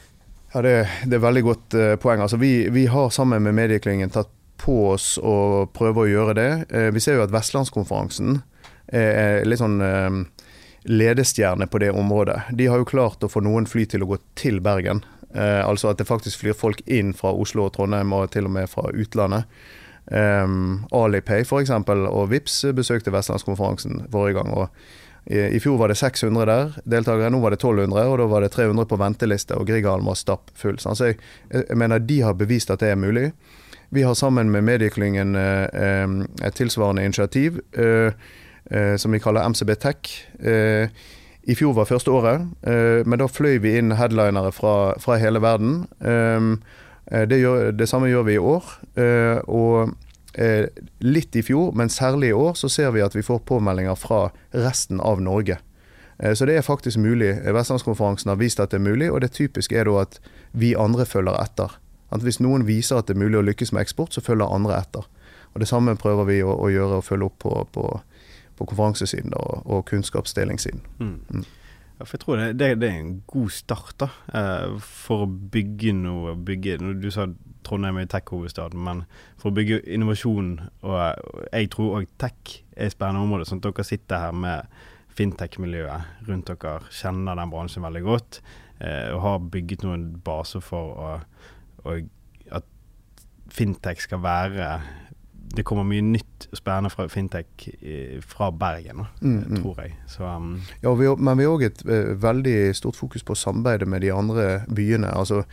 Ja, 0.54 0.62
det, 0.64 0.76
det, 1.04 1.18
er 1.18 1.26
veldig 1.26 1.44
godt 1.44 1.76
uh, 1.76 1.96
poeng. 2.00 2.22
Altså, 2.24 2.40
vi, 2.40 2.70
vi, 2.72 2.86
har 2.88 3.10
sammen 3.12 3.44
med 3.44 3.58
Medieklyngen 3.58 4.14
tatt 4.14 4.32
på 4.62 4.78
oss 4.92 5.16
å 5.18 5.66
prøve 5.74 6.04
å 6.04 6.10
gjøre 6.10 6.36
det. 6.38 6.50
Uh, 6.74 6.90
vi 6.96 7.04
ser 7.04 7.20
jo 7.20 7.26
at 7.26 7.34
Vestlandskonferansen 7.36 8.42
er 8.86 9.42
litt 9.50 9.58
sånn 9.58 9.80
uh, 9.82 10.20
ledestjerne 10.86 11.66
på 11.68 11.82
det 11.82 11.90
området. 11.98 12.52
De 12.54 12.68
har 12.70 12.78
jo 12.82 12.88
klart 12.88 13.24
å 13.26 13.32
få 13.32 13.42
noen 13.42 13.66
fly 13.66 13.88
til 13.90 14.06
å 14.06 14.12
gå 14.14 14.20
til 14.38 14.62
Bergen. 14.62 15.02
altså 15.36 15.90
at 15.90 15.98
det 15.98 16.06
faktisk 16.08 16.40
flyr 16.40 16.54
folk 16.56 16.80
inn 16.86 17.10
fra 17.14 17.34
Oslo 17.34 17.66
og 17.66 17.74
Trondheim, 17.76 18.14
og 18.14 18.30
til 18.32 18.46
og 18.46 18.54
med 18.56 18.70
fra 18.72 18.86
utlandet. 18.94 19.50
Um, 20.06 20.86
Alipay 20.94 21.42
f.eks. 21.42 21.72
og 21.90 22.30
Vips 22.30 22.62
besøkte 22.78 23.12
Vestlandskonferansen 23.12 24.06
forrige 24.14 24.38
gang. 24.38 24.54
og 24.54 24.70
i, 25.26 25.40
I 25.58 25.60
fjor 25.60 25.78
var 25.78 25.90
det 25.90 25.98
600 25.98 26.46
der 26.46 26.74
deltakere, 26.86 27.32
nå 27.34 27.42
var 27.42 27.56
det 27.56 27.60
1200, 27.60 28.06
og 28.12 28.20
da 28.22 28.28
var 28.30 28.46
det 28.46 28.52
300 28.54 28.86
på 28.90 29.00
venteliste, 29.02 29.58
og 29.58 29.68
Grieghallen 29.70 30.06
var 30.06 30.20
stappfull. 30.20 30.78
Så 30.82 30.94
jeg, 31.02 31.18
jeg 31.50 31.78
mener 31.80 32.04
de 32.04 32.22
har 32.22 32.38
bevist 32.38 32.74
at 32.74 32.84
det 32.84 32.94
er 32.94 33.00
mulig. 33.02 33.32
Vi 33.90 34.04
har 34.04 34.14
sammen 34.14 34.52
med 34.52 34.64
medieklyngen 34.64 35.36
eh, 35.36 36.08
et 36.48 36.58
tilsvarende 36.58 37.06
initiativ 37.06 37.60
eh, 37.78 38.14
eh, 38.72 38.96
som 38.98 39.12
vi 39.12 39.20
kaller 39.20 39.46
MCB 39.50 39.76
Tech. 39.80 40.16
Eh, 40.40 40.90
I 41.46 41.56
fjor 41.56 41.76
var 41.78 41.86
første 41.86 42.12
året, 42.12 42.48
eh, 42.66 43.06
men 43.06 43.22
da 43.22 43.28
fløy 43.30 43.60
vi 43.62 43.76
inn 43.78 43.94
headlinere 43.96 44.52
fra, 44.56 44.96
fra 45.00 45.20
hele 45.22 45.42
verden. 45.44 45.86
Eh, 46.02 46.42
det, 47.30 47.38
gjør, 47.40 47.72
det, 47.78 47.90
samme 47.90 48.10
gjør 48.10 48.26
vi 48.26 48.34
i 48.34 48.42
år. 48.42 48.74
og 49.46 49.94
eh, 50.38 50.68
litt 51.00 51.36
i 51.36 51.44
fjor, 51.46 51.72
men 51.76 51.90
særlig 51.90 52.32
i 52.32 52.38
år, 52.38 52.54
så 52.60 52.70
ser 52.70 52.92
vi 52.96 53.04
at 53.06 53.16
vi 53.16 53.24
får 53.26 53.44
påmeldinger 53.48 53.96
fra 54.00 54.30
resten 54.56 55.00
av 55.00 55.22
Norge. 55.22 55.60
Eh, 56.20 56.34
så 56.34 56.48
det 56.48 56.58
er 56.58 56.66
faktisk 56.66 57.00
mulig. 57.02 57.36
Vestlandskonferansen 57.46 58.32
har 58.32 58.40
vist 58.42 58.60
at 58.60 58.72
det 58.72 58.82
er 58.82 58.88
mulig, 58.88 59.12
og 59.12 59.22
det 59.24 59.34
typiske 59.36 59.78
er 59.78 59.90
da 59.90 60.02
at 60.06 60.20
vi 60.54 60.76
andre 60.76 61.06
følger 61.06 61.38
etter. 61.42 61.78
At 62.14 62.24
hvis 62.26 62.42
noen 62.44 62.68
viser 62.68 63.00
at 63.00 63.08
det 63.08 63.16
er 63.16 63.24
mulig 63.24 63.40
å 63.40 63.46
lykkes 63.46 63.74
med 63.74 63.86
eksport, 63.86 64.14
så 64.14 64.24
følger 64.24 64.52
andre 64.54 64.78
etter. 64.78 65.08
Og 65.54 65.60
Det 65.60 65.68
samme 65.68 65.96
prøver 65.96 66.28
vi 66.28 66.42
å, 66.44 66.52
å 66.52 66.70
gjøre 66.70 67.00
og 67.00 67.06
følge 67.08 67.30
opp 67.30 67.38
på, 67.40 67.54
på, 67.72 67.86
på 68.60 68.68
konferansesiden 68.72 69.34
og, 69.40 69.62
og 69.66 69.86
kunnskapsdelingssiden. 69.90 70.82
Mm. 71.00 71.20
Mm. 71.30 71.46
Ja, 71.96 72.04
for 72.04 72.18
jeg 72.18 72.24
tror 72.26 72.40
det, 72.42 72.48
det, 72.60 72.70
det, 72.82 72.90
er 72.90 73.00
en 73.00 73.22
god 73.28 73.52
start 73.56 73.96
da, 74.04 74.10
eh, 74.36 74.74
for 74.84 75.24
å 75.24 75.30
bygge 75.32 75.94
noe. 75.96 76.34
Bygge, 76.36 76.78
du 77.00 77.08
sa 77.14 77.30
Trondheim 77.66 78.02
er 78.02 78.10
tech-hovedstaden, 78.12 78.82
men 78.84 79.06
for 79.40 79.50
å 79.50 79.56
bygge 79.56 79.80
innovasjon 79.96 80.52
og, 80.86 80.98
Jeg 81.54 81.72
tror 81.74 82.02
òg 82.02 82.12
tech 82.22 82.60
er 82.76 82.90
et 82.90 82.94
spennende 82.94 83.24
område. 83.24 83.48
sånn 83.48 83.64
at 83.64 83.70
dere 83.70 83.88
sitter 83.88 84.26
her 84.28 84.36
med 84.36 84.68
fintech-miljøet 85.16 86.28
rundt 86.28 86.52
dere, 86.52 86.84
kjenner 86.92 87.40
den 87.40 87.54
bransjen 87.54 87.88
veldig 87.88 88.04
godt 88.04 88.42
eh, 88.84 89.14
og 89.16 89.22
har 89.24 89.48
bygget 89.56 89.88
noen 89.88 90.06
baser 90.26 90.60
for 90.60 91.00
å, 91.00 91.10
å, 91.86 91.98
at 92.58 92.68
fintech 93.54 94.02
skal 94.04 94.24
være 94.26 94.70
det 95.56 95.64
kommer 95.64 95.86
mye 95.88 96.04
nytt 96.04 96.48
spennende 96.56 96.92
fra 96.92 97.06
fintech 97.12 97.68
fra 98.28 98.50
Bergen, 98.52 99.06
mm, 99.22 99.36
mm. 99.36 99.60
tror 99.62 99.82
jeg. 99.84 99.94
Så, 100.12 100.26
um. 100.26 100.56
ja, 100.84 100.94
vi, 100.98 101.10
men 101.18 101.40
vi 101.40 101.46
har 101.48 101.56
òg 101.56 101.66
et 101.68 101.84
uh, 101.88 102.14
veldig 102.22 102.58
stort 102.76 102.98
fokus 103.00 103.24
på 103.24 103.38
samarbeidet 103.40 103.88
med 103.88 104.04
de 104.04 104.12
andre 104.14 104.48
byene. 104.76 105.12
Altså, 105.16 105.44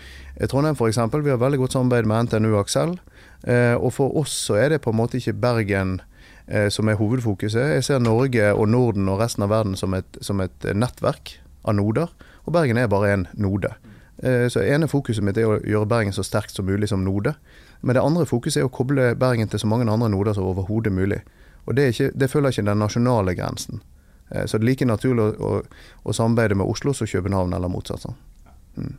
Trondheim 0.50 0.78
f.eks. 0.78 0.98
Vi 0.98 1.30
har 1.30 1.42
veldig 1.42 1.60
godt 1.62 1.76
samarbeid 1.76 2.08
med 2.10 2.28
NTNU 2.28 2.56
Aksel. 2.60 2.96
Uh, 3.46 3.76
og 3.78 3.92
for 3.98 4.16
oss 4.22 4.34
så 4.48 4.58
er 4.58 4.74
det 4.74 4.82
på 4.82 4.90
en 4.90 4.98
måte 4.98 5.20
ikke 5.20 5.36
Bergen 5.42 6.00
uh, 6.50 6.68
som 6.72 6.88
er 6.88 6.98
hovedfokuset. 6.98 7.76
Jeg 7.76 7.86
ser 7.86 8.02
Norge 8.02 8.52
og 8.54 8.68
Norden 8.68 9.10
og 9.12 9.22
resten 9.22 9.46
av 9.46 9.54
verden 9.54 9.78
som 9.78 9.94
et, 9.98 10.20
som 10.20 10.42
et 10.42 10.70
nettverk 10.74 11.36
av 11.62 11.78
noder. 11.78 12.10
Og 12.46 12.54
Bergen 12.56 12.80
er 12.80 12.90
bare 12.90 13.14
en 13.14 13.26
node. 13.38 13.74
Så 14.22 14.62
ene 14.62 14.86
fokuset 14.86 15.24
mitt 15.26 15.38
er 15.40 15.48
å 15.50 15.56
gjøre 15.66 15.88
Bergen 15.90 16.14
så 16.14 16.22
sterkt 16.22 16.54
som 16.54 16.68
mulig 16.68 16.88
som 16.88 17.02
node. 17.02 17.32
Men 17.82 17.96
det 17.96 18.04
andre 18.06 18.26
fokuset 18.26 18.60
er 18.60 18.68
å 18.68 18.70
koble 18.70 19.08
Bergen 19.18 19.50
til 19.50 19.58
så 19.58 19.66
mange 19.66 19.90
andre 19.90 20.08
noder 20.12 20.36
som 20.36 20.46
overhodet 20.46 20.92
mulig. 20.94 21.18
Og 21.66 21.76
det, 21.76 21.88
ikke, 21.92 22.10
det, 22.14 22.30
følger 22.30 22.54
ikke 22.54 22.66
den 22.70 22.78
nasjonale 22.78 23.34
grensen. 23.34 23.82
Eh, 24.30 24.46
så 24.46 24.58
det 24.58 24.64
er 24.64 24.70
like 24.70 24.88
naturlig 24.88 25.24
å, 25.24 25.32
å, 25.38 25.88
å 26.04 26.14
samarbeide 26.16 26.58
med 26.58 26.70
Oslo 26.70 26.94
som 26.96 27.06
København, 27.06 27.54
eller 27.54 27.70
motsatt. 27.70 28.06
Mm. 28.76 28.94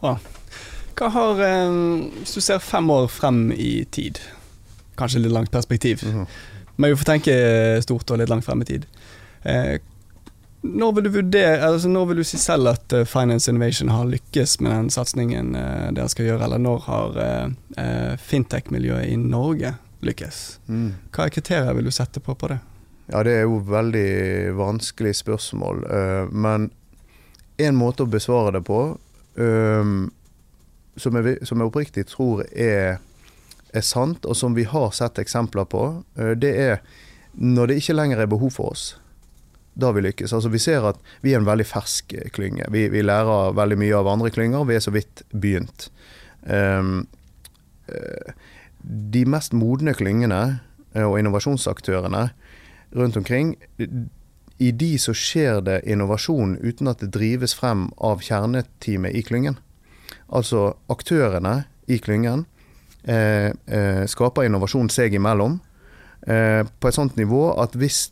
Bra. 0.00 0.16
Hva 1.00 1.08
har 1.14 1.42
eh, 1.44 1.76
Hvis 2.20 2.36
du 2.36 2.44
ser 2.44 2.64
fem 2.64 2.90
år 2.92 3.08
frem 3.12 3.48
i 3.52 3.84
tid, 3.92 4.20
kanskje 5.00 5.24
litt 5.24 5.32
langt 5.36 5.52
perspektiv, 5.52 6.04
mm 6.04 6.12
-hmm. 6.18 6.26
men 6.76 6.90
vi 6.90 6.96
får 6.96 7.04
tenke 7.04 7.82
stort 7.82 8.10
og 8.10 8.18
litt 8.18 8.28
langt 8.28 8.44
frem 8.44 8.62
i 8.62 8.64
tid. 8.64 8.86
Eh, 10.62 10.70
når 10.70 10.92
vil 10.92 11.04
du 11.04 11.10
vurdere, 11.10 11.66
altså 11.66 11.88
når 11.88 12.06
vil 12.06 12.16
du 12.16 12.24
si 12.24 12.38
selv 12.38 12.68
at 12.68 12.92
uh, 12.92 13.04
Finance 13.04 13.50
Innovation 13.50 13.88
har 13.88 14.04
lykkes 14.04 14.60
med 14.60 14.72
den 14.72 14.90
satsingen 14.90 15.54
uh, 15.56 15.90
dere 15.92 16.08
skal 16.08 16.26
gjøre, 16.26 16.44
eller 16.44 16.58
når 16.58 16.78
har 16.86 17.20
uh, 17.20 18.16
fintech-miljøet 18.16 19.08
i 19.08 19.16
Norge 19.16 19.74
lykkes? 20.02 20.60
Mm. 20.68 20.94
Hva 21.12 21.26
er 21.26 21.34
kriterier 21.34 21.74
vil 21.74 21.88
du 21.88 21.90
sette 21.90 22.20
på 22.20 22.34
på 22.34 22.48
det? 22.48 22.60
Ja, 23.10 23.22
Det 23.22 23.32
er 23.32 23.42
jo 23.42 23.58
veldig 23.66 24.54
vanskelig 24.54 25.16
spørsmål. 25.16 25.82
men 26.30 26.70
en 27.58 27.74
måte 27.74 28.04
å 28.04 28.06
besvare 28.06 28.52
det 28.52 28.62
på, 28.62 28.98
som, 29.34 31.16
jeg, 31.16 31.38
som, 31.42 31.58
jeg, 31.58 31.66
oppriktig 31.66 32.06
tror 32.06 32.44
er, 32.54 33.00
er, 33.74 33.80
sant, 33.82 34.24
og 34.24 34.36
som 34.36 34.54
vi 34.54 34.62
har 34.62 34.94
sett 34.94 35.18
eksempler 35.18 35.66
på, 35.66 36.04
det 36.14 36.54
er 36.54 36.78
når 37.34 37.66
det 37.66 37.80
ikke 37.82 37.98
lenger 37.98 38.22
er 38.22 38.30
behov 38.30 38.54
for 38.54 38.70
oss 38.70 38.99
da 39.74 39.92
vi 39.94 40.02
lykkes. 40.04 40.32
Altså 40.32 40.50
Vi 40.52 40.58
ser 40.58 40.84
at 40.88 40.98
vi 41.22 41.34
er 41.34 41.40
en 41.40 41.48
veldig 41.48 41.66
fersk 41.66 42.14
eh, 42.14 42.28
klynge. 42.34 42.66
Vi, 42.70 42.88
vi 42.88 43.02
lærer 43.02 43.54
veldig 43.56 43.78
mye 43.80 43.96
av 43.96 44.10
andre 44.10 44.30
klynger, 44.34 44.66
vi 44.68 44.76
er 44.76 44.84
så 44.84 44.94
vidt 44.94 45.24
begynt. 45.30 45.90
Um, 46.40 47.04
de 48.80 49.24
mest 49.28 49.52
modne 49.52 49.94
klyngene 49.94 50.60
eh, 50.94 51.04
og 51.04 51.18
innovasjonsaktørene 51.20 52.30
rundt 52.96 53.16
omkring, 53.16 53.54
i 54.60 54.70
de 54.76 54.90
så 55.00 55.14
skjer 55.16 55.60
det 55.64 55.80
innovasjon 55.88 56.56
uten 56.60 56.90
at 56.90 57.00
det 57.00 57.12
drives 57.14 57.54
frem 57.56 57.88
av 57.96 58.24
kjerneteamet 58.24 59.14
i 59.16 59.22
klyngen. 59.24 59.58
Altså 60.28 60.74
aktørene 60.92 61.64
i 61.90 61.98
klyngen 62.02 62.44
eh, 63.04 63.50
eh, 63.50 64.04
skaper 64.10 64.46
innovasjon 64.46 64.90
seg 64.92 65.16
imellom 65.16 65.58
eh, 66.26 66.62
på 66.66 66.90
et 66.90 66.98
sånt 66.98 67.16
nivå 67.18 67.48
at 67.62 67.76
hvis 67.78 68.02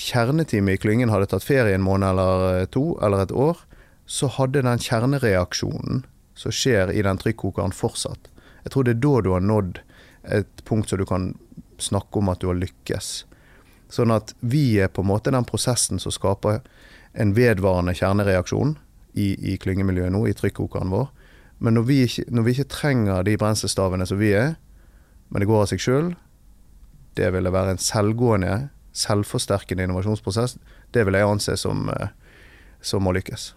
kjerneteamet 0.00 0.78
i 0.78 0.80
klyngen 0.80 1.12
hadde 1.12 1.28
tatt 1.30 1.44
ferie 1.44 1.76
en 1.76 1.84
måned 1.84 2.08
eller 2.08 2.62
eh, 2.62 2.68
to, 2.72 2.94
eller 3.04 3.26
et 3.26 3.34
år, 3.36 3.60
så 4.10 4.30
hadde 4.38 4.64
den 4.66 4.80
kjernereaksjonen 4.82 6.04
som 6.40 6.54
skjer 6.54 6.92
i 6.94 7.02
den 7.04 7.20
trykkokeren, 7.20 7.74
fortsatt. 7.76 8.30
Jeg 8.64 8.72
tror 8.72 8.86
det 8.86 8.96
er 8.96 9.02
da 9.04 9.14
du 9.20 9.30
har 9.34 9.44
nådd 9.44 9.80
et 10.36 10.64
punkt 10.68 10.90
så 10.90 10.98
du 11.00 11.06
kan 11.08 11.34
snakke 11.80 12.20
om 12.20 12.30
at 12.32 12.40
du 12.40 12.48
har 12.50 12.58
lykkes. 12.58 13.10
Sånn 13.90 14.12
at 14.14 14.34
vi 14.40 14.80
er 14.80 14.90
på 14.92 15.04
en 15.04 15.10
måte 15.10 15.32
den 15.34 15.46
prosessen 15.48 16.00
som 16.02 16.14
skaper 16.14 16.60
en 17.12 17.34
vedvarende 17.36 17.94
kjernereaksjon 17.96 18.76
i, 19.18 19.34
i 19.52 19.56
klyngemiljøet 19.60 20.14
nå, 20.14 20.24
i 20.28 20.36
trykkokeren 20.36 20.92
vår. 20.92 21.08
Men 21.60 21.76
når 21.76 21.86
vi, 21.88 22.00
ikke, 22.06 22.26
når 22.32 22.46
vi 22.46 22.56
ikke 22.56 22.72
trenger 22.72 23.24
de 23.26 23.36
brenselstavene 23.40 24.06
som 24.08 24.20
vi 24.20 24.32
er, 24.36 24.54
men 25.28 25.42
det 25.42 25.48
går 25.50 25.64
av 25.64 25.72
seg 25.72 25.82
sjøl, 25.82 26.12
det 27.18 27.32
ville 27.34 27.52
være 27.52 27.74
en 27.74 27.82
selvgående 27.82 28.54
selvforsterkende 28.92 29.86
innovasjonsprosess, 29.86 30.56
det 30.94 31.06
vil 31.06 31.18
jeg 31.18 31.28
anse 31.28 31.56
som, 31.60 31.88
eh, 31.94 32.12
som 32.80 33.06
å 33.06 33.14
lykkes. 33.14 33.52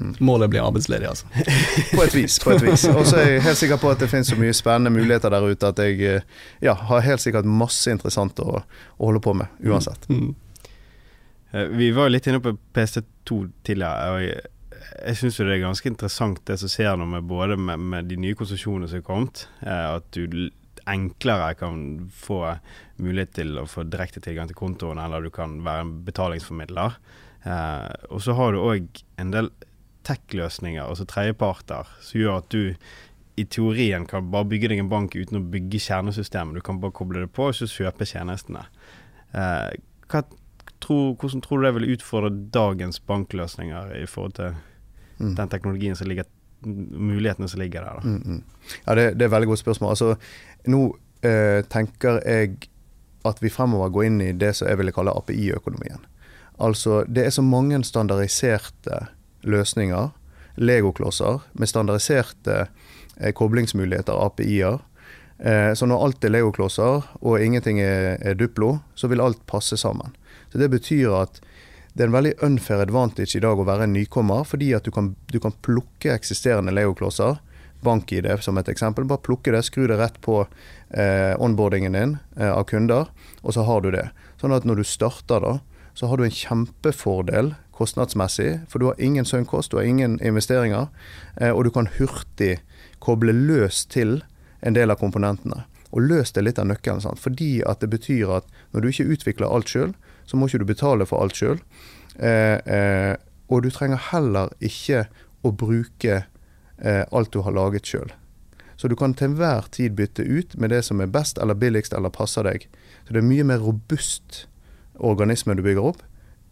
Mm. 0.00 0.14
Målet 0.20 0.50
blir 0.52 0.60
arbeidsledig, 0.60 1.08
altså? 1.08 1.26
på 1.96 2.02
et 2.04 2.14
vis. 2.14 2.38
på 2.40 2.52
et 2.52 2.62
vis. 2.62 2.84
Og 2.92 3.06
så 3.08 3.16
er 3.22 3.30
jeg 3.30 3.44
helt 3.46 3.58
sikker 3.58 3.80
på 3.80 3.90
at 3.90 4.02
det 4.02 4.10
finnes 4.12 4.28
så 4.28 4.36
mye 4.38 4.54
spennende 4.54 4.92
muligheter 4.92 5.32
der 5.32 5.46
ute 5.48 5.70
at 5.72 5.80
jeg 5.80 6.02
eh, 6.04 6.26
ja, 6.62 6.74
har 6.76 7.06
helt 7.06 7.24
sikkert 7.24 7.48
masse 7.48 7.90
interessant 7.90 8.38
å, 8.44 8.60
å 8.62 9.08
holde 9.08 9.22
på 9.24 9.32
med, 9.38 9.48
uansett. 9.64 10.08
Mm. 10.12 10.34
Mm. 11.52 11.78
vi 11.78 11.90
var 11.96 12.10
jo 12.10 12.14
litt 12.14 12.28
inne 12.28 12.42
på 12.44 12.52
PC2 12.76 13.40
tidligere. 13.64 14.12
og 14.12 14.20
jeg, 14.26 14.52
jeg 15.06 15.18
syns 15.22 15.40
det 15.40 15.56
er 15.56 15.64
ganske 15.64 15.88
interessant 15.88 16.44
det 16.46 16.58
som 16.60 16.70
skjer 16.70 17.00
nå 17.00 17.08
med 17.16 17.26
både 17.26 17.56
med, 17.56 17.80
med 17.80 18.12
de 18.12 18.20
nye 18.20 18.36
konsesjonene 18.36 18.90
som 18.90 19.00
er 19.00 19.06
kommet, 19.06 19.46
at 19.64 20.06
du 20.12 20.50
enklere 20.90 21.54
kan 21.58 21.78
få 22.14 22.40
mulighet 23.02 23.34
til 23.40 23.58
å 23.60 23.66
få 23.68 23.86
direkte 23.90 24.22
tilgang 24.24 24.50
til 24.50 24.58
kontoen, 24.58 25.00
eller 25.02 25.24
du 25.24 25.32
kan 25.34 25.58
være 25.66 25.86
en 25.86 25.94
betalingsformidler. 26.06 26.98
Eh, 27.46 27.90
og 28.10 28.22
så 28.22 28.36
har 28.38 28.54
du 28.54 28.62
òg 28.62 29.02
en 29.20 29.34
del 29.34 29.50
tech-løsninger, 30.06 30.84
altså 30.84 31.06
tredjeparter, 31.08 31.88
som 32.00 32.20
gjør 32.20 32.40
at 32.40 32.54
du 32.54 32.76
i 33.36 33.44
teorien 33.52 34.06
kan 34.08 34.30
bare 34.32 34.48
bygge 34.48 34.70
deg 34.72 34.80
en 34.80 34.90
bank 34.92 35.16
uten 35.16 35.42
å 35.42 35.48
bygge 35.52 35.82
kjernesystemet. 35.82 36.56
Du 36.56 36.64
kan 36.64 36.80
bare 36.80 36.94
koble 36.96 37.26
det 37.26 37.32
på 37.36 37.50
og 37.50 37.58
så 37.58 37.68
kjøpe 37.68 38.08
tjenestene. 38.08 38.64
Eh, 39.36 40.22
tror, 40.80 41.16
hvordan 41.20 41.42
tror 41.44 41.60
du 41.60 41.66
det 41.66 41.74
vil 41.76 41.92
utfordre 41.96 42.32
dagens 42.54 43.00
bankløsninger 43.00 43.92
i 43.98 44.06
forhold 44.08 44.38
til 44.38 44.56
mm. 45.18 45.34
den 45.36 45.52
teknologien 45.52 45.98
som 45.98 46.08
ligger 46.08 46.28
mulighetene 46.64 47.48
som 47.48 47.60
ligger 47.60 47.84
der? 47.84 48.04
Mm, 48.04 48.22
mm. 48.24 48.42
Ja, 48.86 48.94
det, 48.94 49.04
det, 49.18 49.26
er 49.26 49.28
et 49.28 49.36
veldig 49.36 49.50
godt 49.52 49.64
spørsmål. 49.64 49.90
Altså, 49.90 50.14
nå 50.70 50.82
eh, 51.26 51.62
tenker 51.72 52.20
jeg 52.26 52.68
at 53.26 53.42
vi 53.42 53.50
fremover 53.50 53.90
går 53.94 54.08
inn 54.08 54.20
i 54.22 54.32
det 54.36 54.52
som 54.56 54.68
jeg 54.70 54.78
ville 54.80 54.94
kalle 54.94 55.14
API-økonomien. 55.18 56.04
Altså, 56.62 57.02
det 57.08 57.26
er 57.26 57.34
så 57.34 57.44
mange 57.44 57.78
standardiserte 57.84 59.06
løsninger, 59.46 60.12
legoklosser, 60.56 61.42
med 61.52 61.68
standardiserte 61.68 62.66
eh, 63.16 63.32
koblingsmuligheter, 63.36 64.16
API-er. 64.26 64.78
Eh, 65.38 65.72
så 65.76 65.88
når 65.88 66.04
alt 66.04 66.24
er 66.24 66.32
legoklosser 66.32 67.10
og 67.20 67.42
ingenting 67.42 67.80
er, 67.82 68.16
er, 68.22 68.38
Duplo, 68.38 68.78
så 68.94 69.10
vil 69.12 69.20
alt 69.20 69.42
passe 69.50 69.76
sammen. 69.76 70.14
Så 70.52 70.58
Det 70.58 70.70
betyr 70.72 71.12
at 71.18 71.42
det 71.96 72.04
er 72.04 72.10
en 72.10 72.16
veldig 72.16 72.34
unfair 72.44 72.80
advantage 72.84 73.36
i 73.36 73.40
dag 73.40 73.58
å 73.58 73.64
være 73.64 73.84
en 73.88 73.94
nykommer, 73.96 74.44
fordi 74.44 74.72
at 74.76 74.84
du 74.84 74.92
kan, 74.92 75.14
du 75.32 75.38
kan 75.40 75.54
plukke 75.64 76.12
eksisterende 76.12 76.72
legoklosser 76.72 77.38
bank-ID 77.86 78.28
som 78.44 78.58
et 78.58 78.68
eksempel. 78.68 79.06
Bare 79.08 79.22
plukke 79.24 79.54
det, 79.54 79.62
skru 79.68 79.86
det 79.90 80.00
rett 80.00 80.18
på 80.24 80.42
eh, 80.42 81.32
onboardingen 81.42 81.96
din 81.96 82.16
eh, 82.36 82.50
av 82.50 82.66
kunder, 82.70 83.12
og 83.42 83.56
så 83.56 83.66
har 83.68 83.84
du 83.84 83.92
det. 83.94 84.08
Sånn 84.40 84.54
at 84.56 84.66
når 84.66 84.82
du 84.82 84.88
starter, 84.88 85.42
da, 85.42 85.58
så 85.96 86.10
har 86.10 86.18
du 86.18 86.26
en 86.26 86.34
kjempefordel 86.34 87.54
kostnadsmessig, 87.76 88.66
for 88.68 88.80
du 88.80 88.90
har 88.90 89.00
ingen 89.00 89.24
søgnkost, 89.24 89.70
du 89.70 89.78
har 89.80 89.88
ingen 89.88 90.18
investeringer, 90.24 90.88
eh, 91.40 91.52
og 91.52 91.64
du 91.64 91.72
kan 91.72 91.88
hurtig 91.98 92.58
koble 93.04 93.34
løs 93.36 93.84
til 93.92 94.20
en 94.60 94.76
del 94.76 94.92
av 94.92 95.00
komponentene. 95.00 95.64
Og 95.92 96.04
løs 96.08 96.32
det 96.34 96.44
litt 96.44 96.58
av 96.60 96.68
nøkkelen, 96.68 97.02
sant? 97.04 97.20
fordi 97.22 97.60
at 97.68 97.80
det 97.80 97.90
betyr 97.92 98.32
at 98.40 98.48
når 98.72 98.82
du 98.82 98.90
ikke 98.90 99.10
utvikler 99.16 99.52
alt 99.52 99.70
sjøl, 99.72 99.94
så 100.26 100.36
må 100.36 100.48
ikke 100.48 100.64
du 100.64 100.68
betale 100.68 101.06
for 101.08 101.22
alt 101.22 101.38
sjøl. 101.38 101.60
Eh, 102.16 102.58
eh, 102.64 103.14
og 103.52 103.62
du 103.62 103.70
trenger 103.70 104.00
heller 104.10 104.50
ikke 104.64 105.04
å 105.46 105.52
bruke 105.54 106.24
alt 106.84 107.32
du 107.32 107.40
har 107.40 107.54
laget 107.56 107.88
sjøl. 107.88 108.10
Så 108.76 108.88
du 108.88 108.96
kan 108.96 109.14
til 109.16 109.30
enhver 109.30 109.70
tid 109.72 109.94
bytte 109.96 110.22
ut 110.22 110.56
med 110.60 110.70
det 110.70 110.82
som 110.84 111.00
er 111.00 111.08
best 111.08 111.38
eller 111.40 111.56
billigst 111.56 111.94
eller 111.96 112.12
passer 112.12 112.44
deg. 112.44 112.66
Så 113.06 113.16
det 113.16 113.22
er 113.22 113.28
mye 113.30 113.46
mer 113.48 113.64
robust 113.64 114.44
organisme 114.96 115.56
du 115.56 115.62
bygger 115.64 115.92
opp, 115.92 116.02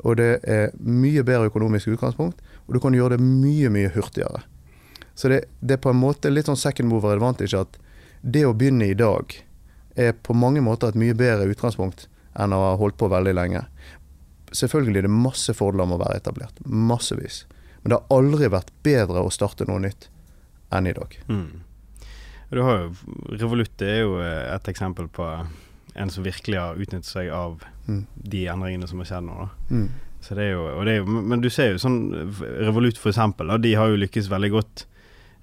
og 0.05 0.17
det 0.21 0.41
er 0.49 0.73
mye 0.81 1.25
bedre 1.25 1.51
økonomisk 1.51 1.93
utgangspunkt, 1.95 2.41
og 2.67 2.77
du 2.77 2.81
kan 2.81 2.97
gjøre 2.97 3.17
det 3.19 3.25
mye, 3.25 3.71
mye 3.73 3.93
hurtigere. 3.93 4.43
Så 5.15 5.31
det, 5.31 5.45
det 5.61 5.77
er 5.77 5.85
på 5.85 5.93
en 5.93 6.01
måte 6.01 6.33
litt 6.33 6.49
sånn 6.49 6.59
second 6.59 6.91
mover 6.91 7.15
advantage 7.15 7.57
at 7.59 7.77
det 8.21 8.45
å 8.49 8.55
begynne 8.57 8.89
i 8.89 8.97
dag 8.99 9.37
er 9.95 10.17
på 10.17 10.35
mange 10.35 10.65
måter 10.65 10.91
et 10.91 10.99
mye 10.99 11.15
bedre 11.17 11.47
utgangspunkt 11.53 12.09
enn 12.41 12.57
å 12.57 12.63
ha 12.65 12.73
holdt 12.81 12.99
på 12.99 13.11
veldig 13.13 13.35
lenge. 13.37 13.63
Selvfølgelig 14.55 15.03
er 15.03 15.07
det 15.07 15.15
masse 15.15 15.55
fordeler 15.55 15.87
med 15.87 15.99
å 15.99 16.03
være 16.03 16.19
etablert. 16.19 16.59
Massevis. 16.65 17.45
Men 17.83 17.93
det 17.93 18.01
har 18.01 18.17
aldri 18.17 18.51
vært 18.51 18.73
bedre 18.87 19.23
å 19.23 19.33
starte 19.35 19.69
noe 19.69 19.83
nytt 19.85 20.09
enn 20.73 20.89
i 20.89 20.97
dag. 20.97 21.19
Mm. 21.29 21.63
Du 22.55 22.61
har 22.63 22.81
jo, 22.85 22.89
Revolut 23.35 23.83
er 23.83 24.01
jo 24.05 24.19
et 24.23 24.69
eksempel 24.71 25.09
på 25.13 25.27
en 25.95 26.11
som 26.11 26.27
virkelig 26.27 26.59
har 26.59 26.81
utnyttet 26.81 27.09
seg 27.09 27.31
av 27.35 27.63
mm. 27.87 28.03
de 28.15 28.43
endringene 28.51 28.89
som 28.91 29.01
har 29.03 29.11
skjedd 29.11 29.27
nå. 29.29 29.49
Mm. 29.71 29.89
Så 30.25 30.37
det 30.39 30.49
jo, 30.51 30.67
det 30.87 30.99
jo, 31.01 31.07
men 31.07 31.43
du 31.45 31.51
ser 31.53 31.75
jo 31.75 31.81
sånn 31.83 31.99
Revolut 32.65 32.99
for 33.01 33.13
eksempel, 33.13 33.53
de 33.61 33.75
har 33.77 33.93
jo 33.93 34.01
lykkes 34.01 34.31
veldig 34.33 34.51
godt 34.55 34.87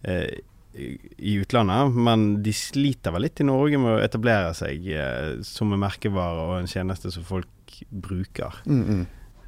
eh, 0.10 0.42
i 0.74 1.36
utlandet, 1.42 1.96
men 1.96 2.28
de 2.44 2.54
sliter 2.56 3.14
vel 3.14 3.28
litt 3.28 3.42
i 3.44 3.48
Norge 3.48 3.80
med 3.82 3.98
å 3.98 4.04
etablere 4.04 4.54
seg 4.58 4.88
eh, 4.96 5.42
som 5.46 5.74
en 5.74 5.84
merkevare 5.84 6.48
og 6.48 6.54
en 6.62 6.72
tjeneste 6.72 7.12
som 7.14 7.28
folk 7.28 7.82
bruker. 7.90 8.62
Mm, 8.66 8.84
mm. 8.84 9.04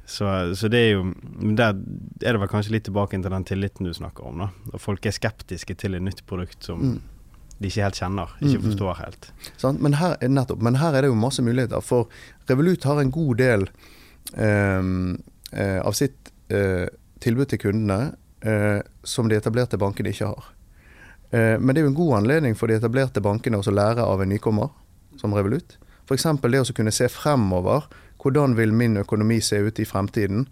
Så, 0.06 0.28
så, 0.52 0.68
det 0.68 0.80
er 0.84 0.90
jo 0.98 1.04
Der 1.56 1.72
er 1.72 2.36
det 2.36 2.40
vel 2.42 2.50
kanskje 2.52 2.74
litt 2.74 2.84
tilbake 2.84 3.16
til 3.16 3.32
den 3.32 3.46
tilliten 3.48 3.88
du 3.88 3.94
snakker 3.96 4.26
om. 4.28 4.42
da 4.44 4.80
Folk 4.80 5.06
er 5.06 5.16
skeptiske 5.16 5.76
til 5.80 5.96
et 5.96 6.04
nytt 6.04 6.24
produkt 6.28 6.66
som 6.66 6.82
mm. 6.82 6.98
de 7.58 7.70
ikke 7.70 7.86
helt 7.86 8.00
kjenner, 8.02 8.34
ikke 8.40 8.58
mm, 8.58 8.58
mm. 8.60 8.66
forstår 8.68 9.00
helt. 9.00 9.30
Sånn, 9.56 9.80
men, 9.80 9.96
her, 10.00 10.18
nettopp, 10.28 10.60
men 10.64 10.76
her 10.82 10.92
er 10.92 11.06
det 11.06 11.12
jo 11.12 11.16
masse 11.16 11.44
muligheter. 11.44 11.80
For 11.84 12.12
Revolut 12.50 12.84
har 12.84 13.00
en 13.00 13.14
god 13.14 13.40
del 13.40 13.64
um, 14.36 15.16
uh, 15.54 15.80
av 15.80 15.96
sitt 15.96 16.34
eh, 16.52 16.84
tilbud 17.24 17.48
til 17.50 17.62
kundene 17.62 18.14
eh, 18.44 18.80
som 19.06 19.28
de 19.28 19.38
etablerte 19.38 19.80
bankene 19.80 20.12
ikke 20.12 20.30
har. 20.30 20.50
Eh, 21.30 21.56
men 21.58 21.72
det 21.72 21.82
er 21.82 21.88
jo 21.88 21.92
en 21.92 22.00
god 22.00 22.16
anledning 22.20 22.56
for 22.58 22.70
de 22.70 22.78
etablerte 22.78 23.22
bankene 23.24 23.60
å 23.60 23.74
lære 23.74 24.04
av 24.04 24.22
en 24.22 24.32
nykommer 24.32 24.72
som 25.20 25.34
Revolut. 25.36 25.78
F.eks. 26.04 26.26
det 26.42 26.60
å 26.60 26.76
kunne 26.76 26.92
se 26.92 27.08
fremover. 27.08 27.86
Hvordan 28.24 28.56
vil 28.56 28.72
min 28.72 28.96
økonomi 28.96 29.36
se 29.44 29.58
ut 29.60 29.78
i 29.78 29.84
fremtiden? 29.84 30.46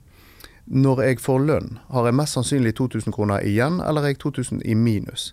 Når 0.64 0.99
jeg 1.03 1.20
får 1.25 1.39
lønn, 1.41 1.79
har 1.89 2.05
jeg 2.05 2.14
mest 2.14 2.37
sannsynlig 2.37 2.75
2000 2.77 3.14
kroner 3.16 3.41
igjen, 3.49 3.79
eller 3.81 4.05
er 4.05 4.12
jeg 4.12 4.18
2000 4.27 4.61
i 4.68 4.75
minus? 4.77 5.31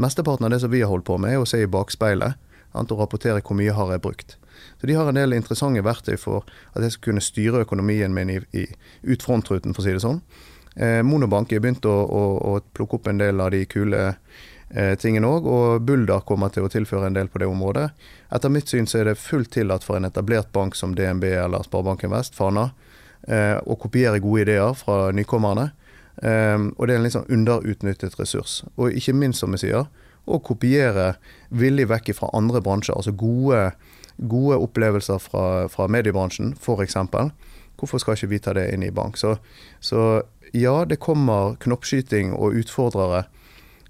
Mesteparten 0.00 0.48
av 0.48 0.54
det 0.54 0.62
som 0.62 0.72
vi 0.72 0.80
har 0.80 0.88
holdt 0.88 1.04
på 1.04 1.18
med, 1.20 1.34
er 1.34 1.42
å 1.42 1.48
se 1.48 1.60
i 1.60 1.68
bakspeilet 1.68 2.40
og 2.72 2.94
rapportere 2.96 3.42
hvor 3.44 3.58
mye 3.58 3.74
har 3.76 3.92
jeg 3.92 4.00
brukt. 4.00 4.38
Så 4.80 4.88
De 4.88 4.96
har 4.96 5.08
en 5.08 5.20
del 5.20 5.36
interessante 5.36 5.84
verktøy 5.84 6.16
for 6.16 6.48
at 6.72 6.82
jeg 6.82 6.96
skal 6.96 7.10
kunne 7.10 7.20
styre 7.20 7.60
økonomien 7.66 8.14
min 8.14 8.30
i, 8.30 8.40
i, 8.56 8.64
ut 9.04 9.22
frontruten, 9.22 9.74
for 9.74 9.84
å 9.84 9.86
si 9.86 9.92
det 9.92 10.00
sånn. 10.00 10.22
Eh, 10.80 11.02
Monobank 11.04 11.52
har 11.52 11.60
begynt 11.60 11.84
å, 11.84 11.92
å, 11.92 12.22
å, 12.48 12.60
plukke 12.72 12.96
opp 12.96 13.12
en 13.12 13.20
del 13.20 13.44
av 13.44 13.52
de 13.52 13.66
kule 13.68 14.14
eh, 14.74 14.94
tingene 14.98 15.28
òg, 15.28 15.46
og 15.46 15.84
Bulder 15.86 16.24
kommer 16.28 16.52
til 16.52 16.66
å 16.66 16.72
tilføre 16.72 17.08
en 17.08 17.16
del 17.16 17.30
på 17.32 17.42
det 17.42 17.48
området. 17.50 17.90
Etter 18.32 18.52
mitt 18.52 18.70
syn 18.70 18.88
så 18.90 19.00
er 19.00 19.10
det 19.10 19.20
fullt 19.20 19.52
tillatt 19.56 19.84
for 19.86 19.98
en 19.98 20.08
etablert 20.08 20.52
bank 20.52 20.76
som 20.78 20.96
DNB 20.96 21.28
eller 21.44 21.66
Sparebanken 21.66 22.12
Vest, 22.14 22.36
Fana, 22.38 22.70
eh, 23.28 23.58
å 23.62 23.78
kopiere 23.78 24.22
gode 24.22 24.46
ideer 24.46 24.74
fra 24.78 25.10
nykommerne. 25.14 25.70
Eh, 26.22 26.58
og 26.76 26.86
det 26.86 26.94
er 26.94 27.00
en 27.00 27.06
litt 27.06 27.16
sånn 27.16 27.30
underutnyttet 27.32 28.18
ressurs. 28.20 28.62
Og 28.76 28.92
ikke 28.92 29.16
minst, 29.16 29.40
som 29.42 29.54
vi 29.54 29.62
sier, 29.64 29.88
å 30.24 30.38
kopiere 30.38 31.16
villig 31.50 31.88
vekk 31.90 32.12
fra 32.18 32.30
andre 32.36 32.62
bransjer. 32.62 32.94
Altså 32.96 33.14
gode, 33.18 33.72
gode 34.18 34.60
opplevelser 34.62 35.18
fra, 35.22 35.46
fra 35.72 35.88
mediebransjen, 35.90 36.54
f.eks. 36.60 36.98
Hvorfor 37.80 37.98
skal 37.98 38.14
ikke 38.14 38.30
vi 38.30 38.38
ta 38.38 38.54
det 38.54 38.68
inn 38.74 38.84
i 38.86 38.92
bank? 38.94 39.18
Så, 39.18 39.36
så 39.82 40.22
ja, 40.54 40.84
det 40.84 41.00
kommer 41.02 41.56
knoppskyting 41.62 42.34
og 42.36 42.58
utfordrere, 42.60 43.24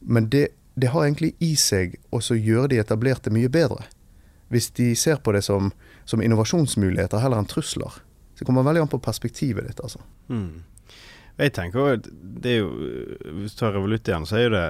men 0.01 0.31
det 0.33 0.49
det 0.75 0.93
har 0.93 1.05
egentlig 1.05 1.35
i 1.45 1.53
seg 1.59 1.99
å 2.15 2.23
gjøre 2.23 2.71
de 2.73 2.81
etablerte 2.81 3.33
mye 3.35 3.51
bedre. 3.53 3.85
Hvis 4.53 4.71
de 4.77 4.93
ser 4.97 5.21
på 5.25 5.33
det 5.37 5.45
som, 5.45 5.71
som 6.09 6.23
innovasjonsmuligheter 6.25 7.23
heller 7.23 7.41
enn 7.41 7.49
trusler. 7.49 8.01
Så 8.33 8.43
det 8.43 8.49
kommer 8.49 8.67
veldig 8.67 8.85
an 8.85 8.93
på 8.93 9.01
perspektivet 9.03 9.69
ditt, 9.69 9.81
altså. 9.85 10.01
Mm. 10.33 10.65
Jeg 11.41 11.55
tenker 11.57 11.81
også, 11.81 12.11
det 12.45 12.51
er 12.51 12.59
jo 12.61 12.73
Hvis 13.39 13.55
du 13.55 13.61
tar 13.63 13.73
Revolut 13.73 14.09
igjen, 14.09 14.27
så 14.29 14.37
er 14.37 14.43
jo 14.45 14.51
det 14.53 14.67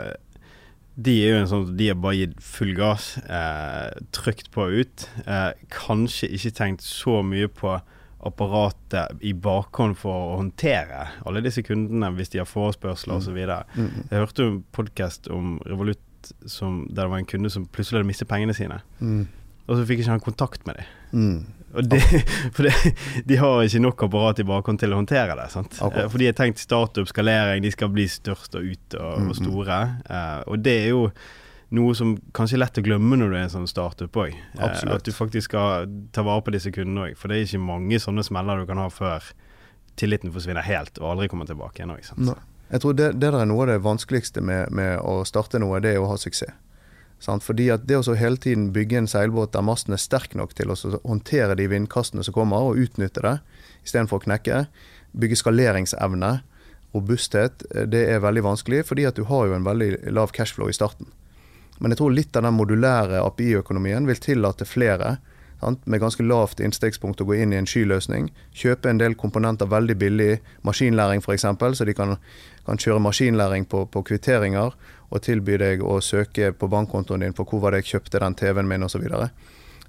De 1.08 1.14
er 1.24 1.32
jo 1.32 1.40
en 1.40 1.50
sånn 1.50 1.64
De 1.78 1.88
har 1.90 1.98
bare 1.98 2.20
gitt 2.20 2.36
full 2.44 2.70
gass, 2.78 3.16
eh, 3.24 3.90
trykt 4.14 4.52
på 4.54 4.68
ut. 4.70 5.06
Eh, 5.24 5.50
kanskje 5.72 6.30
ikke 6.36 6.54
tenkt 6.58 6.86
så 6.86 7.20
mye 7.26 7.50
på 7.50 7.74
apparatet 8.22 9.22
i 9.26 9.32
bakhånd 9.34 9.96
for 9.98 10.14
å 10.14 10.38
håndtere 10.38 11.08
alle 11.26 11.42
disse 11.44 11.64
kundene 11.66 12.12
hvis 12.16 12.32
de 12.34 12.42
har 12.42 12.48
forespørsler 12.48 13.18
mm. 13.18 13.22
osv. 13.22 13.40
Mm. 13.74 13.92
Jeg 14.10 14.22
hørte 14.22 14.46
en 14.46 14.60
podkast 14.74 15.30
om 15.32 15.56
Revolut 15.66 16.02
som, 16.46 16.84
der 16.90 17.02
det 17.02 17.10
var 17.10 17.18
en 17.18 17.26
kunde 17.26 17.50
som 17.50 17.66
plutselig 17.66 17.98
hadde 17.98 18.10
mistet 18.12 18.30
pengene 18.30 18.54
sine. 18.54 18.78
Mm. 19.00 19.26
Og 19.66 19.74
så 19.78 19.86
fikk 19.88 20.02
ikke 20.02 20.14
han 20.14 20.22
kontakt 20.22 20.66
med 20.68 20.78
dem. 20.78 20.94
Mm. 21.12 21.42
De, 21.88 21.98
for 22.54 22.68
de, 22.68 22.94
de 23.26 23.38
har 23.40 23.62
ikke 23.64 23.82
nok 23.82 24.06
apparat 24.06 24.42
i 24.42 24.46
bakhånd 24.46 24.82
til 24.82 24.94
å 24.94 25.00
håndtere 25.00 25.36
det. 25.38 25.48
Sant? 25.54 25.78
Okay. 25.82 26.08
For 26.12 26.22
de 26.22 26.28
har 26.28 26.36
tenkt 26.38 26.62
startup, 26.62 27.08
skalering, 27.10 27.62
de 27.64 27.72
skal 27.74 27.90
bli 27.94 28.06
størst 28.10 28.58
og 28.58 28.66
ut 28.68 28.98
og, 28.98 29.30
og 29.32 29.38
store. 29.38 29.46
mm. 29.46 29.46
store. 29.46 29.78
Uh, 30.10 30.40
og 30.52 30.66
det 30.66 30.76
er 30.84 30.90
jo 30.92 31.06
noe 31.72 31.94
som 31.96 32.14
kanskje 32.36 32.58
er 32.58 32.62
lett 32.64 32.78
å 32.80 32.84
glemme 32.84 33.16
når 33.18 33.32
du 33.32 33.36
er 33.36 33.46
en 33.46 33.54
sånn 33.54 33.70
startup 33.70 34.16
òg. 34.20 34.34
Eh, 34.58 34.80
at 34.92 35.06
du 35.06 35.12
faktisk 35.14 35.50
skal 35.50 35.88
ta 36.12 36.24
vare 36.26 36.44
på 36.44 36.54
disse 36.54 36.72
kundene 36.74 37.08
òg. 37.08 37.18
For 37.18 37.32
det 37.32 37.38
er 37.38 37.46
ikke 37.46 37.62
mange 37.64 38.00
sånne 38.02 38.24
smeller 38.26 38.60
du 38.60 38.68
kan 38.68 38.80
ha 38.82 38.88
før 38.92 39.32
tilliten 40.00 40.32
forsvinner 40.32 40.64
helt 40.64 40.98
og 41.00 41.14
aldri 41.14 41.30
kommer 41.32 41.48
tilbake 41.48 41.80
igjen 41.82 41.94
òg. 41.94 42.04
Jeg 42.72 42.80
tror 42.80 42.96
det, 42.96 43.08
det 43.20 43.28
er 43.28 43.48
noe 43.48 43.64
av 43.66 43.72
det 43.72 43.80
vanskeligste 43.84 44.44
med, 44.44 44.72
med, 44.72 44.98
å 45.04 45.22
starte 45.28 45.60
noe, 45.60 45.80
det 45.84 45.94
er 45.94 46.00
å 46.00 46.08
ha 46.12 46.18
suksess. 46.20 46.54
Sant? 47.22 47.44
Fordi 47.46 47.68
at 47.70 47.84
det 47.86 48.00
å 48.00 48.16
hele 48.18 48.40
tiden 48.40 48.72
bygge 48.74 48.98
en 48.98 49.06
seilbåt 49.06 49.52
der 49.54 49.62
masten 49.62 49.94
er 49.94 50.00
sterk 50.02 50.32
nok 50.34 50.56
til 50.58 50.72
å 50.72 50.78
håndtere 51.04 51.54
de 51.54 51.68
vindkastene 51.70 52.24
som 52.26 52.34
kommer, 52.34 52.64
og 52.64 52.80
utnytte 52.82 53.22
det 53.22 53.36
istedenfor 53.86 54.18
å 54.18 54.24
knekke, 54.24 54.64
bygge 55.14 55.38
skaleringsevne, 55.38 56.32
robusthet, 56.96 57.62
eh, 57.70 57.86
det 57.86 58.02
er 58.10 58.24
veldig 58.24 58.42
vanskelig 58.48 58.82
fordi 58.88 59.06
at 59.08 59.16
du 59.16 59.24
har 59.30 59.46
jo 59.48 59.56
en 59.56 59.68
veldig 59.68 60.10
lav 60.12 60.34
cashflow 60.34 60.72
i 60.72 60.76
starten. 60.76 61.12
Men 61.80 61.92
jeg 61.92 62.02
tror 62.02 62.14
litt 62.14 62.36
av 62.36 62.46
den 62.46 62.56
modulære 62.56 63.22
API-økonomien 63.24 64.06
vil 64.08 64.20
tillate 64.22 64.68
flere 64.68 65.16
sant, 65.62 65.86
med 65.86 66.00
ganske 66.02 66.24
lavt 66.26 66.60
innstegspunkt 66.60 67.22
å 67.22 67.26
gå 67.28 67.38
inn 67.38 67.54
i 67.54 67.58
en 67.60 67.68
skyløsning. 67.68 68.30
Kjøpe 68.56 68.90
en 68.90 69.00
del 69.00 69.16
komponenter 69.18 69.70
veldig 69.70 69.96
billig, 69.98 70.32
maskinlæring 70.66 71.22
f.eks., 71.22 71.46
så 71.78 71.86
de 71.88 71.94
kan, 71.96 72.16
kan, 72.66 72.80
kjøre 72.80 73.02
maskinlæring 73.06 73.66
på, 73.70 73.84
på, 73.86 74.04
kvitteringer 74.10 74.74
og 75.12 75.22
tilby 75.22 75.58
deg 75.60 75.84
å 75.84 76.00
søke 76.00 76.52
på 76.56 76.70
bankkontoen 76.72 77.26
din 77.26 77.36
for 77.36 77.48
hvor 77.48 77.62
var 77.62 77.74
det 77.74 77.82
jeg 77.82 77.96
kjøpte 77.96 78.22
den 78.22 78.38
TV-en 78.38 78.68
min 78.68 78.86
osv. 78.88 79.04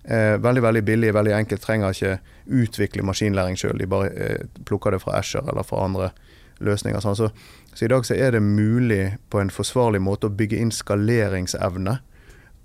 Eh, 0.03 0.35
veldig 0.43 0.63
veldig 0.63 0.83
billig, 0.83 1.13
veldig 1.15 1.35
enkelt. 1.37 1.63
Trenger 1.63 1.95
ikke 1.95 2.17
utvikle 2.63 3.05
maskinlæring 3.07 3.57
sjøl. 3.59 3.77
De 3.79 3.89
bare 3.89 4.11
eh, 4.11 4.47
plukker 4.67 4.93
det 4.93 5.01
fra 5.03 5.17
Asher 5.21 5.45
eller 5.47 5.65
fra 5.67 5.85
andre 5.87 6.11
løsninger. 6.59 7.01
Sånn. 7.03 7.17
Så 7.17 7.29
så 7.73 7.85
i 7.85 7.87
dag 7.87 8.05
så 8.05 8.13
er 8.13 8.31
det 8.31 8.39
mulig 8.39 9.17
på 9.29 9.39
en 9.41 9.49
forsvarlig 9.49 10.01
måte 10.01 10.29
å 10.29 10.33
bygge 10.33 10.59
inn 10.61 10.71
skaleringsevne 10.71 11.97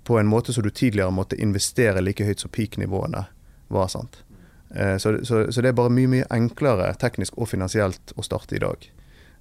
på 0.05 0.19
en 0.19 0.29
måte 0.29 0.53
som 0.53 0.63
du 0.63 0.69
tidligere 0.69 1.13
måtte 1.13 1.39
investere 1.41 2.01
like 2.01 2.25
høyt 2.25 2.43
som 2.43 2.53
peak-nivåene 2.53 3.25
var. 3.73 3.87
sant? 3.89 4.21
Eh, 4.75 4.97
så, 4.97 5.17
så, 5.25 5.47
så, 5.51 5.61
det 5.61 5.71
er 5.71 5.77
bare 5.77 5.93
mye 5.93 6.11
mye 6.11 6.29
enklere 6.33 6.91
teknisk 7.01 7.37
og 7.37 7.49
finansielt 7.49 8.13
å 8.17 8.25
starte 8.25 8.57
i 8.57 8.61
dag. 8.61 8.85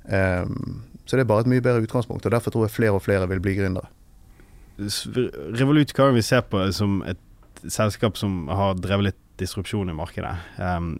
Um, 0.09 0.85
så 1.05 1.17
det 1.17 1.27
er 1.27 1.29
bare 1.29 1.45
et 1.45 1.53
mye 1.53 1.65
bedre 1.65 1.85
utgangspunkt, 1.85 2.25
og 2.25 2.33
derfor 2.33 2.53
tror 2.53 2.65
jeg 2.65 2.77
flere 2.77 2.97
og 2.97 3.05
flere 3.05 3.29
vil 3.29 3.45
bli 3.45 3.57
gründere. 3.61 3.91
Revolut 5.59 5.93
kan 5.93 6.15
vi 6.15 6.25
se 6.25 6.41
på 6.41 6.63
som 6.73 7.03
et 7.09 7.21
selskap 7.67 8.17
som 8.17 8.47
har 8.49 8.79
drevet 8.79 9.11
litt 9.11 9.23
disrupsjon 9.41 9.91
i 9.91 9.97
markedet. 9.97 10.33
Um, 10.57 10.95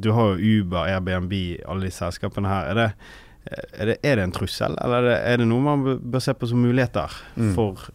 du 0.00 0.12
har 0.16 0.34
jo 0.34 0.62
Uber, 0.62 0.86
Airbnb, 0.86 1.34
alle 1.68 1.88
de 1.88 1.94
selskapene 1.94 2.48
her. 2.48 2.70
Er 2.72 2.80
det 2.80 2.88
er 3.42 3.86
det, 3.86 3.96
er 4.06 4.16
det, 4.16 4.22
en 4.22 4.32
trussel, 4.32 4.76
eller 4.78 5.02
er 5.02 5.08
det, 5.08 5.16
er 5.32 5.40
det 5.40 5.48
noe 5.50 5.64
man 5.64 5.82
bør 5.98 6.22
se 6.22 6.34
på 6.38 6.46
som 6.46 6.60
muligheter 6.62 7.10
mm. 7.34 7.48
for 7.56 7.88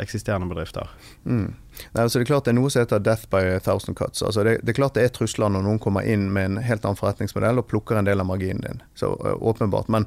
eksisterende 0.00 0.46
bedrifter. 0.48 0.88
Mm. 1.24 1.54
Nei, 1.92 2.02
altså 2.02 2.18
det 2.20 2.26
er 2.26 2.30
klart 2.30 2.46
det 2.46 2.52
er 2.52 2.58
noe 2.60 2.70
som 2.72 2.84
heter 2.84 3.02
'death 3.02 3.28
by 3.32 3.42
a 3.56 3.60
thousand 3.60 3.98
cuts'. 3.98 4.22
Altså 4.24 4.44
det, 4.44 4.58
det, 4.62 4.72
er 4.72 4.78
klart 4.78 4.94
det 4.94 5.04
er 5.04 5.12
trusler 5.12 5.50
når 5.52 5.66
noen 5.66 5.80
kommer 5.82 6.06
inn 6.06 6.30
med 6.32 6.44
en 6.44 6.62
helt 6.64 6.84
annen 6.84 7.00
forretningsmodell 7.00 7.60
og 7.60 7.68
plukker 7.68 7.98
en 7.98 8.08
del 8.08 8.20
av 8.20 8.28
marginen 8.28 8.62
din. 8.64 8.82
Så 8.94 9.12
uh, 9.12 9.34
åpenbart. 9.40 9.88
Men 9.88 10.06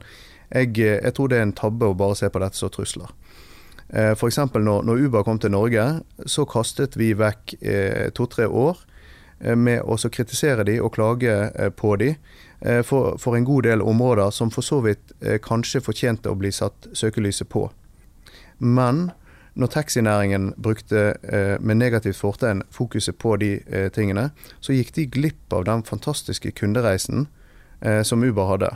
jeg, 0.50 0.78
jeg, 0.78 1.14
tror 1.14 1.30
det 1.30 1.38
er 1.38 1.48
en 1.50 1.58
tabbe 1.58 1.92
å 1.92 1.98
bare 1.98 2.16
se 2.16 2.30
på 2.30 2.42
dette 2.42 2.58
som 2.58 2.72
trusler. 2.74 3.12
Uh, 3.94 4.14
F.eks. 4.14 4.40
Når, 4.54 4.86
når 4.88 5.06
Uber 5.06 5.24
kom 5.28 5.40
til 5.40 5.54
Norge, 5.54 5.86
så 6.26 6.46
kastet 6.50 6.98
vi 6.98 7.14
vekk 7.18 7.58
eh, 7.62 8.10
to-tre 8.16 8.48
år 8.48 8.80
med 9.40 9.82
å 9.84 9.98
kritisere 9.98 10.64
de 10.64 10.78
og 10.80 10.94
klage 10.96 11.34
på 11.76 11.96
de 12.00 12.14
for, 12.88 13.18
for, 13.20 13.36
en 13.36 13.44
god 13.46 13.68
del 13.68 13.82
områder 13.84 14.32
som 14.32 14.52
for 14.52 14.64
så 14.64 14.80
vidt 14.86 15.12
kanskje 15.44 15.84
fortjente 15.84 16.32
å 16.32 16.38
bli 16.40 16.54
satt 16.56 16.88
søkelyset 16.96 17.50
på. 17.52 17.66
Men 18.58 19.10
når 19.56 19.72
taxinæringen 19.72 20.54
brukte 20.60 21.14
eh, 21.24 21.56
med 21.60 21.80
negativt 21.80 22.20
fortegn 22.20 22.64
fokuset 22.72 23.16
på 23.16 23.38
de 23.40 23.52
eh, 23.68 23.88
tingene, 23.92 24.30
så 24.60 24.76
gikk 24.76 24.92
de 24.98 25.06
glipp 25.08 25.54
av 25.56 25.64
den 25.70 25.84
fantastiske 25.88 26.52
kundereisen 26.60 27.28
eh, 27.80 28.02
som 28.04 28.24
Uber 28.24 28.50
hadde. 28.52 28.74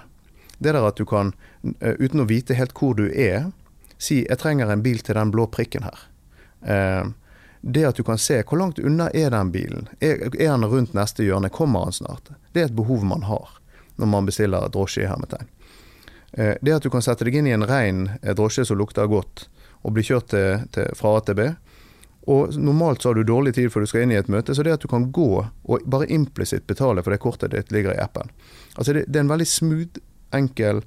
Det 0.60 0.74
der 0.76 0.88
at 0.88 1.00
du 1.00 1.06
kan, 1.06 1.34
eh, 1.82 2.00
uten 2.00 2.24
å 2.24 2.30
vite 2.30 2.56
helt 2.56 2.76
hvor 2.80 2.96
du 2.96 3.10
er, 3.12 3.52
si 3.98 4.24
'jeg 4.24 4.40
trenger 4.40 4.72
en 4.72 4.84
bil 4.84 5.00
til 5.00 5.16
den 5.16 5.32
blå 5.32 5.48
prikken 5.52 5.84
her'. 5.84 6.08
Eh, 7.64 7.72
det 7.72 7.86
at 7.86 7.96
du 7.96 8.04
kan 8.04 8.18
se 8.18 8.44
hvor 8.44 8.58
langt 8.58 8.80
unna 8.80 9.10
er 9.10 9.30
den 9.30 9.52
bilen, 9.52 9.88
er, 10.00 10.50
han 10.50 10.66
rundt 10.66 10.94
neste 10.94 11.24
hjørne, 11.24 11.50
kommer 11.50 11.84
han 11.84 11.94
snart? 11.94 12.30
Det 12.54 12.62
er 12.62 12.66
et 12.66 12.76
behov 12.76 13.04
man 13.04 13.24
har 13.24 13.56
når 14.00 14.08
man 14.08 14.26
bestiller 14.26 14.70
drosje 14.72 15.04
i 15.04 15.08
hermetegn. 15.08 15.48
Eh, 16.34 16.56
det 16.62 16.74
at 16.74 16.84
du 16.84 16.90
kan 16.90 17.04
sette 17.04 17.26
deg 17.28 17.36
inn 17.36 17.48
i 17.48 17.56
en 17.56 17.68
ren 17.68 18.06
drosje 18.36 18.66
som 18.66 18.80
lukter 18.80 19.10
godt, 19.12 19.50
og 19.84 19.96
bli 19.96 20.04
kjørt 20.04 20.32
til, 20.32 20.64
til, 20.72 20.88
fra 20.96 21.18
A 21.18 21.24
til 21.24 21.36
B. 21.36 21.50
Og 22.30 22.56
normalt 22.60 23.02
så 23.02 23.10
har 23.10 23.18
du 23.18 23.24
dårlig 23.24 23.56
tid 23.56 23.72
før 23.72 23.84
du 23.84 23.90
skal 23.90 24.06
inn 24.06 24.14
i 24.14 24.20
et 24.20 24.30
møte, 24.32 24.54
så 24.56 24.64
det 24.64 24.76
at 24.76 24.84
du 24.84 24.90
kan 24.92 25.10
gå 25.12 25.30
og 25.40 25.86
bare 25.90 26.08
implisitt 26.12 26.68
betale 26.68 27.04
for 27.04 27.16
det 27.16 27.22
kortet 27.24 27.56
ditt 27.56 27.72
ligger 27.74 27.96
i 27.96 28.02
appen. 28.04 28.30
Altså 28.76 28.94
det, 28.94 29.08
det 29.08 29.20
er 29.20 29.26
en 29.26 29.32
veldig 29.32 29.48
smooth, 29.50 30.02
enkel, 30.36 30.84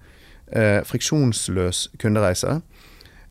eh, 0.53 0.81
friksjonsløs 0.87 1.89
kundereise. 1.99 2.61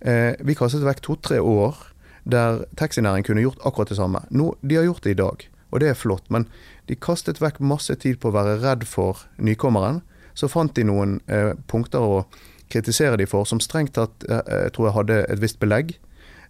Eh, 0.01 0.33
vi 0.41 0.57
kastet 0.57 0.85
vekk 0.85 1.03
to-tre 1.05 1.39
år 1.39 1.77
der 2.23 2.65
taxinæringen 2.77 3.25
kunne 3.27 3.43
gjort 3.45 3.63
akkurat 3.65 3.89
det 3.89 3.97
samme. 3.97 4.23
Nå, 4.29 4.53
de 4.61 4.77
har 4.77 4.87
gjort 4.87 5.03
det 5.03 5.15
i 5.15 5.19
dag, 5.21 5.47
og 5.71 5.79
det 5.81 5.89
er 5.89 5.97
flott, 5.97 6.27
men 6.29 6.47
de 6.89 6.95
kastet 6.95 7.41
vekk 7.41 7.61
masse 7.63 7.95
tid 7.95 8.19
på 8.21 8.29
å 8.29 8.35
være 8.35 8.59
redd 8.61 8.85
for 8.87 9.25
nykommeren. 9.37 10.01
Så 10.33 10.47
fant 10.51 10.73
de 10.75 10.85
noen 10.87 11.19
eh, 11.27 11.53
punkter 11.67 12.03
å 12.03 12.23
kritisere 12.71 13.17
de 13.19 13.27
for, 13.27 13.47
som 13.47 13.59
strengt 13.59 13.97
tatt 13.97 14.23
jeg 14.27 14.43
eh, 14.47 14.69
tror 14.71 14.87
jeg 14.87 14.97
hadde 14.97 15.19
et 15.27 15.41
visst 15.43 15.59
belegg. 15.59 15.95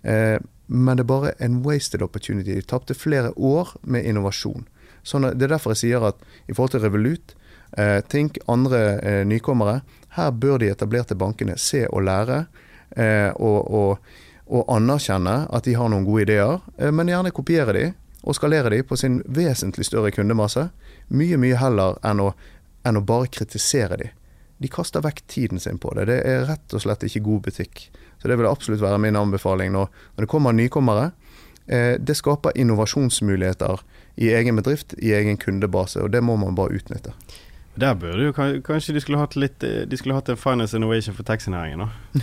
Eh, 0.04 0.38
men 0.72 0.98
det 0.98 1.04
er 1.04 1.10
bare 1.10 1.34
en 1.44 1.60
wasted 1.66 2.02
opportunity. 2.06 2.56
De 2.56 2.66
tapte 2.66 2.96
flere 2.96 3.34
år 3.36 3.74
med 3.82 4.06
innovasjon. 4.08 4.68
Sånn 5.04 5.28
det 5.34 5.48
er 5.48 5.56
derfor 5.56 5.74
jeg 5.74 5.82
sier 5.82 6.06
at 6.12 6.20
i 6.48 6.54
forhold 6.54 6.76
til 6.76 6.84
Revolut, 6.86 7.34
eh, 7.78 8.00
Tink, 8.08 8.40
andre 8.52 8.82
eh, 9.00 9.22
nykommere, 9.28 9.82
her 10.16 10.32
bør 10.32 10.62
de 10.62 10.72
etablerte 10.72 11.18
bankene 11.18 11.58
se 11.60 11.86
og 11.90 12.06
lære. 12.08 12.46
Eh, 12.96 13.32
og, 13.36 13.60
og, 13.72 14.14
og, 14.52 14.66
anerkjenne 14.68 15.46
at 15.50 15.66
de 15.66 15.74
har 15.80 15.90
noen 15.90 16.06
gode 16.06 16.28
ideer, 16.28 16.60
eh, 16.78 16.92
men 16.92 17.10
gjerne 17.10 17.34
kopiere 17.34 17.76
de 17.78 17.86
og 18.22 18.38
skalere 18.38 18.70
de 18.70 18.84
på 18.86 18.98
sin 19.00 19.22
vesentlig 19.26 19.88
større 19.88 20.12
kundemasse. 20.14 20.68
Mye, 21.10 21.40
mye 21.42 21.58
heller 21.58 21.96
enn 22.06 22.22
å, 22.22 22.34
enn 22.86 23.00
å 23.00 23.06
bare 23.06 23.32
kritisere 23.34 23.98
de 23.98 24.12
de 24.62 24.70
kaster 24.70 25.02
vekk 25.02 25.24
tiden 25.28 25.60
sin 25.60 25.80
på 25.82 25.94
det. 25.98 26.06
Det 26.12 26.20
er 26.28 26.44
rett 26.46 26.74
og 26.78 26.84
slett 26.84 27.04
ikke 27.08 27.24
god 27.26 27.48
butikk. 27.48 27.88
Så 28.22 28.30
det 28.30 28.38
vil 28.38 28.50
absolutt 28.50 28.84
være 28.84 29.00
min 29.02 29.18
anbefaling 29.18 29.72
når, 29.74 29.88
når 30.14 30.26
det 30.26 30.30
kommer 30.30 30.54
nykommere. 30.54 31.08
Eh, 31.66 31.96
det 31.98 32.14
skaper 32.20 32.54
innovasjonsmuligheter 32.62 33.82
i 34.22 34.30
egen 34.38 34.60
bedrift, 34.60 34.94
i 35.02 35.16
egen 35.18 35.40
kundebase, 35.42 36.04
og 36.04 36.12
det 36.14 36.22
må 36.22 36.36
man 36.38 36.58
bare 36.58 36.78
utnytte. 36.78 37.16
Der 37.76 37.94
burde 37.96 38.24
jo 38.24 38.32
Kanskje 38.62 38.94
de 38.94 39.02
skulle 39.02 39.20
hatt 39.22 39.36
litt 39.40 39.64
eh, 39.64 39.84
De 39.88 39.98
skulle 39.98 40.16
hatt 40.16 40.30
en 40.30 40.38
finance 40.38 40.78
innovation 40.78 41.16
for 41.16 41.24
taxinæringen, 41.24 41.80
da. 41.80 41.90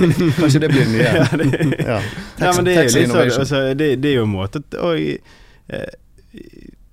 kanskje 0.40 0.60
det 0.62 0.68
blir 0.70 0.84
det 0.84 0.92
nye. 0.92 1.02
ja, 1.18 1.24
det, 1.36 1.48
ja. 1.78 2.00
ja, 2.38 2.52
men 2.56 2.68
det 2.68 2.76
er, 2.76 2.84
jo 2.86 2.98
litt 2.98 3.10
sånn, 3.10 3.24
altså, 3.26 3.62
det, 3.74 3.96
det, 4.02 4.12
er 4.12 4.20
jo 4.20 4.28
en 4.28 4.34
måte 4.34 4.62
å 4.78 4.92
eh, 4.94 5.88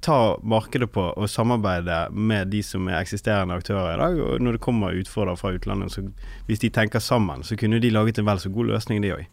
ta 0.08 0.38
markedet 0.44 0.90
på 0.94 1.04
og 1.12 1.30
samarbeide 1.30 2.08
med 2.12 2.50
de 2.54 2.64
som 2.64 2.88
er 2.90 3.02
eksisterende 3.02 3.58
aktører 3.58 3.94
i 3.94 4.00
dag. 4.02 4.22
Og 4.24 4.42
når 4.42 4.58
det 4.58 4.64
kommer 4.64 4.98
utfordrere 4.98 5.38
fra 5.38 5.52
utlandet, 5.58 5.94
så 5.94 6.06
hvis 6.48 6.64
de 6.64 6.72
tenker 6.74 7.04
sammen, 7.04 7.44
så 7.44 7.58
kunne 7.60 7.82
de 7.84 7.92
laget 7.92 8.22
en 8.22 8.30
vel 8.30 8.40
så 8.42 8.52
god 8.54 8.72
løsning, 8.72 9.04
de 9.04 9.14
òg. 9.18 9.26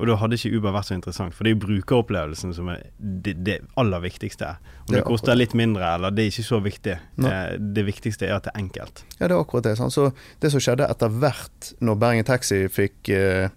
Og 0.00 0.08
da 0.08 0.16
hadde 0.16 0.38
ikke 0.38 0.56
Uber 0.56 0.72
vært 0.72 0.88
så 0.88 0.96
interessant, 0.96 1.34
for 1.36 1.44
det 1.44 1.52
er 1.52 1.56
jo 1.56 1.62
brukeropplevelsen 1.66 2.54
som 2.56 2.70
er 2.72 2.86
det, 2.98 3.34
det 3.44 3.58
aller 3.80 4.00
viktigste. 4.04 4.54
Om 4.86 4.92
det, 4.92 4.98
det 4.98 5.02
koster 5.06 5.36
litt 5.36 5.56
mindre 5.58 5.90
eller 5.96 6.14
det 6.14 6.24
er 6.24 6.32
ikke 6.32 6.46
så 6.46 6.60
viktig. 6.64 6.94
Det, 7.20 7.40
det, 7.76 7.84
viktigste 7.86 8.28
er 8.28 8.38
at 8.38 8.46
det 8.48 8.54
er 8.54 8.62
enkelt. 8.62 9.02
Ja, 9.18 9.26
det 9.26 9.34
er 9.34 9.40
akkurat 9.40 9.68
det. 9.68 9.74
Sant? 9.80 9.94
Så 9.94 10.08
det 10.40 10.52
som 10.54 10.62
skjedde 10.64 10.88
etter 10.88 11.12
hvert 11.12 11.74
når 11.84 12.00
Bergen 12.00 12.28
Taxi 12.28 12.62
fikk 12.72 13.12
eh, 13.12 13.52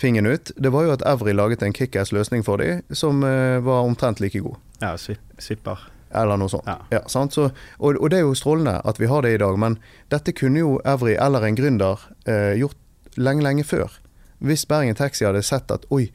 fingeren 0.00 0.32
ut, 0.32 0.54
det 0.56 0.72
var 0.72 0.86
jo 0.86 0.94
at 0.96 1.04
Evry 1.08 1.36
laget 1.36 1.64
en 1.66 1.76
kickass 1.76 2.14
løsning 2.16 2.44
for 2.46 2.62
dem 2.62 2.80
som 2.96 3.20
eh, 3.26 3.58
var 3.64 3.84
omtrent 3.84 4.24
like 4.24 4.40
god. 4.40 4.56
Ja, 4.80 4.96
svipper. 4.96 5.84
Eller 6.16 6.38
noe 6.40 6.48
sånt. 6.48 6.68
Ja. 6.68 6.78
Ja, 6.94 7.02
Så, 7.08 7.50
og, 7.78 7.96
og, 8.00 8.08
det 8.10 8.20
er 8.20 8.24
jo 8.24 8.34
strålende 8.38 8.78
at 8.84 9.00
vi 9.00 9.10
har 9.10 9.22
det 9.26 9.34
i 9.34 9.42
dag, 9.42 9.58
men 9.60 9.76
dette 10.12 10.32
kunne 10.32 10.62
jo 10.62 10.76
Evry 10.88 11.16
eller 11.20 11.44
en 11.44 11.58
gründer 11.58 12.08
eh, 12.24 12.56
gjort 12.60 12.78
lenge, 13.16 13.44
lenge 13.44 13.64
før. 13.64 13.92
Hvis 14.38 14.66
Bergen 14.68 14.98
Taxi 14.98 15.24
hadde 15.24 15.42
sett 15.46 15.70
at 15.72 15.86
oi, 15.94 16.08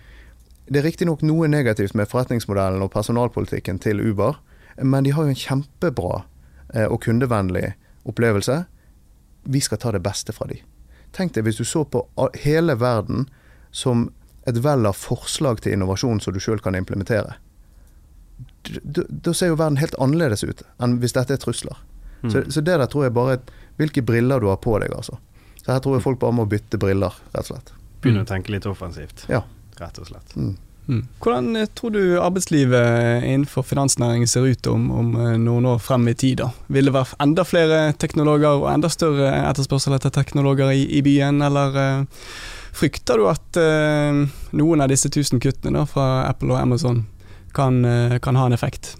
det 0.67 0.81
er 0.81 0.87
riktignok 0.87 1.23
noe 1.25 1.49
negativt 1.51 1.95
med 1.97 2.09
forretningsmodellen 2.11 2.83
og 2.83 2.91
personalpolitikken 2.93 3.79
til 3.81 4.01
Uber, 4.01 4.37
men 4.81 5.03
de 5.03 5.13
har 5.15 5.25
jo 5.25 5.33
en 5.33 5.41
kjempebra 5.41 6.23
eh, 6.73 6.85
og 6.85 7.01
kundevennlig 7.03 7.73
opplevelse. 8.07 8.63
Vi 9.43 9.61
skal 9.61 9.81
ta 9.81 9.91
det 9.91 10.03
beste 10.05 10.33
fra 10.33 10.47
de. 10.47 10.61
Tenk 11.11 11.35
deg 11.35 11.45
hvis 11.47 11.59
du 11.59 11.65
så 11.67 11.83
på 11.83 12.05
hele 12.45 12.77
verden 12.79 13.27
som 13.71 14.09
et 14.47 14.57
vell 14.63 14.87
av 14.87 14.97
forslag 14.97 15.59
til 15.61 15.75
innovasjon 15.75 16.21
som 16.23 16.33
du 16.33 16.39
sjøl 16.41 16.61
kan 16.63 16.77
implementere 16.77 17.35
da 19.09 19.33
ser 19.33 19.51
jo 19.51 19.57
verden 19.59 19.79
helt 19.81 19.97
annerledes 20.01 20.43
ut 20.43 20.63
enn 20.81 20.99
hvis 21.01 21.15
dette 21.17 21.35
er 21.35 21.41
trusler. 21.41 21.77
Mm. 22.21 22.31
Så, 22.31 22.43
så, 22.53 22.61
det 22.61 22.77
der 22.77 22.89
tror 22.91 23.07
jeg 23.07 23.15
bare 23.15 23.39
hvilke 23.79 24.03
briller 24.05 24.41
du 24.41 24.49
har 24.51 24.59
på 24.61 24.77
deg, 24.81 24.93
altså. 24.93 25.17
Så 25.61 25.71
her 25.73 25.81
tror 25.81 25.97
jeg 25.97 26.05
folk 26.05 26.19
bare 26.21 26.35
må 26.37 26.45
bytte 26.49 26.77
briller, 26.81 27.15
rett 27.33 27.47
og 27.47 27.49
slett. 27.53 27.71
Begynne 28.01 28.25
å 28.25 28.29
tenke 28.29 28.53
litt 28.53 28.65
offensivt, 28.69 29.25
ja. 29.29 29.43
rett 29.79 30.01
og 30.01 30.09
slett. 30.09 30.35
Mm. 30.35 30.55
Mm. 30.87 31.07
Hvordan 31.21 31.55
eh, 31.55 31.65
tror 31.65 31.93
du 31.93 32.19
arbeidslivet 32.19 33.23
innenfor 33.23 33.63
finansnæringen 33.63 34.27
ser 34.27 34.47
ut 34.49 34.67
om, 34.67 34.89
om, 34.91 35.11
eh, 35.15 35.37
noen 35.37 35.65
år 35.65 35.77
frem 35.79 36.07
i 36.09 36.13
tid? 36.13 36.41
da? 36.41 36.49
Vil 36.67 36.89
det 36.89 36.95
være 36.95 37.19
enda 37.21 37.45
flere 37.47 37.93
teknologer 37.93 38.63
og 38.63 38.67
enda 38.73 38.89
større 38.89 39.29
etterspørsel 39.51 39.95
etter 39.95 40.13
teknologer 40.15 40.73
i, 40.73 40.87
i 40.97 41.03
byen, 41.05 41.41
eller 41.45 41.77
uh, 41.77 42.25
frykter 42.75 43.21
du 43.21 43.27
at 43.29 43.61
uh, 43.61 44.23
noen 44.57 44.83
av 44.83 44.89
disse 44.91 45.09
tusen 45.13 45.39
kuttene 45.39 45.79
da, 45.79 45.85
fra 45.87 46.25
Apple 46.25 46.55
og 46.55 46.59
Amazon 46.59 47.05
kan, 47.55 47.83
uh, 47.85 48.17
kan 48.19 48.39
ha 48.39 48.49
en 48.49 48.57
effekt? 48.57 48.95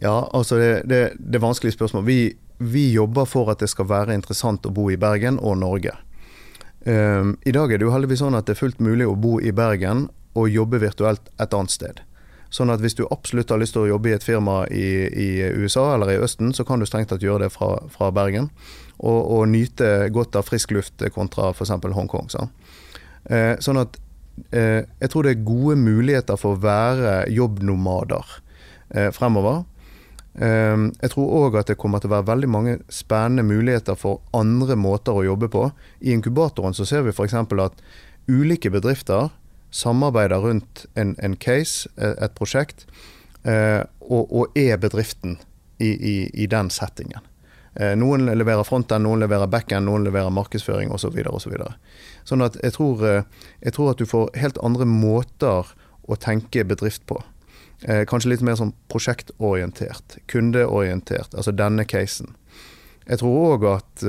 Ja, 0.00 0.30
altså 0.32 0.56
det, 0.56 0.70
det, 0.88 1.02
det 1.18 1.40
er 1.40 1.44
vanskelige 1.44 1.76
spørsmål. 1.76 2.06
Vi, 2.06 2.20
vi, 2.58 2.86
jobber 2.94 3.28
for 3.28 3.50
at 3.52 3.60
det 3.60 3.68
skal 3.68 3.90
være 3.90 4.16
interessant 4.16 4.64
å 4.64 4.72
bo 4.72 4.88
i 4.88 4.96
Bergen 5.00 5.36
og 5.42 5.58
Norge. 5.60 5.92
Um, 6.86 7.34
I 7.44 7.52
dag 7.52 7.72
er 7.72 7.80
det 7.80 7.84
jo 7.84 7.92
heldigvis 7.92 8.22
sånn 8.22 8.36
at 8.38 8.46
det 8.48 8.54
er 8.56 8.62
fullt 8.62 8.80
mulig 8.80 9.08
å 9.08 9.18
bo 9.18 9.36
i 9.40 9.52
Bergen 9.52 10.06
og 10.38 10.48
jobbe 10.48 10.80
virtuelt 10.80 11.28
et 11.42 11.56
annet 11.56 11.74
sted. 11.74 12.00
Sånn 12.50 12.72
at 12.72 12.82
hvis 12.82 12.96
du 12.98 13.04
absolutt 13.06 13.52
har 13.52 13.60
lyst 13.62 13.76
til 13.76 13.84
å 13.84 13.90
jobbe 13.92 14.10
i 14.10 14.14
et 14.16 14.26
firma 14.26 14.64
i, 14.74 15.06
i 15.06 15.28
USA 15.60 15.92
eller 15.94 16.10
i 16.10 16.18
Østen, 16.22 16.50
så 16.56 16.66
kan 16.66 16.82
du 16.82 16.86
strengt 16.88 17.12
tatt 17.12 17.22
gjøre 17.22 17.44
det 17.44 17.52
fra, 17.54 17.76
fra 17.94 18.10
Bergen. 18.14 18.48
Og, 18.98 19.20
og, 19.20 19.44
nyte 19.48 20.10
godt 20.12 20.36
av 20.36 20.48
frisk 20.48 20.74
luft 20.74 21.04
kontra 21.14 21.52
f.eks. 21.54 21.76
Hongkong. 21.94 22.30
Sånn. 22.32 22.50
Eh, 23.30 23.54
sånn 23.62 23.78
at 23.80 24.00
eh, 24.50 24.82
jeg 24.82 25.12
tror 25.12 25.26
det 25.26 25.36
er 25.36 25.46
gode 25.46 25.78
muligheter 25.78 26.40
for 26.40 26.56
å 26.56 26.62
være 26.64 27.22
jobbnomader 27.30 28.34
eh, 28.96 29.08
fremover. 29.14 29.62
Eh, 30.34 30.76
jeg 31.02 31.12
tror 31.14 31.34
òg 31.40 31.58
at 31.60 31.72
det 31.72 31.78
kommer 31.80 32.02
til 32.02 32.10
å 32.10 32.16
være 32.18 32.28
veldig 32.30 32.50
mange 32.50 32.78
spennende 32.92 33.46
muligheter 33.46 33.98
for 33.98 34.22
andre 34.36 34.76
måter 34.78 35.16
å 35.16 35.26
jobbe 35.26 35.50
på. 35.52 35.68
I 36.00 36.14
inkubatoren 36.14 36.76
så 36.76 36.86
ser 36.88 37.06
vi 37.06 37.14
f.eks. 37.14 37.34
at 37.34 37.82
ulike 38.30 38.70
bedrifter 38.70 39.30
samarbeider 39.70 40.42
rundt 40.42 40.86
en, 40.98 41.14
en 41.22 41.36
case, 41.36 41.88
eh, 41.96 42.14
et 42.18 42.34
prosjekt, 42.38 42.86
eh, 43.44 43.82
og, 44.00 44.30
og, 44.30 44.58
er 44.58 44.78
bedriften 44.82 45.38
i, 45.78 45.90
i, 45.90 46.16
i 46.34 46.46
den 46.50 46.70
settingen. 46.74 47.26
Eh, 47.78 47.94
noen 47.94 48.26
leverer 48.34 48.66
fronten, 48.66 49.04
noen 49.06 49.22
leverer 49.22 49.50
backen, 49.50 49.86
noen 49.86 50.04
leverer 50.08 50.32
markedsføring 50.34 50.90
osv. 50.90 51.14
Så 51.14 51.38
så 51.38 51.50
videre. 51.50 51.74
sånn 52.24 52.42
at 52.42 52.58
jeg 52.62 52.74
tror, 52.74 53.04
eh, 53.06 53.22
jeg 53.62 53.72
tror, 53.72 53.90
at 53.90 53.98
du 53.98 54.06
får 54.06 54.30
helt 54.36 54.58
andre 54.62 54.84
måter 54.84 55.70
å 56.08 56.16
tenke 56.18 56.64
bedrift 56.64 57.06
på. 57.06 57.22
Eh, 57.88 58.04
kanskje 58.08 58.34
litt 58.34 58.44
mer 58.44 58.58
sånn 58.60 58.74
prosjektorientert, 58.92 60.18
kundeorientert, 60.28 61.32
altså 61.34 61.54
denne 61.56 61.86
casen. 61.88 62.34
Jeg 63.08 63.22
tror 63.22 63.54
òg 63.54 63.64
at 63.70 64.02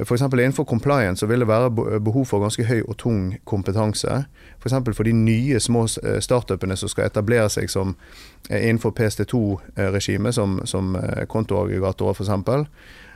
F.eks. 0.00 0.22
innenfor 0.22 0.64
compliance 0.64 1.20
så 1.20 1.26
vil 1.26 1.42
det 1.42 1.48
være 1.48 1.70
behov 2.00 2.24
for 2.30 2.40
ganske 2.40 2.64
høy 2.64 2.80
og 2.80 2.96
tung 2.96 3.34
kompetanse. 3.44 4.22
F.eks. 4.60 4.72
For, 4.72 4.94
for 4.96 5.08
de 5.08 5.12
nye 5.12 5.60
små 5.60 5.84
eh, 6.02 6.20
startupene 6.24 6.76
som 6.78 6.88
skal 6.88 7.10
etablere 7.10 7.50
seg 7.52 7.70
som 7.70 7.96
innenfor 8.48 8.94
PST2-regimet, 8.96 10.34
som, 10.34 10.60
som 10.64 10.94
kontoaggregatorer 11.28 12.16
f.eks. 12.16 12.70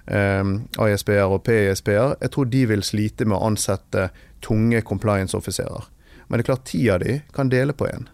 Um, 0.05 0.57
AISB-er 0.79 1.33
og 1.33 1.47
PISB-er. 1.47 2.19
Jeg 2.21 2.35
tror 2.35 2.51
de 2.53 2.67
vil 2.69 2.85
slite 2.85 3.25
med 3.25 3.39
å 3.39 3.47
ansette 3.47 4.11
tunge 4.45 4.83
compliance-offiserer. 4.85 5.89
Men 6.29 6.39
det 6.39 6.45
er 6.45 6.51
klart 6.51 6.69
ti 6.69 6.83
av 6.93 7.01
de 7.01 7.23
kan 7.33 7.49
dele 7.53 7.73
på 7.73 7.89
én. 7.89 8.05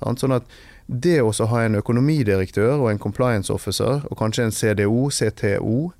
Sånn 0.00 0.34
at 0.34 0.48
det 0.90 1.20
å 1.22 1.30
ha 1.30 1.62
en 1.62 1.78
økonomidirektør 1.78 2.80
og 2.80 2.90
en 2.90 2.98
compliance 2.98 3.52
officer, 3.52 4.02
og 4.10 4.18
kanskje 4.18 4.48
en 4.48 4.54
CDO, 4.54 5.08
CTO, 5.14 5.92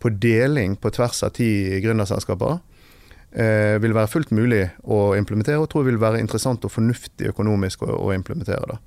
på 0.00 0.12
deling 0.16 0.78
på 0.80 0.90
tvers 0.96 1.22
av 1.26 1.34
ti 1.36 1.50
gründerselskaper, 1.84 2.60
eh, 3.36 3.76
vil 3.82 3.92
være 3.92 4.08
fullt 4.08 4.32
mulig 4.32 4.62
å 4.82 5.12
implementere, 5.18 5.60
og 5.60 5.68
tror 5.68 5.84
vil 5.84 6.00
være 6.00 6.22
interessant 6.22 6.64
og 6.64 6.72
fornuftig 6.72 7.34
økonomisk 7.34 7.84
å, 7.84 8.12
implementere. 8.14 8.64
Da. 8.64 8.78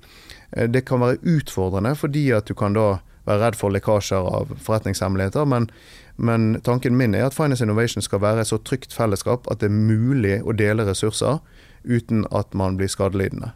Eh, 0.56 0.66
det 0.66 0.84
kan 0.84 1.00
være 1.00 1.22
utfordrende 1.22 1.94
fordi 1.94 2.32
at 2.34 2.50
du 2.50 2.54
kan 2.54 2.74
da 2.74 2.98
være 3.24 3.40
redd 3.40 3.56
for 3.56 3.70
lekkasjer 3.70 4.26
av 4.26 4.50
forretningshemmeligheter, 4.58 5.46
men, 5.46 5.70
men 6.16 6.60
tanken 6.66 6.96
min 6.98 7.14
er 7.14 7.30
at 7.30 7.34
Finance 7.34 7.64
Innovation 7.64 8.02
skal 8.02 8.20
være 8.20 8.42
et 8.42 8.50
så 8.50 8.58
trygt 8.58 8.92
fellesskap 8.92 9.46
at 9.50 9.62
det 9.62 9.70
er 9.70 9.78
mulig 9.78 10.42
å 10.42 10.52
dele 10.52 10.84
ressurser 10.84 11.38
uten 11.84 12.26
at 12.32 12.52
man 12.54 12.76
blir 12.76 12.90
skadelidende. 12.90 13.54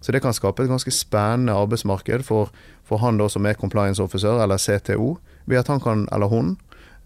Så 0.00 0.12
det 0.12 0.22
kan 0.22 0.36
skape 0.36 0.64
et 0.64 0.70
ganske 0.70 0.92
spennende 0.94 1.56
arbeidsmarked 1.58 2.24
for, 2.26 2.52
for 2.86 3.02
han 3.02 3.18
da 3.18 3.28
som 3.28 3.46
er 3.46 3.58
compliance 3.58 4.02
officer, 4.02 4.42
eller 4.42 4.60
CTO, 4.60 5.16
ved 5.44 5.62
at 5.62 5.70
han 5.72 5.80
kan, 5.80 6.06
eller 6.12 6.30
hun 6.30 6.56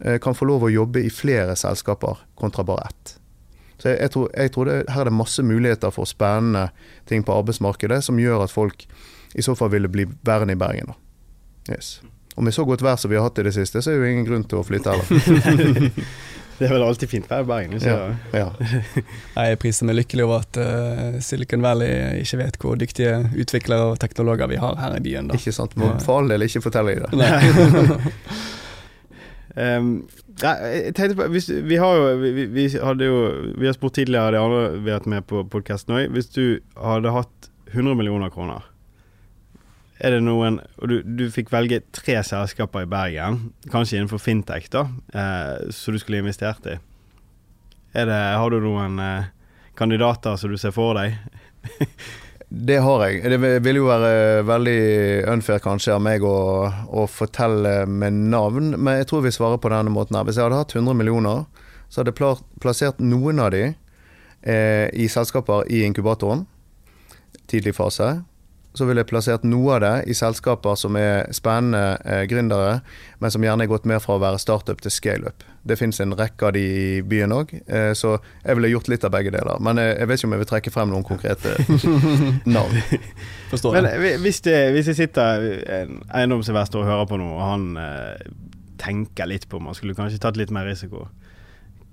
eh, 0.04 0.18
kan 0.20 0.36
få 0.36 0.48
lov 0.50 0.66
å 0.66 0.72
jobbe 0.72 1.04
i 1.04 1.10
flere 1.10 1.56
selskaper 1.56 2.24
kontra 2.38 2.64
bare 2.66 2.90
ett. 2.90 3.16
Så 3.82 3.88
jeg, 3.90 3.98
jeg 4.00 4.14
tror, 4.14 4.28
jeg 4.36 4.52
tror 4.54 4.68
det, 4.68 4.74
Her 4.94 5.00
er 5.00 5.10
det 5.10 5.18
masse 5.18 5.42
muligheter 5.42 5.90
for 5.90 6.06
spennende 6.06 6.68
ting 7.10 7.24
på 7.26 7.34
arbeidsmarkedet 7.34 8.02
som 8.04 8.20
gjør 8.20 8.44
at 8.44 8.54
folk 8.54 8.86
i 9.34 9.42
så 9.42 9.56
fall 9.58 9.72
ville 9.72 9.88
bli 9.90 10.06
værende 10.22 10.54
i 10.54 10.60
Bergen. 10.60 10.92
da. 10.92 11.74
Yes. 11.74 12.02
Og 12.36 12.44
med 12.44 12.54
så 12.54 12.64
godt 12.64 12.82
vær 12.82 12.96
som 12.96 13.10
vi 13.10 13.16
har 13.16 13.26
hatt 13.26 13.38
i 13.38 13.46
det 13.46 13.54
siste, 13.54 13.82
så 13.82 13.90
er 13.90 13.98
det 13.98 14.06
jo 14.06 14.12
ingen 14.12 14.28
grunn 14.28 14.44
til 14.48 14.60
å 14.60 14.66
flytte 14.66 14.92
heller. 14.92 15.90
Det 16.58 16.68
er 16.68 16.74
vel 16.74 16.84
alltid 16.84 17.10
fint 17.10 17.28
vær 17.30 17.42
i 17.42 17.48
Bergen. 17.48 17.76
Ja, 17.82 18.12
ja. 18.36 18.48
Jeg 19.36 19.58
priser 19.62 19.88
meg 19.88 19.96
lykkelig 19.98 20.26
over 20.26 20.44
at 20.44 20.58
uh, 20.60 21.20
Silicon 21.24 21.64
Valley 21.64 22.22
ikke 22.22 22.40
vet 22.42 22.58
hvor 22.62 22.78
dyktige 22.78 23.16
utviklere 23.32 23.92
og 23.92 24.00
teknologer 24.02 24.50
vi 24.52 24.60
har 24.62 24.78
her 24.80 24.96
i 24.98 25.02
byen. 25.04 25.30
Da. 25.30 25.38
Ikke 25.40 25.54
sant. 25.56 25.76
Må 25.80 25.94
for 26.04 26.22
all 26.22 26.32
del 26.32 26.46
ikke 26.46 26.64
fortelle 26.64 26.98
dem 27.00 27.22
det. 27.22 27.30
um, 29.56 29.94
jeg 30.42 30.94
tenkte 30.96 31.18
på, 31.18 31.28
hvis, 31.34 31.50
vi 31.68 31.78
har 31.80 31.98
jo 31.98 32.10
vi, 32.22 32.46
vi, 32.50 32.66
hadde 32.82 33.08
jo 33.08 33.18
Vi 33.58 33.68
har 33.68 33.76
spurt 33.76 33.98
tidligere 33.98 34.34
de 34.34 34.42
andre 34.42 34.62
vi 34.78 34.90
har 34.90 35.00
vært 35.00 35.10
med 35.14 35.26
på 35.28 35.44
podkasten 35.52 35.96
òg. 35.96 36.12
Hvis 36.14 36.30
du 36.34 36.44
hadde 36.78 37.14
hatt 37.14 37.50
100 37.72 37.96
millioner 37.96 38.32
kroner 38.32 38.71
er 40.02 40.16
det 40.16 40.22
noen 40.24 40.58
Og 40.80 40.90
du, 40.90 40.96
du, 41.02 41.26
fikk 41.32 41.52
velge 41.52 41.82
tre 41.94 42.18
selskaper 42.26 42.86
i 42.86 42.90
Bergen, 42.90 43.38
kanskje 43.70 44.00
innenfor 44.00 44.22
fintech, 44.22 44.66
da, 44.72 44.86
eh, 45.14 45.70
som 45.74 45.94
du 45.94 46.00
skulle 46.02 46.22
investert 46.22 46.66
i. 46.66 46.78
Det, 47.92 48.08
har 48.10 48.50
du 48.50 48.58
noen 48.64 48.98
eh, 49.02 49.30
kandidater 49.78 50.36
som 50.40 50.50
du 50.50 50.58
ser 50.58 50.74
for 50.74 50.98
deg? 50.98 51.14
det 52.68 52.80
har 52.82 53.04
jeg. 53.06 53.22
Det 53.30 53.52
vil 53.62 53.78
jo 53.82 53.90
være 53.90 54.42
veldig 54.48 54.80
unfair 55.36 55.62
kanskje 55.62 55.94
av 55.94 56.02
meg 56.02 56.26
å, 56.26 56.38
å, 56.88 57.06
fortelle 57.06 57.84
med 57.86 58.24
navn, 58.32 58.74
men 58.78 59.00
jeg 59.00 59.10
tror 59.12 59.26
vi 59.26 59.34
svarer 59.34 59.62
på 59.62 59.70
denne 59.72 59.92
måten 59.92 60.18
her. 60.18 60.26
Hvis 60.26 60.40
jeg 60.40 60.48
hadde 60.48 60.64
hatt 60.64 60.74
100 60.74 60.98
millioner, 60.98 61.46
så 61.92 62.00
hadde 62.00 62.16
jeg 62.16 62.42
plassert 62.64 62.98
noen 63.04 63.38
av 63.44 63.52
de 63.54 63.68
eh, 63.68 64.88
i 64.90 65.06
selskaper 65.12 65.68
i 65.70 65.84
inkubatoren, 65.86 66.46
tidlig 67.46 67.76
fase 67.76 68.16
så 68.72 68.86
ville 68.88 69.02
jeg 69.02 69.10
plassert 69.10 69.44
noe 69.44 69.76
av 69.76 69.82
det 69.84 69.94
i 70.08 70.14
selskaper 70.16 70.76
som 70.80 70.96
er 70.96 71.26
spennende 71.36 71.98
eh, 72.08 72.22
gründere, 72.30 72.78
men 73.20 73.32
som 73.32 73.44
gjerne 73.44 73.66
er 73.66 73.70
gått 73.70 73.88
mer 73.88 74.00
fra 74.00 74.16
å 74.16 74.22
være 74.22 74.40
startup 74.40 74.80
til 74.80 74.94
scaleup. 74.94 75.44
Det 75.62 75.76
finnes 75.78 76.00
en 76.02 76.14
rekke 76.18 76.48
av 76.48 76.54
de 76.56 76.62
i 76.62 76.86
byen 77.06 77.34
òg, 77.36 77.52
eh, 77.66 77.92
så 77.98 78.16
jeg 78.16 78.58
ville 78.58 78.72
gjort 78.72 78.88
litt 78.90 79.04
av 79.06 79.12
begge 79.14 79.34
deler. 79.34 79.60
Men 79.62 79.80
jeg, 79.82 79.94
jeg 80.00 80.08
vet 80.08 80.20
ikke 80.20 80.30
om 80.30 80.36
jeg 80.36 80.42
vil 80.44 80.50
trekke 80.54 80.74
frem 80.74 80.92
noen 80.94 81.06
konkrete 81.06 81.54
navn. 82.56 82.80
Forstår 83.52 83.76
Men 83.76 83.90
eh, 83.92 84.16
hvis 84.24 84.40
det, 84.48 84.58
hvis 84.76 84.88
det 84.90 84.96
sitter 84.98 85.48
en 85.82 85.98
eiendomsinvestor 86.08 86.82
og 86.82 86.88
hører 86.88 87.10
på 87.12 87.20
noe, 87.20 87.36
og 87.36 87.44
han 87.44 87.68
eh, 87.82 88.30
tenker 88.82 89.28
litt 89.28 89.48
på 89.50 89.60
om 89.60 89.68
han 89.68 89.76
skulle 89.78 89.98
kanskje 89.98 90.22
tatt 90.22 90.40
litt 90.40 90.54
mer 90.54 90.66
risiko, 90.66 91.10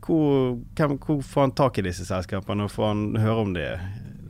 hvor, 0.09 0.55
hvem, 0.79 0.95
hvor 1.03 1.19
får 1.21 1.43
han 1.43 1.57
tak 1.59 1.77
i 1.77 1.85
disse 1.85 2.07
selskapene, 2.07 2.65
og 2.65 2.73
får 2.73 2.87
han 2.87 3.03
høre 3.19 3.43
om 3.43 3.51
det? 3.53 3.73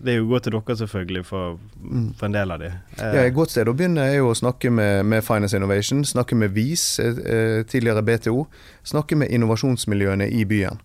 Det 0.03 0.13
er 0.13 0.19
jo 0.21 0.29
godt 0.29 0.47
til 0.47 0.55
dere, 0.55 0.75
selvfølgelig, 0.79 1.25
for, 1.27 1.59
mm. 1.81 2.05
for 2.19 2.29
en 2.29 2.35
del 2.35 2.51
av 2.55 2.61
de. 2.61 2.71
Eh. 2.97 3.15
Ja, 3.15 3.23
Et 3.25 3.35
godt 3.35 3.51
sted 3.51 3.67
å 3.67 3.75
begynne 3.75 4.05
er 4.07 4.19
jo 4.19 4.31
å 4.31 4.37
snakke 4.37 4.71
med, 4.71 5.03
med 5.11 5.25
Finance 5.27 5.57
Innovation, 5.57 6.05
snakke 6.07 6.37
med 6.39 6.55
VIS, 6.55 6.85
eh, 7.03 7.63
tidligere 7.67 8.03
BTO. 8.07 8.45
Snakke 8.87 9.19
med 9.19 9.33
innovasjonsmiljøene 9.35 10.29
i 10.31 10.45
byen. 10.47 10.79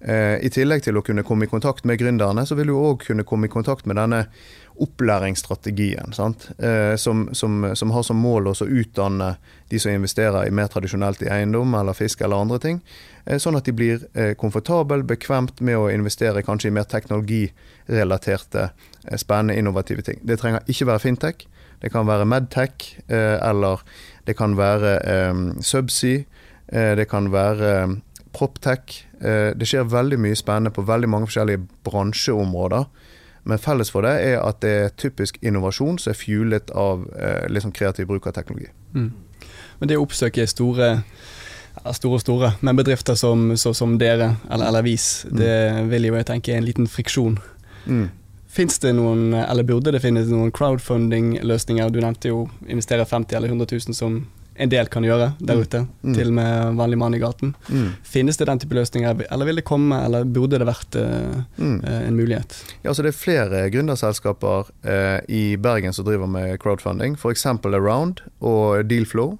Eh, 0.00 0.36
I 0.44 0.52
tillegg 0.52 0.84
til 0.84 0.96
å 0.96 1.04
kunne 1.04 1.24
komme 1.26 1.46
i 1.46 1.50
kontakt 1.50 1.84
med 1.88 2.00
gründerne, 2.00 2.46
så 2.46 2.56
vil 2.56 2.72
du 2.72 2.76
òg 2.76 3.04
kunne 3.06 3.24
komme 3.28 3.48
i 3.48 3.52
kontakt 3.52 3.86
med 3.88 3.96
denne 4.00 4.26
opplæringsstrategien, 4.78 6.12
eh, 6.58 6.96
som, 6.96 7.28
som, 7.34 7.76
som, 7.76 7.90
har 7.90 8.02
som 8.02 8.16
mål 8.16 8.50
å 8.50 8.54
utdanne 8.66 9.36
de 9.70 9.80
som 9.80 9.92
investerer 9.92 10.46
i 10.46 10.54
mer 10.54 10.68
tradisjonelt 10.72 11.22
i 11.24 11.30
eiendom 11.32 11.74
eller 11.78 11.96
fisk 11.96 12.20
eller 12.20 12.44
andre 12.44 12.58
ting, 12.62 12.80
eh, 13.24 13.38
sånn 13.42 13.56
at 13.58 13.66
de 13.66 13.74
blir 13.76 14.06
eh, 14.14 14.34
komfortable, 14.38 15.02
bekvemt 15.06 15.60
med 15.60 15.78
å 15.78 15.90
investere 15.92 16.44
kanskje 16.46 16.70
i 16.70 16.76
mer 16.76 16.88
teknologirelaterte, 16.90 18.70
spennende, 19.16 19.58
innovative 19.58 20.04
ting. 20.06 20.20
Det 20.26 20.38
trenger 20.40 20.66
ikke 20.66 20.90
være 20.90 21.04
fintech. 21.04 21.46
Det 21.80 21.92
kan 21.92 22.06
være 22.08 22.24
medtech, 22.24 22.86
eller 23.12 23.82
det 24.24 24.32
kan 24.38 24.54
være 24.56 24.94
subsea. 25.60 26.24
det 26.72 27.04
kan 27.08 27.28
være 27.30 28.00
proptech. 28.32 29.04
det 29.20 29.68
skjer 29.68 29.84
veldig 29.84 30.18
mye 30.18 30.34
spennende 30.34 30.72
på 30.72 30.86
veldig 30.88 31.08
mange 31.08 31.28
forskjellige 31.28 31.68
bransjeområder 31.84 32.88
men 33.46 33.62
felles 33.62 33.92
for 33.94 34.06
det 34.06 34.16
er 34.26 34.40
at 34.42 34.60
det 34.64 34.74
er 34.82 34.92
typisk 34.98 35.38
innovasjon 35.42 36.00
som 36.02 36.12
er 36.12 36.18
fuelet 36.18 36.72
av 36.74 37.06
eh, 37.14 37.46
liksom 37.52 37.72
kreativ 37.76 38.08
bruk 38.10 38.26
av 38.26 38.34
teknologi. 38.36 38.68
Mm. 38.94 39.10
Men 39.78 39.90
det 39.90 39.98
å 39.98 40.06
oppsøke 40.06 40.46
store 40.50 40.96
store 41.92 42.20
store, 42.22 42.52
men 42.64 42.78
bedrifter 42.78 43.14
som, 43.14 43.50
så, 43.60 43.74
som 43.76 43.98
dere 44.00 44.32
eller, 44.50 44.70
eller 44.70 44.82
VIS, 44.86 45.26
mm. 45.28 45.34
det 45.38 45.56
vil 45.92 46.08
jo 46.08 46.16
jeg 46.16 46.28
tenke 46.30 46.54
er 46.54 46.60
en 46.60 46.66
liten 46.66 46.88
friksjon. 46.90 47.36
Mm. 47.86 48.06
Fins 48.56 48.80
det 48.80 48.94
noen, 48.96 49.34
eller 49.36 49.66
burde 49.68 49.92
det 49.92 50.00
finnes 50.00 50.30
noen 50.32 50.52
crowdfunding-løsninger? 50.56 51.92
Du 51.92 52.00
nevnte 52.00 52.32
jo 52.32 52.46
investere 52.64 53.04
50 53.04 53.36
eller 53.36 53.52
100 53.52 53.68
000 53.68 53.98
som 53.98 54.22
en 54.56 54.70
del 54.72 54.88
kan 54.92 55.04
gjøre 55.04 55.30
der 55.38 55.58
mm. 55.58 55.62
ute, 55.62 55.80
mm. 56.02 56.14
til 56.16 56.32
med 56.34 56.76
vanlig 56.78 56.98
mann 57.00 57.14
i 57.16 57.20
gaten. 57.20 57.54
Mm. 57.68 57.88
Finnes 58.06 58.38
det 58.40 58.48
den 58.48 58.60
type 58.62 58.76
løsninger, 58.76 59.24
eller 59.30 59.48
vil 59.48 59.60
det 59.60 59.66
komme, 59.68 59.98
eller 60.06 60.24
burde 60.24 60.60
det 60.60 60.68
vært 60.68 60.98
uh, 61.00 61.40
mm. 61.56 61.78
uh, 61.84 61.98
en 62.02 62.18
mulighet? 62.18 62.58
Ja, 62.82 62.90
altså 62.90 63.06
Det 63.06 63.12
er 63.12 63.18
flere 63.20 63.64
gründerselskaper 63.74 64.70
uh, 64.86 65.18
i 65.28 65.56
Bergen 65.60 65.96
som 65.96 66.06
driver 66.08 66.30
med 66.30 66.56
crowdfunding, 66.62 67.18
f.eks. 67.20 67.46
Around 67.46 68.24
og 68.40 68.86
Dealflow. 68.88 69.36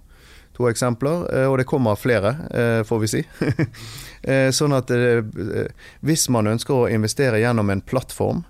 To 0.57 0.71
eksempler, 0.71 1.27
og 1.51 1.59
det 1.61 1.67
kommer 1.69 1.99
flere, 2.01 2.31
får 2.89 3.01
vi 3.03 3.09
si. 3.13 3.19
sånn 4.57 4.73
at 4.73 4.89
hvis 6.01 6.23
man 6.33 6.49
ønsker 6.49 6.73
å 6.73 6.87
investere 6.89 7.43
gjennom 7.43 7.69
en 7.75 7.83
plattform, 7.85 8.41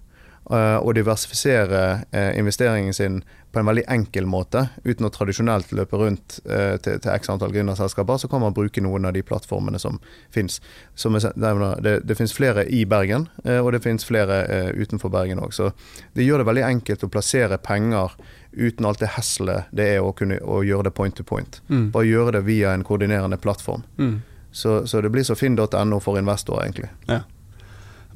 og 0.46 0.92
diversifisere 0.94 2.04
investeringen 2.38 2.94
sin 2.94 3.16
på 3.56 3.60
en 3.60 3.66
veldig 3.66 3.86
enkel 3.88 4.26
måte, 4.28 4.66
uten 4.84 5.06
å 5.06 5.08
tradisjonelt 5.08 5.70
løpe 5.72 5.96
rundt 5.96 6.34
eh, 6.44 6.74
til, 6.84 6.98
til 7.00 7.12
x 7.14 7.30
antall 7.32 7.54
gründerselskaper, 7.54 8.18
så 8.20 8.28
kan 8.28 8.42
man 8.44 8.52
bruke 8.52 8.82
noen 8.84 9.08
av 9.08 9.14
de 9.16 9.22
plattformene 9.24 9.80
som 9.80 9.96
fins. 10.34 10.58
Det, 11.00 11.94
det 12.04 12.16
finnes 12.18 12.34
flere 12.36 12.66
i 12.68 12.82
Bergen, 12.84 13.30
eh, 13.46 13.62
og 13.62 13.70
det 13.72 13.80
finnes 13.86 14.04
flere 14.04 14.42
eh, 14.44 14.68
utenfor 14.76 15.08
Bergen 15.14 15.40
òg. 15.40 15.56
Så 15.56 15.70
det 16.12 16.26
gjør 16.26 16.42
det 16.42 16.50
veldig 16.50 16.66
enkelt 16.66 17.06
å 17.06 17.10
plassere 17.16 17.56
penger 17.64 18.18
uten 18.52 18.90
alt 18.90 19.00
det 19.00 19.14
heslet 19.16 19.72
det 19.72 19.88
er 19.94 20.04
å, 20.04 20.12
kunne, 20.16 20.36
å 20.44 20.60
gjøre 20.60 20.90
det 20.90 20.96
point 21.00 21.16
to 21.16 21.24
point. 21.24 21.62
Mm. 21.72 21.88
Bare 21.96 22.10
gjøre 22.10 22.36
det 22.36 22.44
via 22.50 22.76
en 22.76 22.84
koordinerende 22.84 23.40
plattform. 23.40 23.88
Mm. 23.96 24.18
Så, 24.52 24.82
så, 24.84 25.00
det 25.00 25.14
blir 25.16 25.24
så 25.24 25.32
finn.no 25.36 26.04
for 26.04 26.20
investorer, 26.20 26.68
egentlig. 26.68 26.92
Ja. 27.08 27.22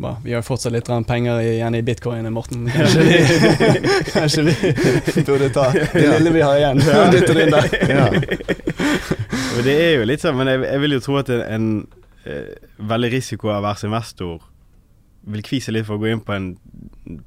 Bra. 0.00 0.16
Vi 0.24 0.32
har 0.32 0.42
fortsatt 0.42 0.72
litt 0.72 0.88
penger 1.06 1.42
igjen 1.44 1.74
i 1.76 1.82
bitcoin, 1.84 2.24
Morten. 2.32 2.70
Kanskje 2.72 3.02
vi, 3.04 3.16
kanskje 4.12 4.42
vi 4.46 4.54
burde 5.28 5.50
ta 5.52 5.66
det 5.92 6.04
lille 6.06 6.30
vi 6.32 6.40
har 6.40 6.56
igjen, 6.56 6.80
og 6.80 7.12
dytte 7.12 7.34
det 7.36 7.42
inn 7.44 7.52
der. 7.52 7.66
Ja. 7.90 8.06
det 9.66 9.74
er 9.74 9.92
jo 9.98 10.06
litt 10.08 10.24
sånn, 10.24 10.38
men 10.38 10.48
jeg, 10.48 10.62
jeg 10.70 10.82
vil 10.86 10.96
jo 10.96 11.02
tro 11.04 11.18
at 11.20 11.32
en, 11.34 11.42
en 11.52 11.68
eh, 12.24 12.48
veldig 12.94 13.12
risikoavers 13.18 13.84
investor 13.90 14.40
vil 15.28 15.44
kvise 15.44 15.76
litt 15.76 15.84
for 15.84 16.00
å 16.00 16.02
gå 16.02 16.14
inn 16.14 16.24
på 16.24 16.32
en 16.32 16.48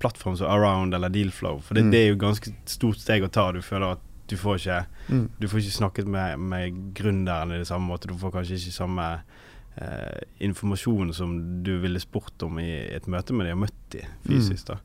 plattform 0.01 0.39
som 0.41 0.49
Around 0.49 0.97
eller 0.97 1.13
Dealflow. 1.13 1.61
For 1.61 1.77
det, 1.77 1.85
mm. 1.85 1.93
det 1.93 2.01
er 2.01 2.09
jo 2.09 2.19
ganske 2.25 2.55
stort 2.73 3.05
steg 3.05 3.21
å 3.21 3.29
ta. 3.29 3.51
Du 3.53 3.61
føler 3.61 3.99
at 3.99 4.01
du 4.31 4.37
får 4.39 4.63
ikke, 4.63 4.81
mm. 5.13 5.25
du 5.37 5.45
får 5.51 5.61
ikke 5.61 5.77
snakket 5.77 6.09
med, 6.09 6.41
med 6.41 6.83
gründeren 6.97 7.53
i 7.53 7.61
det 7.61 7.69
samme 7.69 7.85
måte. 7.85 8.09
Du 8.09 8.17
får 8.17 8.33
kanskje 8.39 8.57
ikke 8.57 8.77
samme 8.81 9.11
eh, 9.75 10.23
informasjon 10.45 11.13
som 11.13 11.35
du 11.65 11.75
ville 11.83 12.01
spurt 12.01 12.45
om 12.45 12.59
i 12.61 12.71
et 12.93 13.07
møte 13.11 13.35
med 13.35 13.49
de 13.49 13.55
og 13.55 13.63
møtt 13.65 13.83
de 13.95 14.03
fysisk. 14.27 14.69
da. 14.71 14.79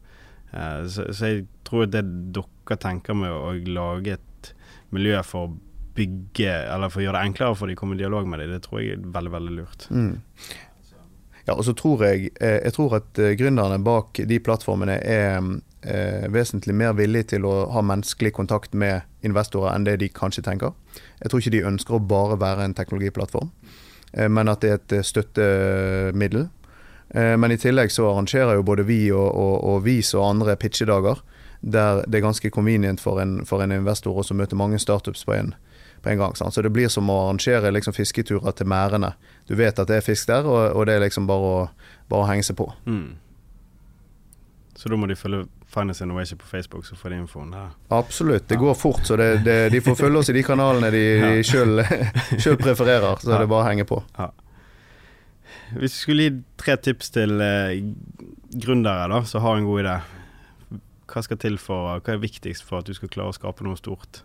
Eh, 0.52 0.84
så, 0.88 1.08
så 1.12 1.32
jeg 1.32 1.46
tror 1.68 1.88
det 1.90 2.04
dere 2.34 2.80
tenker 2.80 3.16
med 3.18 3.32
å 3.32 3.54
lage 3.68 4.18
et 4.18 4.52
miljø 4.94 5.20
for 5.26 5.48
å 5.48 5.56
bygge, 5.98 6.54
eller 6.70 6.92
for 6.92 7.02
å 7.02 7.08
gjøre 7.08 7.18
det 7.18 7.28
enklere 7.32 7.58
for 7.58 7.70
de 7.70 7.74
å 7.76 7.80
komme 7.80 7.96
i 7.96 8.00
dialog 8.00 8.28
med 8.30 8.42
de, 8.42 8.52
det 8.52 8.62
tror 8.66 8.82
jeg 8.82 8.96
er 8.96 9.06
veldig, 9.16 9.34
veldig 9.34 9.54
lurt. 9.56 9.88
Mm. 9.90 10.18
Ja, 11.48 11.54
og 11.56 11.64
så 11.64 11.72
tror 11.72 12.04
jeg, 12.04 12.28
eh, 12.44 12.58
jeg 12.60 12.74
tror 12.76 12.98
at 12.98 13.18
eh, 13.18 13.32
gründerne 13.38 13.80
bak 13.80 14.20
de 14.28 14.38
plattformene 14.44 14.98
er 15.00 15.38
eh, 15.80 16.26
vesentlig 16.28 16.76
mer 16.76 16.92
villige 16.98 17.30
til 17.32 17.46
å 17.48 17.54
ha 17.72 17.82
menneskelig 17.82 18.34
kontakt 18.36 18.76
med 18.76 19.06
investorer 19.24 19.72
enn 19.72 19.86
det 19.88 19.96
de 20.02 20.10
kanskje 20.12 20.44
tenker. 20.44 20.74
Jeg 21.22 21.32
tror 21.32 21.40
ikke 21.40 21.54
de 21.56 21.64
ønsker 21.70 21.96
å 21.96 22.04
bare 22.04 22.36
være 22.40 22.68
en 22.68 22.76
teknologiplattform, 22.76 23.48
men 24.12 24.48
at 24.48 24.62
det 24.64 24.70
er 24.70 24.78
et 24.78 24.96
eh, 24.98 25.04
støttemiddel. 25.04 26.48
Eh, 27.10 27.34
men 27.36 27.52
i 27.52 27.58
tillegg 27.60 27.92
så 27.92 28.08
arrangerer 28.10 28.58
jo 28.58 28.66
både 28.66 28.86
vi 28.88 29.02
og, 29.12 29.28
og, 29.28 29.56
og 29.64 29.84
VIS 29.84 30.14
og 30.16 30.28
andre 30.30 30.56
pitchedager 30.56 31.20
der 31.60 32.04
det 32.06 32.20
er 32.20 32.22
ganske 32.22 32.50
convenient 32.54 33.00
for 33.00 33.20
en, 33.20 33.40
for 33.46 33.62
en 33.62 33.72
investor 33.74 34.14
å 34.14 34.34
møte 34.36 34.56
mange 34.56 34.78
startups 34.78 35.24
på 35.26 35.34
en, 35.34 35.54
på 36.02 36.12
en 36.12 36.20
gang. 36.20 36.36
Sant? 36.38 36.54
Så 36.54 36.62
det 36.62 36.70
blir 36.70 36.88
som 36.88 37.10
å 37.10 37.16
arrangere 37.24 37.72
liksom, 37.74 37.96
fisketurer 37.96 38.54
til 38.54 38.68
merdene. 38.70 39.14
Du 39.48 39.56
vet 39.58 39.78
at 39.78 39.90
det 39.90 39.98
er 39.98 40.06
fisk 40.06 40.28
der, 40.30 40.46
og, 40.46 40.76
og 40.76 40.86
det 40.86 40.94
er 40.94 41.02
liksom 41.02 41.26
bare 41.26 41.48
å, 41.50 41.64
bare 42.08 42.26
å 42.26 42.28
henge 42.30 42.46
seg 42.46 42.60
på. 42.60 42.68
Mm. 42.86 43.16
Så 44.78 44.92
da 44.92 45.00
må 45.00 45.10
de 45.10 45.18
følge 45.18 45.48
Finance 45.78 46.04
Innovation 46.04 46.38
på 46.38 46.46
Facebook, 46.50 46.86
så 46.86 46.96
får 46.96 47.14
de 47.14 47.22
infoen 47.22 47.54
der. 47.54 47.70
Absolutt. 47.94 48.48
Det 48.48 48.58
går 48.58 48.74
fort, 48.74 49.06
så 49.06 49.16
det, 49.16 49.30
det, 49.46 49.56
de 49.72 49.80
får 49.80 49.94
følge 49.94 50.18
oss 50.18 50.30
i 50.32 50.36
de 50.36 50.42
kanalene 50.42 50.90
de, 50.90 51.06
de 51.22 51.46
sjøl 51.50 52.58
prefererer. 52.58 53.16
Så 53.22 53.30
ja. 53.30 53.38
det 53.38 53.46
er 53.46 53.50
bare 53.50 53.64
å 53.64 53.68
henge 53.68 53.86
på. 53.88 54.02
Ja. 54.18 54.30
Hvis 55.78 55.94
du 55.94 55.98
skulle 56.00 56.28
gi 56.28 56.36
tre 56.60 56.76
tips 56.80 57.12
til 57.14 57.40
eh, 57.44 57.80
gründere 58.56 59.08
da, 59.12 59.22
som 59.28 59.44
har 59.44 59.58
en 59.58 59.68
god 59.68 59.84
idé, 59.84 59.96
hva 61.08 61.24
skal 61.24 61.40
til 61.40 61.58
for, 61.60 61.98
hva 62.00 62.14
er 62.14 62.22
viktigst 62.22 62.64
for 62.66 62.80
at 62.80 62.88
du 62.88 62.96
skal 62.96 63.12
klare 63.12 63.32
å 63.32 63.36
skape 63.36 63.64
noe 63.66 63.78
stort? 63.80 64.22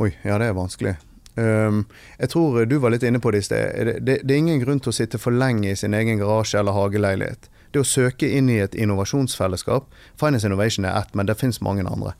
Oi, 0.00 0.10
ja 0.24 0.36
det 0.40 0.50
er 0.50 0.56
vanskelig. 0.56 0.96
Um, 1.36 1.82
jeg 2.16 2.32
tror 2.32 2.62
du 2.64 2.78
var 2.80 2.94
litt 2.94 3.04
inne 3.04 3.20
på 3.20 3.32
det 3.32 3.42
i 3.42 3.46
sted. 3.48 3.64
Det, 3.76 3.98
det, 4.00 4.20
det, 4.24 4.32
er 4.32 4.40
ingen 4.40 4.62
grunn 4.62 4.80
til 4.80 4.92
å 4.92 4.96
sitte 4.96 5.20
for 5.20 5.36
lenge 5.36 5.72
i 5.72 5.76
sin 5.76 5.96
egen 5.96 6.20
garasje 6.20 6.60
eller 6.60 6.76
hageleilighet. 6.76 7.50
Det 7.76 7.82
å 7.82 7.88
søke 7.88 8.30
inn 8.32 8.48
i 8.48 8.56
et 8.64 8.74
innovasjonsfellesskap 8.74 9.90
Finance 10.16 10.48
Innovation 10.48 10.88
er 10.88 10.96
ett, 11.02 11.12
men 11.12 11.28
det 11.28 11.36
finnes 11.36 11.60
mange 11.60 11.84
andre. 11.84 12.14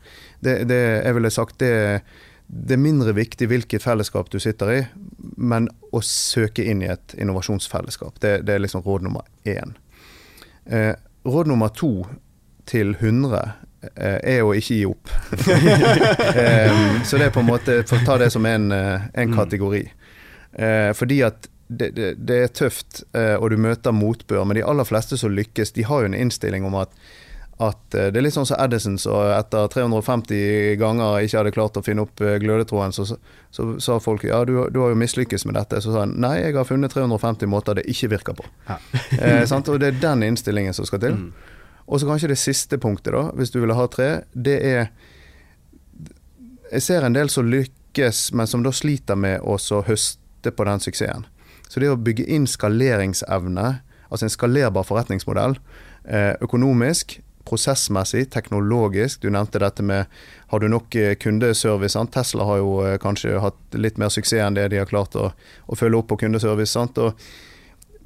Det, 0.44 0.58
det, 0.68 0.80
jeg 1.00 1.16
ville 1.16 1.32
sagt 1.32 1.58
det, 1.64 1.72
det 2.46 2.76
er 2.76 2.82
mindre 2.82 3.16
viktig 3.16 3.48
hvilket 3.48 3.84
fellesskap 3.86 4.28
du 4.30 4.36
sitter 4.42 4.72
i, 4.74 4.80
men 5.40 5.70
å 5.96 6.02
søke 6.04 6.66
inn 6.68 6.84
i 6.84 6.92
et 6.92 7.16
innovasjonsfellesskap. 7.16 8.20
Det, 8.20 8.42
det 8.44 8.56
er 8.58 8.64
liksom 8.66 8.84
råd 8.84 9.08
nummer 9.08 9.24
én. 9.48 9.72
Eh, 10.68 10.92
råd 11.24 11.48
nummer 11.48 11.72
to 11.72 12.04
til 12.68 12.92
100 12.98 13.66
Eh, 13.94 14.18
er 14.36 14.42
å 14.42 14.54
ikke 14.56 14.78
gi 14.78 14.86
opp. 14.88 15.10
så 17.06 17.18
det 17.20 17.28
er 17.28 17.34
på 17.34 17.42
en 17.42 17.48
måte 17.48 17.82
For 17.86 18.00
å 18.00 18.06
ta 18.06 18.16
det 18.22 18.30
som 18.34 18.46
en, 18.48 18.70
eh, 18.74 19.06
en 19.12 19.30
mm. 19.30 19.36
kategori. 19.36 19.82
Eh, 20.56 20.90
fordi 20.96 21.20
at 21.26 21.48
det, 21.68 21.90
det, 21.96 22.14
det, 22.28 22.40
er 22.44 22.50
tøft, 22.54 23.02
og 23.12 23.50
du 23.50 23.56
møter 23.58 23.94
motbør, 23.94 24.44
men 24.46 24.58
de 24.58 24.64
aller 24.66 24.86
fleste 24.86 25.18
som 25.18 25.32
lykkes, 25.34 25.72
de 25.74 25.86
har 25.88 26.04
jo 26.04 26.10
en 26.10 26.14
innstilling 26.14 26.66
om 26.68 26.76
at, 26.78 26.92
at 27.58 27.80
det 27.90 28.14
er 28.14 28.22
litt 28.22 28.36
sånn 28.36 28.46
som 28.46 28.60
Edison 28.62 28.98
som 29.00 29.32
etter 29.34 29.66
350 29.72 30.76
ganger 30.78 31.26
ikke 31.26 31.40
hadde 31.40 31.54
klart 31.56 31.80
å 31.80 31.82
finne 31.82 32.04
opp 32.06 32.22
glødetråden, 32.22 32.94
så 32.94 33.18
sa 33.80 33.98
folk 34.00 34.24
ja, 34.24 34.44
du, 34.44 34.68
du 34.70 34.80
har 34.80 34.92
jo 34.92 35.00
mislykkes 35.00 35.46
med 35.48 35.56
dette. 35.56 35.80
Så 35.82 35.94
sa 35.94 36.04
han 36.04 36.14
nei, 36.20 36.36
jeg 36.42 36.56
har 36.56 36.68
funnet 36.68 36.92
350 36.92 37.50
måter 37.50 37.78
det 37.78 37.86
ikke 37.90 38.12
virker 38.14 38.36
på. 38.38 38.46
Ja. 38.68 38.78
eh, 39.42 39.56
og 39.56 39.80
det 39.80 39.90
er 39.90 40.00
den 40.02 40.26
innstillingen 40.26 40.76
som 40.76 40.88
skal 40.88 41.02
til. 41.02 41.16
Mm. 41.18 41.56
Og 41.86 42.00
så 42.00 42.08
kanskje 42.08 42.32
det 42.32 42.40
siste 42.42 42.78
punktet, 42.82 43.14
da, 43.14 43.30
hvis 43.38 43.52
du 43.54 43.60
ville 43.60 43.76
ha 43.78 43.86
tre, 43.90 44.10
det 44.32 44.58
er 44.66 44.88
Jeg 46.66 46.82
ser 46.82 47.04
en 47.06 47.14
del 47.14 47.28
som 47.30 47.46
lykkes, 47.46 48.32
men 48.34 48.46
som 48.50 48.64
da 48.64 48.72
sliter 48.74 49.14
med 49.14 49.38
å 49.46 49.54
høste 49.86 50.50
på 50.50 50.64
den 50.66 50.82
suksessen. 50.82 51.26
Så 51.68 51.82
det 51.82 51.90
å 51.90 51.98
bygge 51.98 52.26
inn 52.30 52.46
skaleringsevne, 52.50 53.68
altså 54.08 54.26
en 54.26 54.32
skalerbar 54.32 54.86
forretningsmodell, 54.86 55.58
eh, 56.04 56.34
økonomisk, 56.44 57.18
prosessmessig, 57.46 58.30
teknologisk. 58.30 59.22
Du 59.22 59.30
nevnte 59.30 59.60
dette 59.62 59.84
med 59.86 60.10
har 60.50 60.62
du 60.62 60.68
nok 60.70 60.94
eh, 60.98 61.14
kundeservice. 61.14 61.94
Sant? 61.94 62.12
Tesla 62.14 62.46
har 62.48 62.60
jo 62.62 62.72
eh, 62.84 62.96
kanskje 63.02 63.38
hatt 63.42 63.78
litt 63.78 64.00
mer 64.02 64.10
suksess 64.14 64.42
enn 64.42 64.58
det 64.58 64.68
de 64.72 64.80
har 64.82 64.90
klart 64.90 65.16
å, 65.18 65.30
å 65.66 65.78
følge 65.78 66.00
opp 66.00 66.10
på 66.12 66.20
kundeservice. 66.24 66.74
Sant? 66.74 66.98
Og 66.98 67.18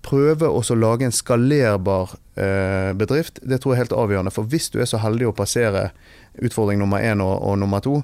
prøve 0.04 0.48
å 0.48 0.62
lage 0.76 1.08
en 1.08 1.14
skalerbar 1.14 2.14
eh, 2.36 2.92
bedrift, 2.96 3.40
det 3.42 3.60
tror 3.60 3.74
jeg 3.74 3.80
er 3.80 3.84
helt 3.84 3.98
avgjørende. 4.04 4.34
For 4.34 4.48
hvis 4.48 4.70
du 4.72 4.80
er 4.80 4.88
så 4.88 5.00
heldig 5.02 5.30
å 5.30 5.36
passere 5.36 5.90
utfordring 6.40 6.80
nummer 6.80 7.04
én 7.04 7.22
og, 7.24 7.36
og 7.44 7.58
nummer 7.60 7.84
to, 7.84 8.00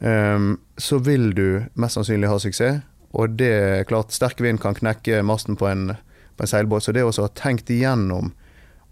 eh, 0.00 0.52
så 0.76 1.00
vil 1.04 1.30
du 1.36 1.46
mest 1.80 2.00
sannsynlig 2.00 2.32
ha 2.32 2.40
suksess. 2.40 2.86
Og 3.18 3.36
det 3.40 3.50
er 3.50 3.88
klart, 3.88 4.14
sterk 4.14 4.40
vind 4.42 4.60
kan 4.62 4.76
knekke 4.78 5.22
masten 5.26 5.58
på 5.58 5.66
en, 5.66 5.94
på 6.36 6.44
en 6.44 6.50
seilbåt. 6.50 6.86
Så 6.86 6.94
det 6.94 7.04
å 7.06 7.14
ha 7.14 7.30
tenkt 7.34 7.70
igjennom 7.72 8.32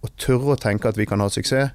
og 0.03 0.15
tørre 0.21 0.55
å 0.55 0.61
tenke 0.61 0.91
at 0.91 0.99
vi 0.99 1.07
kan 1.11 1.23
ha 1.23 1.29
suksess, 1.31 1.73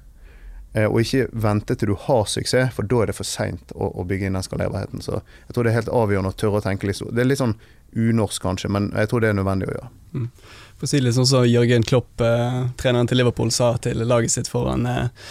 eh, 0.72 0.86
og 0.88 1.00
ikke 1.02 1.28
vente 1.32 1.76
til 1.76 1.92
du 1.92 1.96
har 2.06 2.28
suksess, 2.30 2.72
for 2.76 2.88
da 2.88 3.02
er 3.02 3.12
det 3.12 3.16
for 3.18 3.28
seint 3.28 3.72
å, 3.74 3.90
å, 3.92 4.04
bygge 4.08 4.28
inn 4.28 4.38
den 4.38 4.46
skalerbarheten. 4.46 5.04
Så 5.04 5.18
jeg 5.20 5.56
tror 5.56 5.64
det 5.64 5.72
er 5.72 5.80
helt 5.80 5.92
avgjørende 5.92 6.32
å 6.32 6.38
tørre 6.40 6.60
å 6.60 6.64
tenke 6.64 6.88
litt 6.88 7.02
Det 7.10 7.24
er 7.24 7.28
litt 7.28 7.42
sånn 7.42 7.58
unorsk 7.94 8.42
kanskje, 8.42 8.72
men 8.72 8.90
jeg 8.96 9.10
tror 9.10 9.22
det 9.22 9.30
er 9.30 9.38
nødvendig 9.38 9.68
å 9.68 9.76
gjøre. 9.76 9.90
Mm. 10.14 10.30
For 10.74 10.86
å 10.86 10.90
si 10.90 11.00
det 11.04 11.14
sånn 11.14 11.28
som 11.30 11.46
Jørgen 11.46 11.86
Klopp, 11.86 12.12
eh, 12.20 12.60
treneren 12.80 13.10
til 13.10 13.20
Liverpool, 13.20 13.52
sa 13.54 13.74
til 13.82 14.02
laget 14.08 14.34
sitt 14.34 14.50
foran 14.50 14.88
eh, 14.90 15.28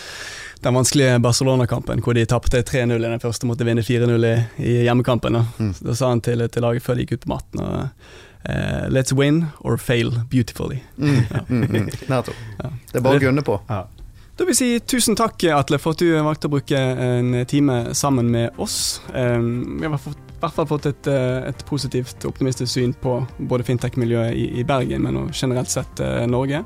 den 0.64 0.78
vanskelige 0.78 1.20
Barcelona-kampen, 1.24 2.04
hvor 2.04 2.18
de 2.18 2.26
tapte 2.30 2.62
3-0 2.64 2.96
i 2.96 3.02
den 3.06 3.24
første, 3.24 3.48
måtte 3.50 3.68
vinne 3.68 3.84
4-0 3.86 4.28
i, 4.28 4.36
i, 4.64 4.76
hjemmekampen. 4.88 5.40
Da. 5.40 5.46
Mm. 5.60 5.74
Da 5.80 5.96
sa 5.98 6.12
han 6.14 6.24
til, 6.26 6.46
til, 6.50 6.66
laget 6.66 6.86
før 6.86 7.00
de 7.00 7.06
gikk 7.06 7.18
ut 7.18 7.26
på 7.26 7.34
matten 7.34 7.64
og, 7.64 8.06
uh, 8.48 8.86
Let's 8.94 9.16
win 9.16 9.46
or 9.62 9.78
fail 9.78 10.14
beautifully. 10.32 10.82
Mm. 10.98 11.20
Ja. 11.34 11.44
Mm, 11.48 11.68
mm. 11.70 11.92
Ja. 12.10 12.22
Det 12.24 13.02
er 13.02 13.06
bare 13.06 13.22
å 13.22 13.26
gunne 13.28 13.46
på. 13.46 13.60
Ja. 13.70 13.86
Da 14.34 14.48
vil 14.48 14.56
jeg 14.56 14.62
si 14.64 14.98
tusen 14.98 15.18
takk, 15.20 15.44
Atle, 15.54 15.78
for 15.78 15.94
at 15.94 16.02
du 16.02 16.10
valgte 16.26 16.50
å 16.50 16.54
bruke 16.56 16.78
en 16.78 17.44
time 17.46 17.94
sammen 17.94 18.32
med 18.34 18.58
oss. 18.58 19.02
Um, 19.14 19.78
vi 19.78 19.86
har 19.86 20.02
fått 20.02 20.34
hvert 20.44 20.58
fall 20.58 20.68
fått 20.68 20.90
et, 20.90 21.08
eh, 21.08 21.50
et 21.50 21.66
positivt 21.68 22.26
optimistisk 22.28 22.72
syn 22.72 22.94
på 23.00 23.20
både 23.38 23.66
fintech-miljøet 23.68 24.36
i, 24.36 24.50
i, 24.60 24.66
Bergen, 24.68 25.06
men 25.06 25.30
generelt 25.32 25.72
sett 25.72 26.04
uh, 26.04 26.24
Norge. 26.28 26.64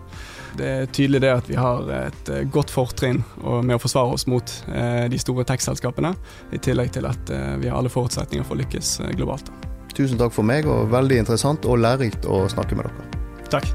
Det 0.58 0.68
er 0.68 0.88
tydelig 0.90 1.22
det 1.22 1.32
at 1.32 1.50
vi 1.50 1.58
har 1.60 1.90
et 1.94 2.32
eh, 2.34 2.46
godt 2.50 2.72
fortrinn 2.74 3.22
med 3.38 3.76
å 3.76 3.82
forsvare 3.82 4.18
oss 4.18 4.26
mot 4.30 4.54
eh, 4.74 5.06
de 5.12 5.20
store 5.22 5.46
tech-selskapene, 5.48 6.16
i 6.54 6.62
tillegg 6.64 6.94
til 6.98 7.06
at 7.10 7.34
eh, 7.34 7.56
vi 7.62 7.70
har 7.70 7.78
alle 7.78 7.94
forutsetninger 7.94 8.48
for 8.48 8.58
å 8.58 8.62
lykkes 8.64 8.96
globalt. 9.20 9.52
Tusen 9.98 10.20
takk 10.20 10.34
for 10.34 10.46
meg, 10.46 10.70
og 10.70 10.90
veldig 10.94 11.22
interessant 11.24 11.66
og 11.70 11.82
lærerikt 11.82 12.26
å 12.30 12.46
snakke 12.54 12.78
med 12.78 12.90
dere. 12.90 13.24
Takk. 13.54 13.70